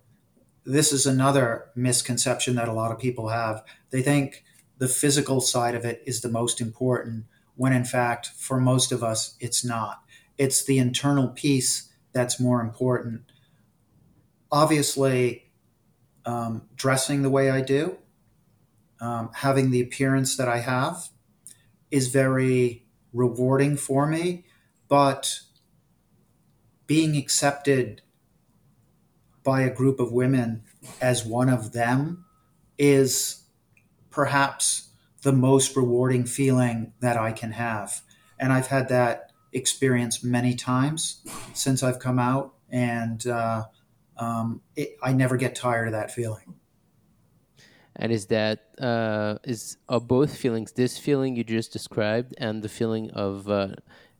this 0.65 0.91
is 0.91 1.05
another 1.05 1.69
misconception 1.75 2.55
that 2.55 2.67
a 2.67 2.73
lot 2.73 2.91
of 2.91 2.99
people 2.99 3.29
have. 3.29 3.63
They 3.91 4.01
think 4.01 4.43
the 4.77 4.87
physical 4.87 5.41
side 5.41 5.75
of 5.75 5.85
it 5.85 6.03
is 6.05 6.21
the 6.21 6.29
most 6.29 6.59
important, 6.59 7.25
when 7.55 7.73
in 7.73 7.85
fact, 7.85 8.27
for 8.37 8.59
most 8.59 8.91
of 8.91 9.03
us, 9.03 9.35
it's 9.39 9.63
not. 9.63 10.03
It's 10.37 10.65
the 10.65 10.77
internal 10.77 11.29
piece 11.29 11.89
that's 12.11 12.39
more 12.39 12.61
important. 12.61 13.21
Obviously, 14.51 15.51
um, 16.25 16.63
dressing 16.75 17.21
the 17.21 17.29
way 17.29 17.49
I 17.49 17.61
do 17.61 17.97
um, 18.99 19.29
having 19.33 19.71
the 19.71 19.81
appearance 19.81 20.37
that 20.37 20.47
I 20.47 20.59
have 20.59 21.09
is 21.91 22.07
very 22.07 22.85
rewarding 23.13 23.77
for 23.77 24.07
me, 24.07 24.45
but 24.87 25.41
being 26.87 27.15
accepted 27.15 28.01
by 29.43 29.61
a 29.61 29.73
group 29.73 29.99
of 29.99 30.11
women 30.11 30.63
as 31.01 31.25
one 31.25 31.49
of 31.49 31.73
them 31.73 32.25
is 32.77 33.43
perhaps 34.15 34.89
the 35.23 35.33
most 35.33 35.75
rewarding 35.75 36.25
feeling 36.25 36.93
that 37.01 37.17
I 37.17 37.33
can 37.33 37.51
have. 37.51 38.01
And 38.39 38.53
I've 38.53 38.67
had 38.67 38.87
that 38.89 39.33
experience 39.51 40.23
many 40.23 40.55
times 40.55 41.21
since 41.53 41.83
I've 41.83 41.99
come 41.99 42.17
out, 42.17 42.53
and 42.69 43.25
uh, 43.27 43.65
um, 44.17 44.61
it, 44.75 44.95
I 45.03 45.13
never 45.13 45.35
get 45.35 45.53
tired 45.53 45.87
of 45.87 45.91
that 45.91 46.11
feeling. 46.11 46.55
And 47.97 48.11
is 48.11 48.25
that 48.27 48.59
uh, 48.79 49.37
is 49.43 49.77
are 49.87 50.01
both 50.01 50.35
feelings 50.35 50.73
this 50.73 50.97
feeling 50.97 51.35
you 51.35 51.43
just 51.43 51.71
described 51.71 52.35
and 52.37 52.61
the 52.61 52.69
feeling 52.69 53.09
of 53.11 53.49
uh, 53.49 53.69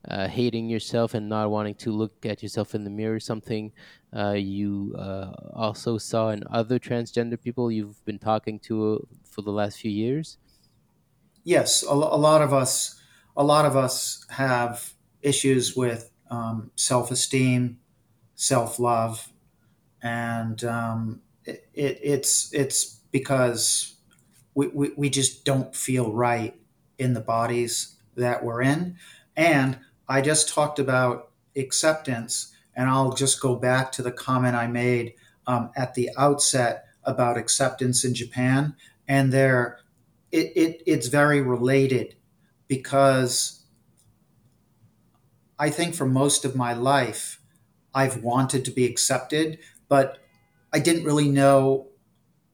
uh, 0.08 0.28
hating 0.28 0.70
yourself 0.70 1.14
and 1.14 1.28
not 1.30 1.50
wanting 1.50 1.76
to 1.76 1.92
look 1.92 2.26
at 2.26 2.44
yourself 2.44 2.76
in 2.76 2.84
the 2.84 2.90
mirror 2.90 3.20
something 3.20 3.72
uh, 4.16 4.32
you 4.32 4.96
uh, 4.98 5.32
also 5.54 5.98
saw 5.98 6.30
in 6.30 6.44
other 6.50 6.80
transgender 6.80 7.42
people 7.42 7.72
you've 7.72 8.04
been 8.06 8.20
talking 8.20 8.60
to 8.60 9.08
for 9.24 9.42
the 9.42 9.52
last 9.52 9.80
few 9.80 9.92
years? 9.92 10.38
Yes, 11.44 11.84
a, 11.84 11.92
a 11.92 11.94
lot 11.94 12.42
of 12.42 12.54
us, 12.54 13.02
a 13.36 13.44
lot 13.44 13.66
of 13.66 13.76
us 13.76 14.26
have 14.30 14.94
issues 15.22 15.76
with 15.76 16.12
um, 16.30 16.72
self-esteem, 16.76 17.80
self-love, 18.36 19.32
and 20.02 20.64
um, 20.64 21.22
it, 21.44 21.68
it, 21.74 22.00
it's 22.04 22.54
it's 22.54 23.00
because 23.12 23.96
we, 24.54 24.68
we, 24.68 24.92
we 24.96 25.10
just 25.10 25.46
don't 25.46 25.76
feel 25.76 26.12
right 26.12 26.56
in 26.98 27.14
the 27.14 27.22
bodies 27.22 27.96
that 28.16 28.44
we're 28.44 28.62
in. 28.62 28.98
And 29.36 29.80
I 30.08 30.22
just 30.22 30.50
talked 30.50 30.80
about 30.80 31.32
acceptance, 31.56 32.54
and 32.76 32.90
I'll 32.90 33.14
just 33.14 33.42
go 33.42 33.56
back 33.56 33.92
to 33.94 34.02
the 34.02 34.12
comment 34.12 34.56
I 34.56 34.68
made 34.68 35.14
um, 35.48 35.72
at 35.76 35.94
the 35.96 36.10
outset 36.18 36.86
about 37.04 37.38
acceptance 37.38 38.04
in 38.04 38.14
Japan. 38.14 38.76
And 39.08 39.32
there, 39.32 39.80
it, 40.32 40.52
it, 40.56 40.84
it's 40.86 41.08
very 41.08 41.42
related 41.42 42.16
because 42.68 43.64
I 45.58 45.70
think 45.70 45.96
for 45.96 46.06
most 46.06 46.44
of 46.46 46.56
my 46.56 46.74
life, 46.74 47.40
I've 47.94 48.24
wanted 48.24 48.66
to 48.66 48.72
be 48.72 48.86
accepted, 48.86 49.60
but 49.88 50.18
I 50.74 50.80
didn't 50.80 51.06
really 51.06 51.30
know 51.30 51.88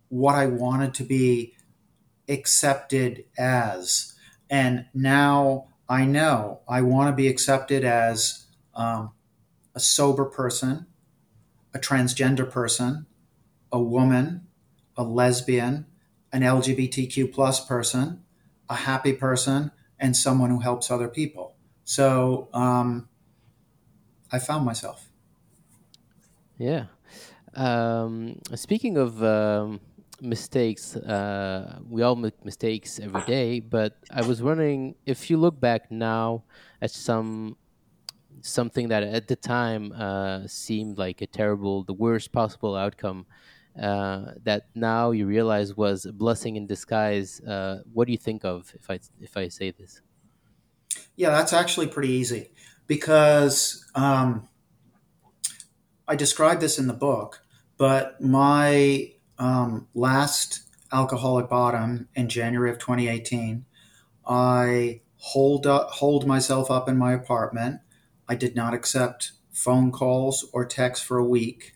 what 0.10 0.36
I 0.36 0.46
wanted 0.46 0.94
to 0.96 1.04
be 1.04 1.56
accepted 2.30 3.26
as. 3.38 4.14
And 4.50 4.86
now 4.94 5.70
I 5.92 6.06
know 6.06 6.62
I 6.70 6.84
want 6.84 7.10
to 7.10 7.14
be 7.14 7.28
accepted 7.28 7.84
as 7.84 8.46
um, 8.74 9.12
a 9.76 9.80
sober 9.82 10.24
person, 10.24 10.86
a 11.74 11.80
transgender 11.80 12.50
person, 12.50 13.08
a 13.74 13.82
woman, 13.82 14.48
a 14.96 15.04
lesbian, 15.04 15.86
an 16.32 16.44
LGBTQ 16.44 17.34
plus 17.34 17.66
person, 17.66 18.24
a 18.70 18.76
happy 18.76 19.12
person, 19.12 19.72
and 20.00 20.16
someone 20.16 20.50
who 20.50 20.60
helps 20.60 20.90
other 20.90 21.10
people. 21.10 21.58
So 21.84 22.48
um, 22.54 23.10
I 24.32 24.40
found 24.40 24.64
myself. 24.64 25.10
Yeah. 26.58 26.86
Um, 27.54 28.40
speaking 28.56 28.96
of 28.96 29.22
um, 29.22 29.82
mistakes. 30.22 30.96
Uh, 30.96 31.80
we 31.90 32.04
all 32.04 32.16
make 32.16 32.46
mistakes 32.46 33.00
every 33.00 33.22
day, 33.24 33.60
but 33.60 33.98
I 34.12 34.22
was 34.22 34.42
wondering 34.42 34.96
if 35.06 35.30
you 35.30 35.38
look 35.38 35.60
back 35.60 35.92
now 35.92 36.44
at 36.82 36.92
some 36.92 37.58
something 38.42 38.88
that 38.88 39.04
at 39.04 39.28
the 39.28 39.36
time 39.36 39.92
uh, 39.92 40.48
seemed 40.48 40.98
like 40.98 41.22
a 41.22 41.28
terrible, 41.28 41.84
the 41.84 41.94
worst 41.94 42.32
possible 42.32 42.76
outcome. 42.76 43.26
Uh, 43.82 44.34
that 44.44 44.68
now 44.76 45.12
you 45.12 45.26
realize 45.26 45.78
was 45.78 46.06
a 46.06 46.12
blessing 46.12 46.58
in 46.58 46.68
disguise. 46.68 47.40
Uh, 47.40 47.82
what 47.94 48.06
do 48.06 48.12
you 48.12 48.18
think 48.18 48.44
of 48.44 48.70
if 48.76 48.90
I 48.90 49.00
if 49.22 49.38
I 49.38 49.48
say 49.48 49.72
this? 49.72 50.02
Yeah, 51.16 51.30
that's 51.30 51.54
actually 51.54 51.88
pretty 51.88 52.10
easy 52.10 52.52
because 52.86 53.86
um, 53.96 54.50
I 56.06 56.16
describe 56.18 56.60
this 56.60 56.78
in 56.78 56.88
the 56.88 56.94
book. 56.94 57.42
But 57.78 58.20
my 58.20 59.14
um, 59.42 59.88
last 59.96 60.62
alcoholic 60.94 61.50
bottom 61.50 62.08
in 62.14 62.30
January 62.30 62.70
of 62.70 62.78
2018, 62.78 63.66
I 64.26 65.02
hold 65.18 65.66
up, 65.66 65.90
hold 65.90 66.28
myself 66.28 66.70
up 66.70 66.88
in 66.88 66.96
my 66.96 67.14
apartment. 67.14 67.82
I 68.30 68.36
did 68.36 68.56
not 68.56 68.76
accept 68.76 69.32
phone 69.52 69.92
calls 69.92 70.48
or 70.54 70.64
texts 70.64 71.04
for 71.04 71.18
a 71.18 71.26
week. 71.26 71.74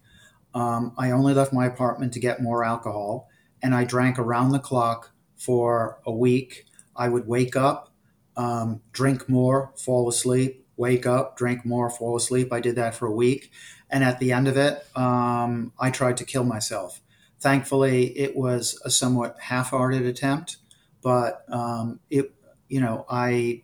Um, 0.54 0.94
I 0.96 1.10
only 1.10 1.34
left 1.34 1.52
my 1.52 1.66
apartment 1.66 2.14
to 2.14 2.20
get 2.20 2.40
more 2.40 2.64
alcohol, 2.64 3.30
and 3.64 3.74
I 3.74 3.84
drank 3.84 4.20
around 4.20 4.52
the 4.52 4.60
clock 4.60 5.12
for 5.36 6.00
a 6.06 6.12
week. 6.12 6.66
I 6.96 7.10
would 7.10 7.28
wake 7.28 7.56
up, 7.56 7.92
um, 8.38 8.82
drink 8.92 9.28
more, 9.28 9.74
fall 9.76 10.08
asleep, 10.08 10.68
wake 10.78 11.08
up, 11.08 11.36
drink 11.36 11.66
more, 11.66 11.90
fall 11.90 12.16
asleep. 12.16 12.54
I 12.54 12.60
did 12.60 12.76
that 12.76 12.94
for 12.94 13.08
a 13.08 13.12
week, 13.12 13.52
and 13.90 14.04
at 14.04 14.20
the 14.20 14.32
end 14.32 14.48
of 14.48 14.56
it, 14.56 14.86
um, 14.96 15.74
I 15.80 15.90
tried 15.90 16.18
to 16.18 16.26
kill 16.26 16.44
myself. 16.44 17.02
Thankfully, 17.40 18.18
it 18.18 18.36
was 18.36 18.80
a 18.86 18.90
somewhat 18.90 19.38
half-hearted 19.40 20.04
attempt, 20.06 20.58
but 21.02 21.44
um, 21.50 22.00
it, 22.10 22.34
you 22.70 22.80
know, 22.80 23.06
I, 23.10 23.64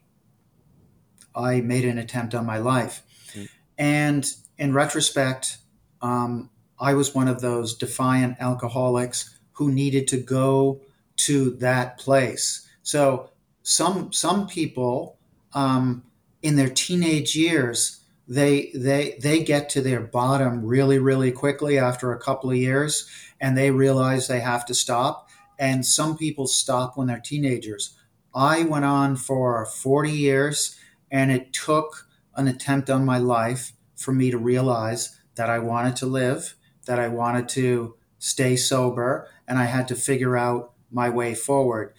I 1.35 1.61
made 1.61 1.85
an 1.85 1.97
attempt 1.97 2.35
on 2.35 2.45
my 2.45 2.57
life, 2.57 3.01
mm. 3.33 3.47
and 3.77 4.25
in 4.57 4.73
retrospect, 4.73 5.57
um, 6.01 6.49
I 6.79 6.93
was 6.93 7.15
one 7.15 7.27
of 7.27 7.41
those 7.41 7.75
defiant 7.75 8.37
alcoholics 8.39 9.37
who 9.53 9.71
needed 9.71 10.07
to 10.09 10.17
go 10.17 10.81
to 11.17 11.51
that 11.57 11.97
place. 11.97 12.67
So 12.83 13.29
some 13.63 14.11
some 14.11 14.47
people 14.47 15.17
um, 15.53 16.03
in 16.41 16.55
their 16.55 16.69
teenage 16.69 17.35
years 17.35 18.00
they 18.31 18.71
they 18.73 19.17
they 19.21 19.43
get 19.43 19.69
to 19.69 19.81
their 19.81 19.99
bottom 19.99 20.65
really 20.65 20.99
really 20.99 21.31
quickly 21.31 21.77
after 21.77 22.11
a 22.11 22.19
couple 22.19 22.49
of 22.49 22.57
years 22.57 23.09
and 23.39 23.57
they 23.57 23.71
realize 23.71 24.27
they 24.27 24.39
have 24.39 24.65
to 24.67 24.73
stop. 24.73 25.29
And 25.57 25.85
some 25.85 26.17
people 26.17 26.47
stop 26.47 26.97
when 26.97 27.07
they're 27.07 27.19
teenagers. 27.19 27.97
I 28.33 28.63
went 28.63 28.85
on 28.85 29.15
for 29.15 29.65
40 29.65 30.11
years 30.11 30.77
and 31.11 31.31
it 31.31 31.53
took 31.53 32.07
an 32.35 32.47
attempt 32.47 32.89
on 32.89 33.05
my 33.05 33.17
life 33.17 33.73
for 33.95 34.13
me 34.13 34.31
to 34.31 34.37
realize 34.37 35.19
that 35.35 35.49
i 35.49 35.59
wanted 35.59 35.95
to 35.97 36.05
live 36.05 36.55
that 36.85 36.97
i 36.97 37.07
wanted 37.07 37.47
to 37.49 37.95
stay 38.17 38.55
sober 38.55 39.29
and 39.47 39.59
i 39.59 39.65
had 39.65 39.87
to 39.87 39.95
figure 39.95 40.37
out 40.37 40.71
my 40.91 41.09
way 41.09 41.33
forward. 41.33 41.93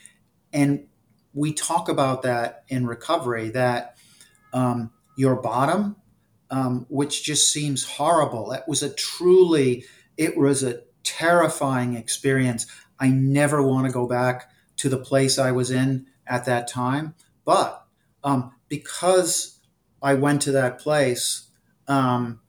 And 0.53 0.87
we 1.33 1.53
talk 1.53 1.89
about 1.89 2.22
that 2.22 2.64
in 2.68 2.87
recovery 2.87 3.51
that 3.51 3.97
um, 4.53 4.91
your 5.16 5.37
bottom 5.37 5.97
um, 6.53 6.85
which 6.91 7.25
just 7.25 7.51
seems 7.51 7.83
horrible. 7.83 8.53
It 8.53 8.65
was 8.69 8.83
a 8.83 8.93
truly, 8.93 9.87
it 10.19 10.37
was 10.37 10.63
a 10.63 10.83
terrifying 11.03 11.97
experience. 11.97 12.67
I 13.01 13.09
never 13.09 13.63
want 13.63 13.87
to 13.87 13.93
go 13.93 14.07
back 14.07 14.51
to 14.77 14.91
the 14.91 14.99
place 14.99 15.39
I 15.39 15.51
was 15.51 15.71
in 15.71 16.07
at 16.27 16.45
that 16.45 16.69
time. 16.69 17.15
But 17.47 17.85
um, 18.23 18.53
because 18.69 19.59
I 20.03 20.15
went 20.15 20.43
to 20.43 20.53
that 20.53 20.79
place 20.79 21.49
um, 21.89 22.41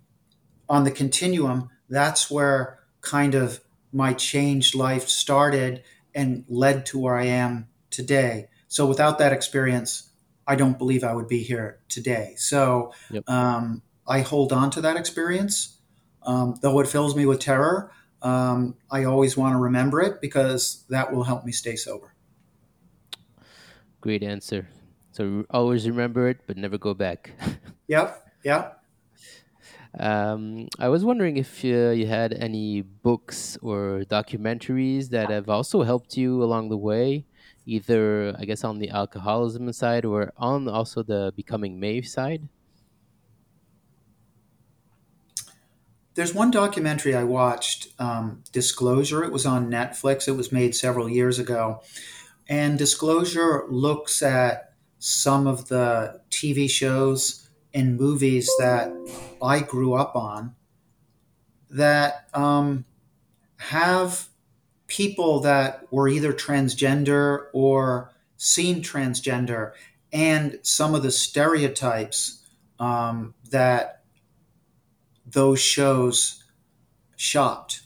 on 0.67 0.83
the 0.83 0.91
continuum, 0.91 1.69
that's 1.89 2.29
where 2.29 2.79
kind 2.99 3.35
of 3.35 3.61
my 3.93 4.13
changed 4.13 4.75
life 4.75 5.07
started 5.07 5.81
and 6.13 6.43
led 6.49 6.85
to 6.87 6.99
where 6.99 7.15
I 7.15 7.25
am 7.25 7.69
today. 7.89 8.49
So 8.67 8.85
without 8.85 9.17
that 9.19 9.31
experience, 9.31 10.09
I 10.45 10.55
don't 10.55 10.77
believe 10.77 11.05
I 11.05 11.13
would 11.13 11.29
be 11.29 11.41
here 11.41 11.79
today. 11.87 12.33
So 12.37 12.91
yep. 13.09 13.29
um, 13.29 13.81
I 14.07 14.21
hold 14.21 14.51
on 14.51 14.69
to 14.71 14.81
that 14.81 14.97
experience. 14.97 15.79
Um, 16.23 16.55
though 16.61 16.79
it 16.79 16.87
fills 16.87 17.15
me 17.15 17.25
with 17.25 17.39
terror, 17.39 17.91
um, 18.21 18.75
I 18.89 19.03
always 19.03 19.35
want 19.35 19.53
to 19.53 19.59
remember 19.59 20.01
it 20.01 20.21
because 20.21 20.85
that 20.89 21.13
will 21.13 21.23
help 21.23 21.43
me 21.45 21.51
stay 21.51 21.75
sober. 21.75 22.13
Great 24.01 24.23
answer. 24.23 24.69
So 25.11 25.45
always 25.49 25.87
remember 25.87 26.27
it, 26.27 26.39
but 26.47 26.57
never 26.57 26.77
go 26.77 26.93
back. 26.93 27.31
yep. 27.87 28.25
Yep. 28.43 28.79
Um, 29.99 30.67
I 30.79 30.89
was 30.89 31.05
wondering 31.05 31.37
if 31.37 31.63
uh, 31.63 31.91
you 31.91 32.07
had 32.07 32.33
any 32.33 32.81
books 32.81 33.57
or 33.61 34.03
documentaries 34.09 35.09
that 35.09 35.29
have 35.29 35.49
also 35.49 35.83
helped 35.83 36.17
you 36.17 36.41
along 36.41 36.69
the 36.69 36.77
way, 36.77 37.25
either 37.65 38.35
I 38.39 38.45
guess 38.45 38.63
on 38.63 38.79
the 38.79 38.89
alcoholism 38.89 39.71
side 39.71 40.03
or 40.03 40.33
on 40.35 40.67
also 40.67 41.03
the 41.03 41.31
becoming 41.35 41.79
Maeve 41.79 42.07
side. 42.07 42.49
There's 46.15 46.33
one 46.33 46.51
documentary 46.51 47.15
I 47.15 47.23
watched, 47.23 47.87
um, 47.99 48.43
Disclosure. 48.51 49.23
It 49.23 49.31
was 49.31 49.45
on 49.45 49.69
Netflix. 49.69 50.27
It 50.27 50.33
was 50.33 50.51
made 50.51 50.75
several 50.75 51.09
years 51.09 51.39
ago. 51.39 51.81
And 52.47 52.77
Disclosure 52.77 53.65
looks 53.69 54.21
at 54.21 54.73
some 54.99 55.47
of 55.47 55.69
the 55.69 56.21
TV 56.29 56.69
shows 56.69 57.49
and 57.73 57.97
movies 57.97 58.49
that 58.59 58.93
I 59.41 59.59
grew 59.59 59.93
up 59.95 60.15
on 60.15 60.55
that 61.71 62.27
um, 62.33 62.85
have 63.57 64.27
people 64.87 65.39
that 65.39 65.91
were 65.91 66.07
either 66.07 66.31
transgender 66.31 67.47
or 67.53 68.11
seemed 68.37 68.83
transgender 68.83 69.71
and 70.11 70.59
some 70.61 70.93
of 70.93 71.01
the 71.01 71.11
stereotypes 71.11 72.45
um, 72.79 73.33
that 73.49 74.02
those 75.33 75.59
shows 75.59 76.43
shopped. 77.15 77.81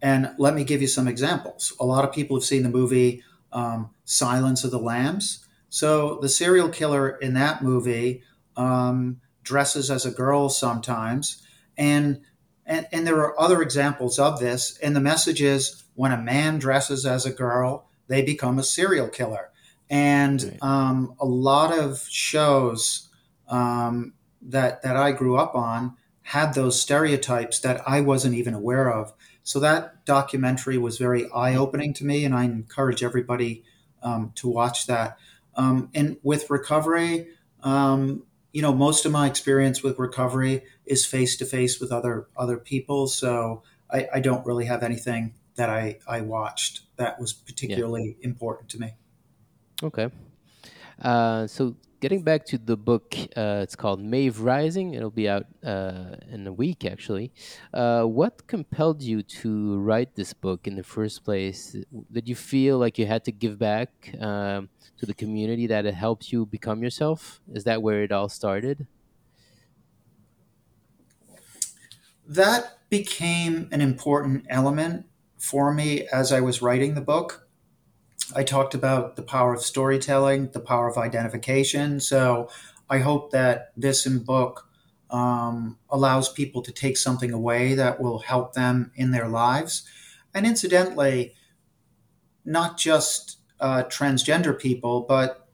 And 0.00 0.30
let 0.38 0.54
me 0.54 0.64
give 0.64 0.80
you 0.80 0.86
some 0.88 1.08
examples. 1.08 1.72
A 1.80 1.84
lot 1.84 2.04
of 2.04 2.12
people 2.12 2.36
have 2.36 2.44
seen 2.44 2.62
the 2.62 2.68
movie 2.68 3.22
um, 3.52 3.90
Silence 4.04 4.62
of 4.64 4.70
the 4.70 4.78
Lambs. 4.78 5.44
So 5.70 6.18
the 6.20 6.28
serial 6.28 6.68
killer 6.68 7.10
in 7.10 7.34
that 7.34 7.62
movie 7.62 8.22
um, 8.56 9.20
dresses 9.42 9.90
as 9.90 10.06
a 10.06 10.10
girl 10.10 10.48
sometimes, 10.48 11.42
and, 11.76 12.20
and 12.66 12.86
and 12.92 13.06
there 13.06 13.18
are 13.18 13.38
other 13.40 13.60
examples 13.62 14.18
of 14.18 14.40
this. 14.40 14.78
And 14.78 14.94
the 14.96 15.00
message 15.00 15.42
is 15.42 15.84
when 15.94 16.12
a 16.12 16.16
man 16.22 16.58
dresses 16.58 17.04
as 17.06 17.26
a 17.26 17.32
girl, 17.32 17.88
they 18.08 18.22
become 18.22 18.58
a 18.58 18.62
serial 18.62 19.08
killer. 19.08 19.50
And 19.90 20.42
Right. 20.42 20.58
um, 20.62 21.14
a 21.18 21.24
lot 21.26 21.76
of 21.76 22.06
shows 22.08 23.08
um, 23.48 24.14
that 24.42 24.82
that 24.82 24.96
I 24.96 25.12
grew 25.12 25.36
up 25.36 25.54
on 25.54 25.96
had 26.28 26.52
those 26.52 26.78
stereotypes 26.78 27.58
that 27.60 27.80
I 27.88 28.02
wasn't 28.02 28.34
even 28.34 28.52
aware 28.52 28.92
of. 28.92 29.14
So 29.42 29.58
that 29.60 30.04
documentary 30.04 30.76
was 30.76 30.98
very 30.98 31.26
eye 31.30 31.56
opening 31.56 31.94
to 31.94 32.04
me, 32.04 32.22
and 32.26 32.34
I 32.34 32.44
encourage 32.44 33.02
everybody 33.02 33.64
um, 34.02 34.32
to 34.34 34.46
watch 34.46 34.86
that. 34.88 35.16
Um, 35.54 35.88
and 35.94 36.18
with 36.22 36.50
recovery, 36.50 37.28
um, 37.62 38.24
you 38.52 38.60
know, 38.60 38.74
most 38.74 39.06
of 39.06 39.12
my 39.12 39.26
experience 39.26 39.82
with 39.82 39.98
recovery 39.98 40.64
is 40.84 41.06
face 41.06 41.34
to 41.38 41.46
face 41.46 41.80
with 41.80 41.90
other 41.90 42.28
other 42.36 42.58
people. 42.58 43.06
So 43.06 43.62
I, 43.90 44.08
I 44.16 44.20
don't 44.20 44.44
really 44.44 44.66
have 44.66 44.82
anything 44.82 45.32
that 45.54 45.70
I, 45.70 45.98
I 46.06 46.20
watched 46.20 46.82
that 46.96 47.18
was 47.18 47.32
Yeah. 47.32 47.44
particularly 47.46 48.18
important 48.20 48.68
to 48.72 48.78
me. 48.78 48.92
Okay. 49.82 50.10
Uh, 51.00 51.46
so 51.46 51.74
getting 52.00 52.22
back 52.22 52.44
to 52.46 52.58
the 52.58 52.76
book, 52.76 53.14
uh, 53.36 53.60
it's 53.62 53.76
called 53.76 54.00
Maeve 54.00 54.40
Rising. 54.40 54.94
It'll 54.94 55.10
be 55.10 55.28
out 55.28 55.46
uh, 55.64 56.16
in 56.28 56.46
a 56.46 56.52
week, 56.52 56.84
actually. 56.84 57.32
Uh, 57.72 58.04
what 58.04 58.46
compelled 58.46 59.02
you 59.02 59.22
to 59.22 59.78
write 59.78 60.14
this 60.14 60.32
book 60.32 60.66
in 60.66 60.76
the 60.76 60.82
first 60.82 61.24
place? 61.24 61.76
Did 62.12 62.28
you 62.28 62.34
feel 62.34 62.78
like 62.78 62.98
you 62.98 63.06
had 63.06 63.24
to 63.24 63.32
give 63.32 63.58
back 63.58 64.14
um, 64.20 64.68
to 64.98 65.06
the 65.06 65.14
community 65.14 65.66
that 65.66 65.86
it 65.86 65.94
helped 65.94 66.32
you 66.32 66.46
become 66.46 66.82
yourself? 66.82 67.40
Is 67.52 67.64
that 67.64 67.82
where 67.82 68.02
it 68.02 68.12
all 68.12 68.28
started? 68.28 68.86
That 72.26 72.78
became 72.90 73.68
an 73.72 73.80
important 73.80 74.46
element 74.48 75.06
for 75.38 75.72
me 75.72 76.06
as 76.08 76.32
I 76.32 76.40
was 76.40 76.60
writing 76.60 76.94
the 76.94 77.00
book. 77.00 77.47
I 78.34 78.44
talked 78.44 78.74
about 78.74 79.16
the 79.16 79.22
power 79.22 79.54
of 79.54 79.62
storytelling, 79.62 80.50
the 80.52 80.60
power 80.60 80.88
of 80.88 80.98
identification. 80.98 82.00
So 82.00 82.50
I 82.90 82.98
hope 82.98 83.30
that 83.32 83.72
this 83.76 84.06
book 84.06 84.68
um, 85.10 85.78
allows 85.88 86.30
people 86.30 86.62
to 86.62 86.72
take 86.72 86.96
something 86.96 87.32
away 87.32 87.74
that 87.74 88.00
will 88.00 88.18
help 88.20 88.52
them 88.52 88.92
in 88.94 89.10
their 89.10 89.28
lives. 89.28 89.84
And 90.34 90.46
incidentally, 90.46 91.34
not 92.44 92.76
just 92.76 93.38
uh, 93.60 93.84
transgender 93.84 94.58
people, 94.58 95.02
but 95.08 95.48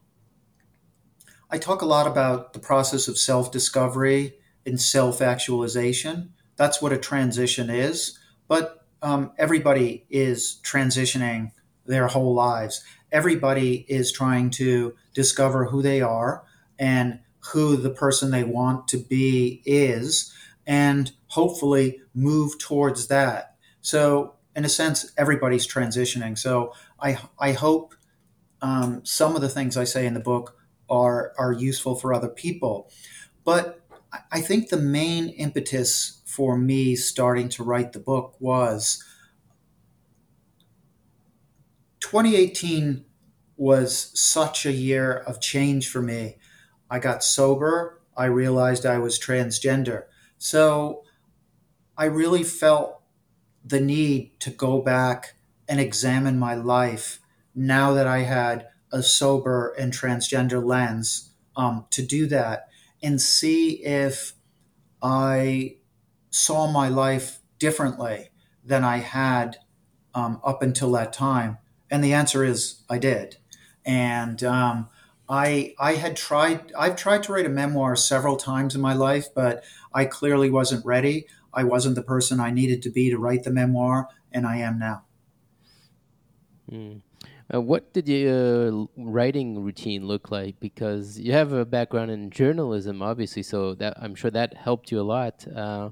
I 1.51 1.59
talk 1.59 1.83
a 1.83 1.87
lot 1.87 2.07
about 2.07 2.53
the 2.53 2.59
process 2.59 3.07
of 3.07 3.19
self 3.19 3.53
discovery 3.53 4.35
and 4.67 4.81
self 4.81 5.21
actualization. 5.21 6.33
That's 6.57 6.83
what 6.83 6.93
a 6.93 6.99
transition 6.99 7.71
is. 7.71 8.19
But 8.49 8.85
um, 9.03 9.33
everybody 9.39 10.07
is 10.11 10.61
transitioning 10.65 11.53
their 11.87 12.09
whole 12.09 12.35
lives. 12.35 12.83
Everybody 13.13 13.85
is 13.89 14.13
trying 14.13 14.51
to 14.51 14.95
discover 15.15 15.67
who 15.67 15.83
they 15.83 16.01
are 16.01 16.45
and 16.79 17.21
who 17.53 17.77
the 17.77 17.91
person 17.91 18.31
they 18.31 18.45
want 18.45 18.89
to 18.89 18.97
be 18.97 19.63
is, 19.67 20.33
and 20.67 21.13
hopefully 21.29 22.01
move 22.15 22.59
towards 22.59 23.09
that. 23.09 23.57
So, 23.83 24.35
in 24.57 24.65
a 24.65 24.69
sense, 24.69 25.13
everybody's 25.19 25.67
transitioning. 25.67 26.39
So, 26.39 26.73
I, 26.99 27.19
I 27.39 27.53
hope 27.53 27.95
um, 28.63 29.05
some 29.05 29.37
of 29.37 29.43
the 29.43 29.49
things 29.49 29.77
I 29.77 29.85
say 29.85 30.07
in 30.07 30.15
the 30.15 30.21
book 30.21 30.57
are 30.89 31.33
are 31.39 31.53
useful 31.53 31.95
for 31.95 32.15
other 32.15 32.29
people. 32.29 32.91
But 33.45 33.81
I 34.31 34.41
think 34.41 34.69
the 34.69 34.79
main 34.79 35.29
impetus 35.31 36.23
for 36.25 36.57
me 36.57 36.97
starting 36.97 37.49
to 37.51 37.63
write 37.63 37.93
the 37.93 37.99
book 37.99 38.37
was 38.41 39.03
2018 42.15 43.05
was 43.57 44.13
such 44.15 44.65
a 44.65 44.71
year 44.71 45.13
of 45.27 45.41
change 45.41 45.89
for 45.89 46.01
me. 46.01 46.37
I 46.89 47.01
got 47.01 47.25
sober. 47.25 48.01
I 48.17 48.27
realized 48.27 48.87
I 48.87 48.99
was 48.99 49.19
transgender. 49.19 50.05
So 50.39 51.03
I 51.99 52.05
really 52.05 52.45
felt 52.45 53.01
the 53.65 53.81
need 53.81 54.39
to 54.39 54.51
go 54.51 54.81
back 54.81 55.35
and 55.69 55.81
examine 55.81 56.39
my 56.39 56.55
life 56.55 57.19
now 57.53 57.93
that 57.95 58.07
I 58.07 58.19
had 58.19 58.69
a 58.93 59.03
sober 59.03 59.75
and 59.77 59.93
transgender 59.93 60.65
lens 60.65 61.33
um, 61.57 61.87
to 61.91 62.01
do 62.01 62.29
that 62.29 62.69
and 63.03 63.21
see 63.21 63.85
if 63.85 64.35
I 65.03 65.79
saw 66.31 66.71
my 66.71 66.89
life 66.89 67.41
differently 67.59 68.31
than 68.65 68.85
I 68.85 68.99
had 68.99 69.57
um, 70.15 70.41
up 70.45 70.63
until 70.63 70.93
that 70.93 71.13
time. 71.13 71.59
And 71.95 72.03
the 72.03 72.13
answer 72.13 72.43
is 72.43 72.83
I 72.91 72.99
did. 72.99 73.37
And 73.87 74.43
um, 74.43 74.89
I 75.29 75.75
I 75.79 75.93
had 75.95 76.17
tried 76.17 76.73
I've 76.77 76.97
tried 76.97 77.23
to 77.23 77.33
write 77.33 77.47
a 77.47 77.49
memoir 77.49 77.95
several 77.95 78.37
times 78.37 78.75
in 78.75 78.81
my 78.81 78.95
life, 78.95 79.29
but 79.33 79.63
I 79.93 80.07
clearly 80.07 80.51
wasn't 80.51 80.85
ready. 80.85 81.29
I 81.53 81.63
wasn't 81.63 81.95
the 81.95 82.03
person 82.03 82.41
I 82.41 82.51
needed 82.51 82.83
to 82.83 82.91
be 82.91 83.11
to 83.11 83.17
write 83.17 83.45
the 83.45 83.53
memoir, 83.53 84.09
and 84.33 84.45
I 84.45 84.57
am 84.57 84.77
now. 84.77 85.05
Mm. 86.69 87.03
Uh, 87.55 87.61
what 87.61 87.93
did 87.93 88.09
your 88.09 88.73
uh, 88.73 88.87
writing 88.97 89.63
routine 89.63 90.05
look 90.05 90.33
like? 90.33 90.59
Because 90.59 91.21
you 91.21 91.31
have 91.31 91.53
a 91.53 91.65
background 91.65 92.11
in 92.11 92.31
journalism, 92.31 93.03
obviously, 93.03 93.45
so 93.45 93.73
that 93.75 93.95
I'm 94.03 94.17
sure 94.17 94.33
that 94.33 94.55
helped 94.55 94.91
you 94.91 94.99
a 95.01 95.07
lot. 95.07 95.47
Uh, 95.47 95.91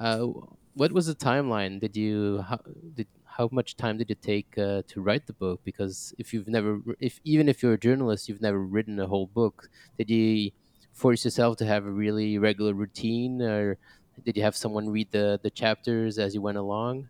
uh, 0.00 0.28
what 0.74 0.92
was 0.92 1.06
the 1.08 1.16
timeline? 1.16 1.80
Did 1.80 1.96
you 1.96 2.44
how, 2.48 2.60
did 2.94 3.08
how 3.36 3.48
much 3.52 3.76
time 3.76 3.98
did 3.98 4.10
it 4.10 4.22
take 4.22 4.56
uh, 4.58 4.82
to 4.88 5.00
write 5.00 5.26
the 5.26 5.32
book? 5.32 5.62
Because 5.64 6.14
if 6.18 6.32
you've 6.32 6.48
never, 6.48 6.80
if 7.00 7.20
even 7.24 7.48
if 7.48 7.62
you're 7.62 7.74
a 7.74 7.78
journalist, 7.78 8.28
you've 8.28 8.40
never 8.40 8.58
written 8.60 8.98
a 9.00 9.06
whole 9.06 9.26
book. 9.26 9.68
Did 9.98 10.10
you 10.10 10.50
force 10.92 11.24
yourself 11.24 11.56
to 11.58 11.66
have 11.66 11.84
a 11.86 11.90
really 11.90 12.38
regular 12.38 12.74
routine, 12.74 13.40
or 13.42 13.78
did 14.24 14.36
you 14.36 14.42
have 14.42 14.56
someone 14.56 14.90
read 14.90 15.10
the 15.12 15.40
the 15.42 15.50
chapters 15.50 16.18
as 16.18 16.34
you 16.34 16.42
went 16.42 16.58
along? 16.58 17.08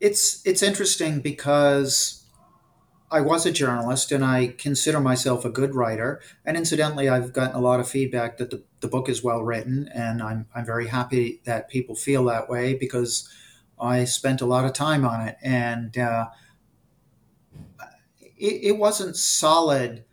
It's 0.00 0.44
it's 0.44 0.62
interesting 0.62 1.20
because 1.20 2.24
I 3.10 3.20
was 3.20 3.46
a 3.46 3.52
journalist 3.52 4.12
and 4.12 4.24
I 4.24 4.48
consider 4.58 5.00
myself 5.00 5.44
a 5.44 5.50
good 5.50 5.74
writer. 5.74 6.20
And 6.44 6.56
incidentally, 6.56 7.08
I've 7.08 7.32
gotten 7.32 7.56
a 7.56 7.60
lot 7.60 7.80
of 7.80 7.88
feedback 7.88 8.38
that 8.38 8.50
the, 8.50 8.64
the 8.80 8.88
book 8.88 9.08
is 9.08 9.22
well 9.22 9.42
written, 9.42 9.88
and 9.94 10.22
I'm 10.22 10.48
I'm 10.54 10.64
very 10.64 10.88
happy 10.88 11.42
that 11.44 11.70
people 11.70 11.94
feel 11.94 12.24
that 12.26 12.48
way 12.48 12.74
because 12.74 13.28
I 13.82 14.04
spent 14.04 14.40
a 14.40 14.46
lot 14.46 14.64
of 14.64 14.72
time 14.72 15.04
on 15.04 15.26
it, 15.26 15.36
and 15.42 15.96
uh, 15.98 16.28
it, 18.38 18.60
it 18.62 18.78
wasn't 18.78 19.16
solid. 19.16 20.04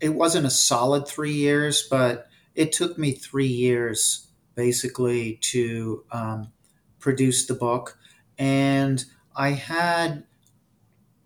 It 0.00 0.14
wasn't 0.14 0.46
a 0.46 0.50
solid 0.50 1.06
three 1.06 1.32
years, 1.32 1.86
but 1.88 2.26
it 2.54 2.72
took 2.72 2.98
me 2.98 3.12
three 3.12 3.46
years 3.46 4.26
basically 4.54 5.38
to 5.42 6.04
um, 6.10 6.52
produce 6.98 7.46
the 7.46 7.54
book, 7.54 7.98
and 8.38 9.04
I 9.36 9.50
had 9.50 10.24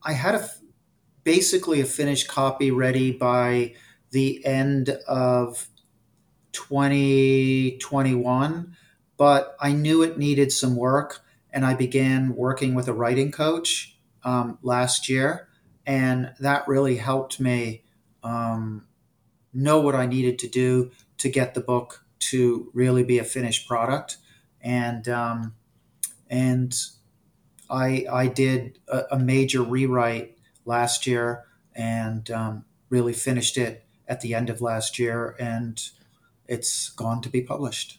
I 0.03 0.13
had 0.13 0.35
a 0.37 0.49
basically 1.25 1.81
a 1.81 1.85
finished 1.85 2.29
copy 2.29 2.71
ready 2.71 3.11
by 3.11 3.75
the 4.13 4.45
end 4.47 4.91
of 5.09 5.67
2021, 6.53 8.77
but 9.17 9.57
I 9.61 9.73
knew 9.73 10.03
it 10.03 10.19
needed 10.19 10.53
some 10.53 10.77
work, 10.77 11.21
and 11.57 11.65
I 11.65 11.73
began 11.73 12.37
working 12.37 12.75
with 12.75 12.87
a 12.87 12.93
writing 12.93 13.33
coach 13.33 13.97
um, 14.25 14.59
last 14.61 15.09
year, 15.09 15.49
and 15.87 16.35
that 16.39 16.69
really 16.69 16.97
helped 16.97 17.41
me 17.41 17.83
um, 18.23 18.87
know 19.55 19.81
what 19.81 19.95
I 19.95 20.05
needed 20.05 20.39
to 20.41 20.49
do 20.49 20.91
to 21.17 21.31
get 21.31 21.55
the 21.55 21.63
book 21.63 22.05
to 22.19 22.71
really 22.75 23.05
be 23.05 23.19
a 23.19 23.25
finished 23.25 23.67
product, 23.67 24.19
and 24.61 25.09
um, 25.09 25.55
and 26.29 26.77
I 27.71 28.05
I 28.13 28.27
did 28.27 28.79
a, 28.87 29.05
a 29.13 29.19
major 29.19 29.63
rewrite 29.63 30.37
last 30.67 31.07
year 31.07 31.47
and 31.75 32.31
um, 32.31 32.67
really 32.91 33.15
finished 33.15 33.57
it 33.57 33.87
at 34.07 34.21
the 34.21 34.35
end 34.35 34.51
of 34.51 34.61
last 34.61 34.99
year, 34.99 35.35
and 35.41 35.83
it's 36.47 36.91
gone 36.91 37.23
to 37.23 37.31
be 37.31 37.41
published. 37.41 37.99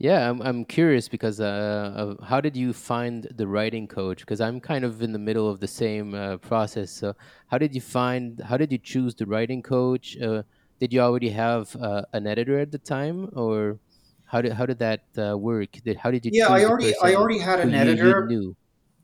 Yeah, 0.00 0.30
I'm 0.30 0.40
I'm 0.40 0.64
curious 0.64 1.08
because 1.08 1.42
uh, 1.42 1.92
of 1.94 2.26
how 2.26 2.40
did 2.40 2.56
you 2.56 2.72
find 2.72 3.28
the 3.36 3.46
writing 3.46 3.86
coach? 3.86 4.20
Because 4.20 4.40
I'm 4.40 4.58
kind 4.58 4.82
of 4.82 5.02
in 5.02 5.12
the 5.12 5.18
middle 5.18 5.46
of 5.46 5.60
the 5.60 5.68
same 5.68 6.14
uh, 6.14 6.38
process. 6.38 6.90
So, 6.90 7.14
how 7.48 7.58
did 7.58 7.74
you 7.74 7.82
find? 7.82 8.40
How 8.40 8.56
did 8.56 8.72
you 8.72 8.78
choose 8.78 9.14
the 9.14 9.26
writing 9.26 9.62
coach? 9.62 10.16
Uh, 10.18 10.44
did 10.80 10.94
you 10.94 11.02
already 11.02 11.28
have 11.28 11.76
uh, 11.76 12.04
an 12.14 12.26
editor 12.26 12.58
at 12.58 12.72
the 12.72 12.78
time, 12.78 13.28
or 13.34 13.78
how 14.24 14.40
did 14.40 14.54
how 14.54 14.64
did 14.64 14.78
that 14.78 15.02
uh, 15.18 15.36
work? 15.36 15.72
Did 15.84 15.98
how 15.98 16.10
did 16.10 16.24
you 16.24 16.30
Yeah, 16.32 16.48
I 16.48 16.64
already 16.64 16.94
I 17.02 17.14
already 17.14 17.40
had 17.40 17.60
an 17.60 17.72
you 17.72 17.76
editor. 17.76 18.54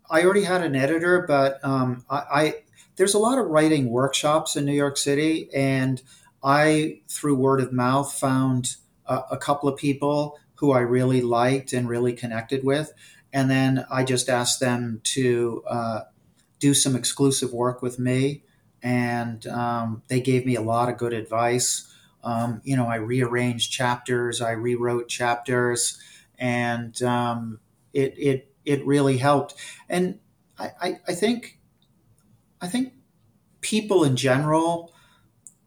I 0.09 0.23
already 0.23 0.45
had 0.45 0.63
an 0.63 0.75
editor, 0.75 1.27
but 1.29 1.63
um, 1.63 2.07
I, 2.09 2.17
I 2.17 2.55
there's 2.97 3.13
a 3.13 3.19
lot 3.19 3.37
of 3.37 3.45
writing 3.49 3.91
workshops 3.91 4.57
in 4.57 4.65
New 4.65 4.73
York 4.73 4.97
City, 4.97 5.51
and 5.53 6.01
I 6.43 7.03
through 7.07 7.35
word 7.35 7.61
of 7.61 7.71
mouth 7.71 8.15
found 8.15 8.77
a 9.09 9.37
couple 9.37 9.69
of 9.69 9.77
people 9.77 10.37
who 10.57 10.73
I 10.73 10.81
really 10.81 11.23
liked 11.23 11.73
and 11.73 11.89
really 11.89 12.13
connected 12.13 12.65
with, 12.65 12.93
and 13.33 13.51
then 13.51 13.87
I 13.91 14.05
just 14.05 14.29
asked 14.29 14.61
them 14.61 15.01
to 15.15 15.63
uh, 15.69 16.01
do 16.59 16.75
some 16.75 16.97
exclusive 16.97 17.53
work 17.53 17.83
with 17.83 17.99
me, 17.99 18.45
and 18.83 19.47
um, 19.47 20.03
they 20.09 20.21
gave 20.21 20.47
me 20.47 20.57
a 20.57 20.63
lot 20.63 20.89
of 20.89 20.99
good 20.99 21.13
advice. 21.13 21.93
Um, 22.25 22.61
you 22.65 22.77
know, 22.77 22.87
I 22.89 22.97
rearranged 22.97 23.71
chapters, 23.73 24.41
I 24.41 24.53
rewrote 24.53 25.09
chapters, 25.09 25.99
and 26.39 27.01
um, 27.03 27.61
it 27.93 28.15
it 28.19 28.55
it 28.65 28.87
really 28.87 29.19
helped. 29.19 29.55
And 29.89 30.19
I, 30.59 30.71
I, 30.81 31.01
I 31.09 31.15
think 31.15 31.61
I 32.61 32.69
think 32.69 32.95
people 33.61 34.05
in 34.05 34.17
general 34.17 34.93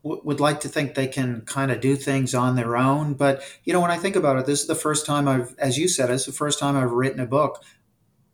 w- 0.03 0.21
would 0.23 0.39
like 0.39 0.61
to 0.61 0.69
think 0.69 0.95
they 0.95 1.07
can 1.07 1.41
kind 1.41 1.71
of 1.71 1.81
do 1.81 1.95
things 1.95 2.35
on 2.35 2.55
their 2.55 2.77
own. 2.77 3.13
But 3.13 3.41
you 3.63 3.73
know, 3.73 3.81
when 3.81 3.91
I 3.91 3.97
think 3.97 4.15
about 4.15 4.37
it, 4.37 4.45
this 4.45 4.61
is 4.61 4.67
the 4.67 4.75
first 4.75 5.05
time 5.05 5.27
I've, 5.27 5.55
as 5.57 5.77
you 5.77 5.87
said, 5.87 6.09
it's 6.09 6.25
the 6.25 6.31
first 6.31 6.59
time 6.59 6.75
I've 6.75 6.91
written 6.91 7.19
a 7.19 7.25
book 7.25 7.63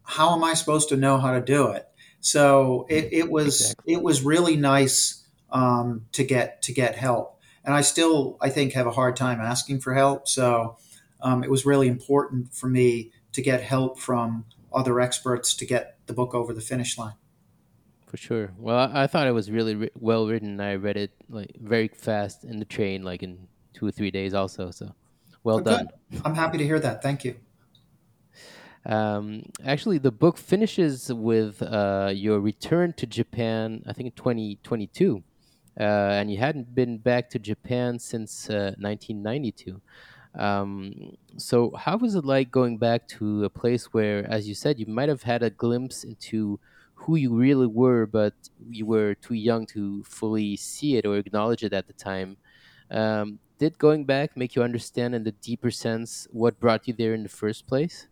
how 0.05 0.35
am 0.35 0.43
I 0.43 0.53
supposed 0.53 0.89
to 0.89 0.95
know 0.95 1.17
how 1.17 1.33
to 1.33 1.41
do 1.41 1.69
it? 1.69 1.87
So 2.21 2.85
it, 2.89 3.09
it 3.11 3.29
was 3.29 3.61
Exactly, 3.61 3.93
it 3.93 4.01
was 4.01 4.21
really 4.21 4.55
nice 4.55 5.23
um, 5.51 6.05
to 6.13 6.23
get 6.23 6.61
to 6.63 6.73
get 6.73 6.95
help, 6.95 7.39
and 7.63 7.73
I 7.73 7.81
still 7.81 8.37
I 8.39 8.49
think 8.49 8.73
have 8.73 8.87
a 8.87 8.91
hard 8.91 9.15
time 9.15 9.41
asking 9.41 9.81
for 9.81 9.93
help. 9.93 10.27
So 10.27 10.77
um, 11.21 11.43
it 11.43 11.51
was 11.51 11.65
really 11.65 11.87
important 11.87 12.53
for 12.53 12.67
me 12.67 13.11
to 13.33 13.41
get 13.41 13.61
help 13.61 13.99
from 13.99 14.45
other 14.73 14.99
experts 14.99 15.55
to 15.55 15.65
get 15.65 15.97
the 16.05 16.13
book 16.13 16.33
over 16.33 16.53
the 16.53 16.61
finish 16.61 16.97
line. 16.97 17.15
For 18.15 18.21
sure. 18.21 18.53
Well, 18.57 18.77
I, 18.77 19.03
I 19.03 19.07
thought 19.07 19.27
it 19.27 19.31
was 19.31 19.51
really 19.51 19.75
ri- 19.75 19.91
well 19.95 20.27
written. 20.27 20.59
I 20.59 20.75
read 20.75 20.97
it 20.97 21.11
like 21.29 21.55
very 21.59 21.87
fast 21.87 22.43
in 22.43 22.59
the 22.59 22.65
train, 22.65 23.03
like 23.03 23.23
in 23.23 23.47
two 23.73 23.85
or 23.87 23.91
three 23.91 24.11
days, 24.11 24.33
also. 24.33 24.71
So, 24.71 24.95
well 25.43 25.59
Oh, 25.59 25.63
good. 25.63 25.87
done. 25.87 25.89
I'm 26.23 26.35
happy 26.35 26.57
to 26.57 26.63
hear 26.63 26.79
that. 26.79 27.01
Thank 27.01 27.25
you. 27.25 27.39
Um, 28.85 29.43
actually, 29.63 29.97
the 29.97 30.11
book 30.11 30.37
finishes 30.37 31.11
with 31.11 31.61
uh, 31.61 32.11
your 32.13 32.39
return 32.39 32.93
to 32.93 33.07
Japan, 33.07 33.83
I 33.87 33.93
think 33.93 34.07
in 34.07 34.11
2022. 34.13 35.23
Uh, 35.77 35.83
and 35.83 36.31
you 36.31 36.37
hadn't 36.37 36.73
been 36.73 36.99
back 36.99 37.29
to 37.31 37.39
Japan 37.39 37.99
since 37.99 38.49
uh, 38.49 38.75
1992. 38.79 39.81
Um, 40.35 41.15
so, 41.37 41.71
how 41.75 41.97
was 41.97 42.15
it 42.15 42.25
like 42.25 42.51
going 42.51 42.77
back 42.77 43.07
to 43.09 43.43
a 43.43 43.49
place 43.49 43.93
where, 43.93 44.25
as 44.29 44.47
you 44.47 44.55
said, 44.55 44.79
you 44.79 44.85
might 44.85 45.09
have 45.09 45.23
had 45.23 45.43
a 45.43 45.49
glimpse 45.49 46.03
into 46.03 46.59
who 47.05 47.15
you 47.15 47.33
really 47.33 47.67
were, 47.67 48.05
but 48.05 48.33
you 48.69 48.85
were 48.85 49.13
too 49.15 49.35
young 49.35 49.65
to 49.67 50.03
fully 50.03 50.55
see 50.55 50.97
it 50.97 51.05
or 51.05 51.17
acknowledge 51.17 51.63
it 51.63 51.73
at 51.73 51.85
the 51.87 51.93
time? 51.93 52.37
Um, 52.89 53.39
did 53.59 53.77
going 53.77 54.05
back 54.05 54.35
make 54.35 54.55
you 54.55 54.63
understand 54.63 55.13
in 55.13 55.23
the 55.23 55.31
deeper 55.31 55.71
sense 55.71 56.27
what 56.31 56.59
brought 56.59 56.87
you 56.87 56.93
there 56.93 57.13
in 57.13 57.23
the 57.23 57.29
first 57.29 57.67
place? 57.67 58.07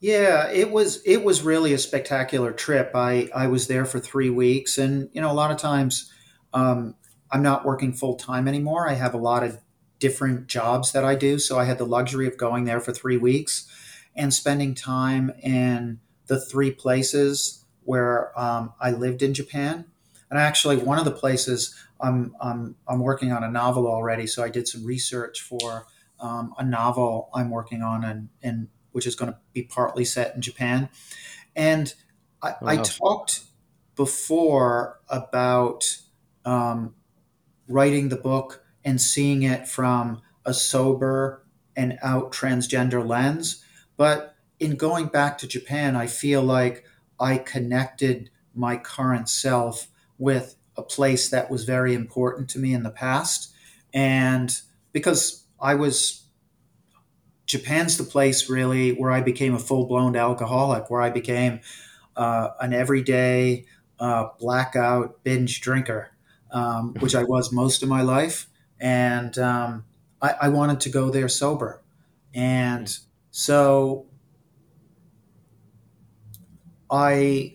Yeah, 0.00 0.50
it 0.50 0.72
was 0.72 1.00
it 1.06 1.22
was 1.22 1.42
really 1.42 1.72
a 1.74 1.78
spectacular 1.78 2.52
trip. 2.52 2.90
I 2.92 3.30
I 3.32 3.46
was 3.46 3.68
there 3.68 3.84
for 3.84 4.00
three 4.00 4.30
weeks, 4.30 4.78
and 4.78 5.08
you 5.12 5.20
know 5.20 5.30
a 5.30 5.32
lot 5.32 5.52
of 5.52 5.58
times 5.58 6.12
um, 6.52 6.96
I'm 7.30 7.42
not 7.42 7.64
working 7.64 7.92
full 7.92 8.16
time 8.16 8.48
anymore. 8.48 8.88
I 8.88 8.94
have 8.94 9.14
a 9.14 9.18
lot 9.18 9.44
of 9.44 9.58
different 10.00 10.48
jobs 10.48 10.90
that 10.90 11.04
I 11.04 11.14
do, 11.14 11.38
so 11.38 11.56
I 11.56 11.66
had 11.66 11.78
the 11.78 11.86
luxury 11.86 12.26
of 12.26 12.36
going 12.36 12.64
there 12.64 12.80
for 12.80 12.92
three 12.92 13.16
weeks 13.16 13.68
and 14.16 14.34
spending 14.34 14.74
time 14.74 15.30
in 15.40 16.00
the 16.32 16.40
three 16.40 16.70
places 16.70 17.62
where 17.82 18.38
um, 18.40 18.72
I 18.80 18.90
lived 18.90 19.20
in 19.20 19.34
Japan. 19.34 19.84
And 20.30 20.40
actually, 20.40 20.78
one 20.78 20.98
of 20.98 21.04
the 21.04 21.10
places 21.10 21.78
I'm 22.00 22.34
I'm 22.40 22.74
I'm 22.88 23.00
working 23.00 23.32
on 23.32 23.44
a 23.44 23.50
novel 23.50 23.86
already, 23.86 24.26
so 24.26 24.42
I 24.42 24.48
did 24.48 24.66
some 24.66 24.82
research 24.86 25.42
for 25.42 25.84
um, 26.20 26.54
a 26.56 26.64
novel 26.64 27.28
I'm 27.34 27.50
working 27.50 27.82
on, 27.82 28.02
and 28.02 28.30
and 28.42 28.68
which 28.92 29.06
is 29.06 29.14
going 29.14 29.30
to 29.30 29.38
be 29.52 29.62
partly 29.62 30.06
set 30.06 30.34
in 30.34 30.40
Japan. 30.40 30.88
And 31.54 31.94
I, 32.42 32.54
Oh, 32.62 32.66
I 32.66 32.76
talked 32.78 33.42
before 33.94 35.00
about 35.10 35.98
um, 36.46 36.94
writing 37.68 38.08
the 38.08 38.16
book 38.16 38.64
and 38.86 38.98
seeing 38.98 39.42
it 39.42 39.68
from 39.68 40.22
a 40.46 40.54
sober 40.54 41.44
and 41.76 41.98
out 42.02 42.32
transgender 42.32 43.06
lens. 43.06 43.62
But 43.98 44.31
in 44.62 44.76
going 44.76 45.06
back 45.06 45.38
to 45.38 45.48
Japan, 45.48 45.96
I 45.96 46.06
feel 46.06 46.40
like 46.40 46.84
I 47.18 47.38
connected 47.38 48.30
my 48.54 48.76
current 48.76 49.28
self 49.28 49.88
with 50.18 50.54
a 50.76 50.82
place 50.82 51.28
that 51.30 51.50
was 51.50 51.64
very 51.64 51.94
important 51.94 52.48
to 52.50 52.60
me 52.60 52.72
in 52.72 52.84
the 52.84 52.90
past. 52.90 53.52
And 53.92 54.56
because 54.92 55.44
I 55.60 55.74
was 55.74 56.22
Japan's 57.46 57.98
the 57.98 58.04
place 58.04 58.48
really 58.48 58.92
where 58.92 59.10
I 59.10 59.20
became 59.20 59.54
a 59.54 59.58
full 59.58 59.86
blown 59.86 60.14
alcoholic, 60.16 60.90
where 60.90 61.02
I 61.02 61.10
became 61.10 61.60
uh, 62.16 62.50
an 62.60 62.72
everyday 62.72 63.66
uh, 63.98 64.28
blackout 64.38 65.24
binge 65.24 65.60
drinker, 65.60 66.10
um, 66.52 66.94
which 67.00 67.16
I 67.16 67.24
was 67.24 67.52
most 67.52 67.82
of 67.82 67.88
my 67.88 68.02
life. 68.02 68.48
And 68.80 69.36
um, 69.38 69.84
I, 70.22 70.34
I 70.42 70.48
wanted 70.50 70.80
to 70.80 70.88
go 70.88 71.10
there 71.10 71.28
sober. 71.28 71.82
And 72.34 72.96
so 73.32 74.06
I, 76.92 77.54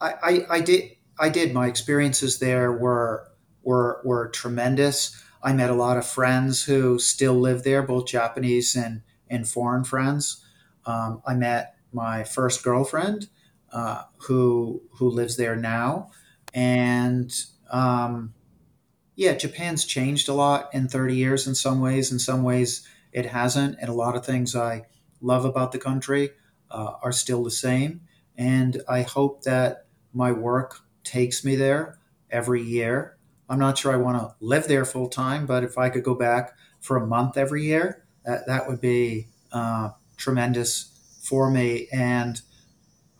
I, 0.00 0.44
I, 0.50 0.60
did. 0.60 0.90
I 1.18 1.30
did. 1.30 1.54
My 1.54 1.66
experiences 1.66 2.38
there 2.38 2.70
were 2.70 3.26
were 3.62 4.00
were 4.04 4.28
tremendous. 4.28 5.20
I 5.42 5.54
met 5.54 5.70
a 5.70 5.74
lot 5.74 5.96
of 5.96 6.06
friends 6.06 6.64
who 6.64 6.98
still 6.98 7.34
live 7.34 7.64
there, 7.64 7.82
both 7.82 8.06
Japanese 8.06 8.76
and 8.76 9.02
and 9.28 9.48
foreign 9.48 9.84
friends. 9.84 10.44
Um, 10.84 11.22
I 11.26 11.34
met 11.34 11.76
my 11.92 12.24
first 12.24 12.62
girlfriend, 12.62 13.28
uh, 13.72 14.02
who 14.18 14.82
who 14.98 15.08
lives 15.08 15.36
there 15.36 15.56
now, 15.56 16.10
and 16.52 17.32
um, 17.70 18.34
yeah, 19.16 19.32
Japan's 19.32 19.84
changed 19.84 20.28
a 20.28 20.34
lot 20.34 20.68
in 20.74 20.88
30 20.88 21.16
years 21.16 21.46
in 21.46 21.54
some 21.54 21.80
ways. 21.80 22.12
In 22.12 22.18
some 22.18 22.42
ways, 22.42 22.86
it 23.12 23.26
hasn't. 23.26 23.78
And 23.80 23.88
a 23.88 23.94
lot 23.94 24.14
of 24.14 24.24
things 24.24 24.54
I 24.54 24.82
love 25.20 25.44
about 25.44 25.72
the 25.72 25.78
country 25.78 26.30
uh, 26.70 26.94
are 27.02 27.12
still 27.12 27.44
the 27.44 27.50
same. 27.50 28.02
And 28.36 28.82
I 28.88 29.02
hope 29.02 29.42
that 29.42 29.86
my 30.12 30.32
work 30.32 30.80
takes 31.04 31.44
me 31.44 31.56
there 31.56 31.98
every 32.30 32.62
year. 32.62 33.16
I'm 33.48 33.58
not 33.58 33.78
sure 33.78 33.92
I 33.92 33.96
want 33.96 34.18
to 34.18 34.34
live 34.44 34.68
there 34.68 34.84
full 34.84 35.08
time, 35.08 35.46
but 35.46 35.64
if 35.64 35.78
I 35.78 35.88
could 35.88 36.04
go 36.04 36.14
back 36.14 36.56
for 36.80 36.96
a 36.96 37.06
month 37.06 37.36
every 37.36 37.64
year, 37.64 38.04
that, 38.24 38.46
that 38.46 38.68
would 38.68 38.80
be 38.80 39.28
uh, 39.52 39.90
tremendous 40.16 41.18
for 41.22 41.50
me. 41.50 41.88
And 41.92 42.40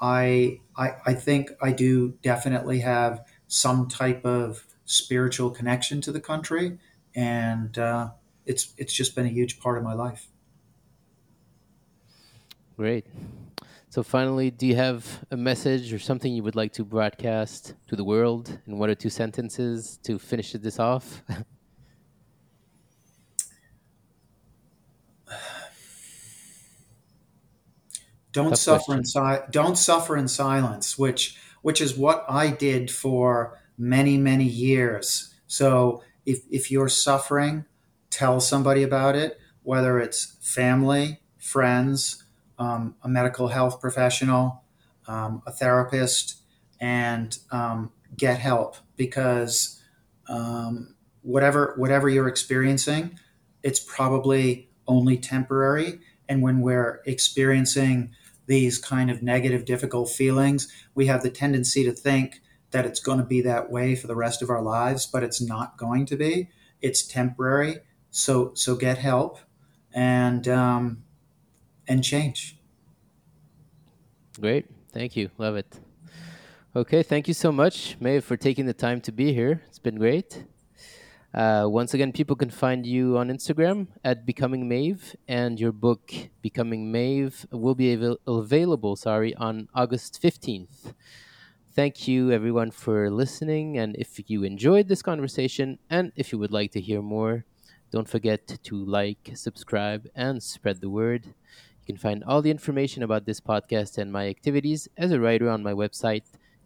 I, 0.01 0.61
I 0.76 0.94
I 1.07 1.14
think 1.14 1.51
I 1.61 1.72
do 1.72 2.11
definitely 2.22 2.80
have 2.80 3.24
some 3.49 3.88
type 3.88 4.24
of 4.24 4.64
spiritual 4.84 5.51
connection 5.51 6.01
to 6.03 6.12
the 6.12 6.20
country, 6.20 6.78
and 7.14 7.76
uh, 7.78 8.11
it's 8.46 8.74
it's 8.76 8.92
just 8.92 9.14
been 9.16 9.26
a 9.26 9.30
huge 9.30 9.61
part 9.61 9.78
of 9.78 9.84
my 9.84 9.94
life. 9.94 10.28
great. 12.76 13.05
So, 13.99 14.05
finally, 14.05 14.53
do 14.53 14.64
you 14.64 14.76
have 14.76 15.24
a 15.32 15.36
message 15.36 15.92
or 15.92 15.99
something 15.99 16.32
you 16.32 16.44
would 16.44 16.55
like 16.55 16.72
to 16.74 16.84
broadcast 16.84 17.74
to 17.88 17.96
the 17.96 18.05
world 18.05 18.61
in 18.64 18.78
one 18.78 18.88
or 18.90 18.94
two 18.94 19.11
sentences 19.11 19.99
to 20.05 20.20
finish 20.20 20.53
this 20.53 20.78
off? 20.78 21.20
Don't 28.30 28.51
Tough 28.51 28.61
suffer 28.61 28.94
in 28.94 29.05
si- 29.05 29.42
don't 29.51 29.76
suffer 29.76 30.16
in 30.16 30.28
silence, 30.28 30.96
which 30.96 31.36
which 31.62 31.80
is 31.80 31.99
what 31.99 32.24
I 32.28 32.51
did 32.53 32.92
for 32.92 33.59
many 33.76 34.16
many 34.16 34.44
years. 34.44 35.34
So 35.49 36.05
if 36.24 36.44
if 36.49 36.70
you're 36.70 36.88
suffering, 36.88 37.64
tell 38.11 38.38
somebody 38.38 38.84
about 38.84 39.16
it, 39.16 39.40
whether 39.64 39.99
it's 39.99 40.36
family, 40.40 41.18
friends, 41.36 42.22
um, 42.59 42.94
a 43.02 43.09
medical 43.09 43.48
health 43.48 43.80
professional, 43.80 44.62
um, 45.06 45.42
a 45.46 45.52
therapist, 45.52 46.42
and 46.80 47.38
um, 47.50 47.90
get 48.16 48.38
help 48.38 48.76
because 48.96 49.82
um, 50.28 50.94
whatever 51.22 51.74
whatever 51.76 52.09
you're 52.09 52.28
experiencing, 52.28 53.18
it's 53.62 53.80
probably 53.80 54.70
only 54.86 55.16
temporary. 55.16 56.00
And 56.28 56.42
when 56.42 56.61
we're 56.61 57.00
experiencing 57.06 58.11
these 58.46 58.78
kind 58.78 59.11
of 59.11 59.22
negative, 59.22 59.64
difficult 59.64 60.11
feelings, 60.11 60.72
we 60.94 61.06
have 61.06 61.22
the 61.22 61.30
tendency 61.30 61.84
to 61.84 61.92
think 61.92 62.40
that 62.70 62.84
it's 62.84 63.00
going 63.00 63.18
to 63.18 63.24
be 63.24 63.40
that 63.42 63.70
way 63.70 63.94
for 63.94 64.06
the 64.06 64.16
rest 64.16 64.42
of 64.42 64.50
our 64.50 64.62
lives, 64.62 65.06
but 65.06 65.22
it's 65.22 65.40
not 65.40 65.78
going 65.78 66.04
to 66.06 66.16
be. 66.16 66.48
It's 66.80 67.06
temporary. 67.06 67.78
So 68.11 68.52
so 68.54 68.76
get 68.76 68.98
help 68.98 69.38
and 69.92 70.46
um, 70.48 71.04
and 71.89 72.05
change. 72.05 72.57
Great. 74.41 74.66
Thank 74.93 75.16
you. 75.16 75.30
Love 75.39 75.57
it. 75.57 75.80
Okay. 76.76 77.03
Thank 77.03 77.26
you 77.26 77.34
so 77.34 77.51
much, 77.51 77.97
Maeve, 78.01 78.24
for 78.24 78.36
taking 78.36 78.66
the 78.66 78.74
time 78.74 79.01
to 79.03 79.12
be 79.12 79.32
here. 79.32 79.62
It's 79.66 79.80
been 79.80 79.97
great. 79.97 80.45
Uh, 81.34 81.66
once 81.68 81.93
again, 81.93 82.11
people 82.12 82.36
can 82.36 82.51
find 82.51 82.86
you 82.86 83.18
on 83.18 83.28
Instagram 83.28 83.89
at 84.03 84.24
Becoming 84.24 84.66
Maeve, 84.66 85.14
and 85.28 85.61
your 85.61 85.72
book 85.72 86.12
Becoming 86.41 86.91
Maeve 86.91 87.47
will 87.53 87.74
be 87.74 87.93
avail- 87.93 88.18
available. 88.26 88.97
Sorry, 88.97 89.34
on 89.34 89.68
August 89.74 90.20
fifteenth. 90.22 90.95
Thank 91.74 92.09
you, 92.09 92.32
everyone, 92.32 92.70
for 92.70 93.11
listening. 93.11 93.78
And 93.78 93.95
if 93.97 94.18
you 94.30 94.43
enjoyed 94.43 94.89
this 94.89 95.03
conversation, 95.03 95.78
and 95.91 96.12
if 96.16 96.32
you 96.32 96.39
would 96.39 96.51
like 96.51 96.72
to 96.72 96.80
hear 96.80 97.03
more, 97.03 97.45
don't 97.93 98.09
forget 98.09 98.59
to 98.64 98.74
like, 98.74 99.30
subscribe, 99.34 100.09
and 100.14 100.43
spread 100.43 100.80
the 100.80 100.91
word. 100.91 101.34
You 101.89 101.95
can 101.95 102.01
find 102.01 102.22
all 102.24 102.43
the 102.43 102.51
information 102.51 103.03
about 103.03 103.24
this 103.24 103.41
podcast 103.41 103.97
and 103.97 104.12
my 104.12 104.28
activities 104.28 104.89
as 104.99 105.11
a 105.11 105.18
writer 105.18 105.49
on 105.49 105.62
my 105.62 105.72
website, 105.72 106.24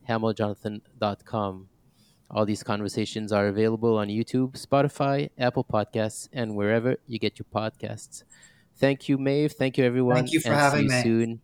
hammeljonathan.com. 0.08 1.68
All 2.28 2.44
these 2.44 2.64
conversations 2.64 3.30
are 3.30 3.46
available 3.46 3.98
on 3.98 4.08
YouTube, 4.08 4.54
Spotify, 4.54 5.30
Apple 5.38 5.62
Podcasts, 5.64 6.28
and 6.32 6.56
wherever 6.56 6.96
you 7.06 7.20
get 7.20 7.38
your 7.38 7.46
podcasts. 7.54 8.24
Thank 8.78 9.08
you, 9.08 9.16
Maeve. 9.16 9.52
Thank 9.52 9.78
you, 9.78 9.84
everyone. 9.84 10.16
Thank 10.16 10.32
you 10.32 10.40
for 10.40 10.48
and 10.48 10.56
having 10.58 10.88
see 10.88 10.96
you 10.96 11.14
me. 11.18 11.24
soon. 11.26 11.40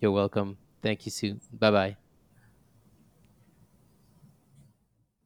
You're 0.00 0.12
welcome. 0.12 0.58
Thank 0.80 1.04
you 1.04 1.10
soon. 1.10 1.40
Bye 1.52 1.70
bye. 1.72 2.03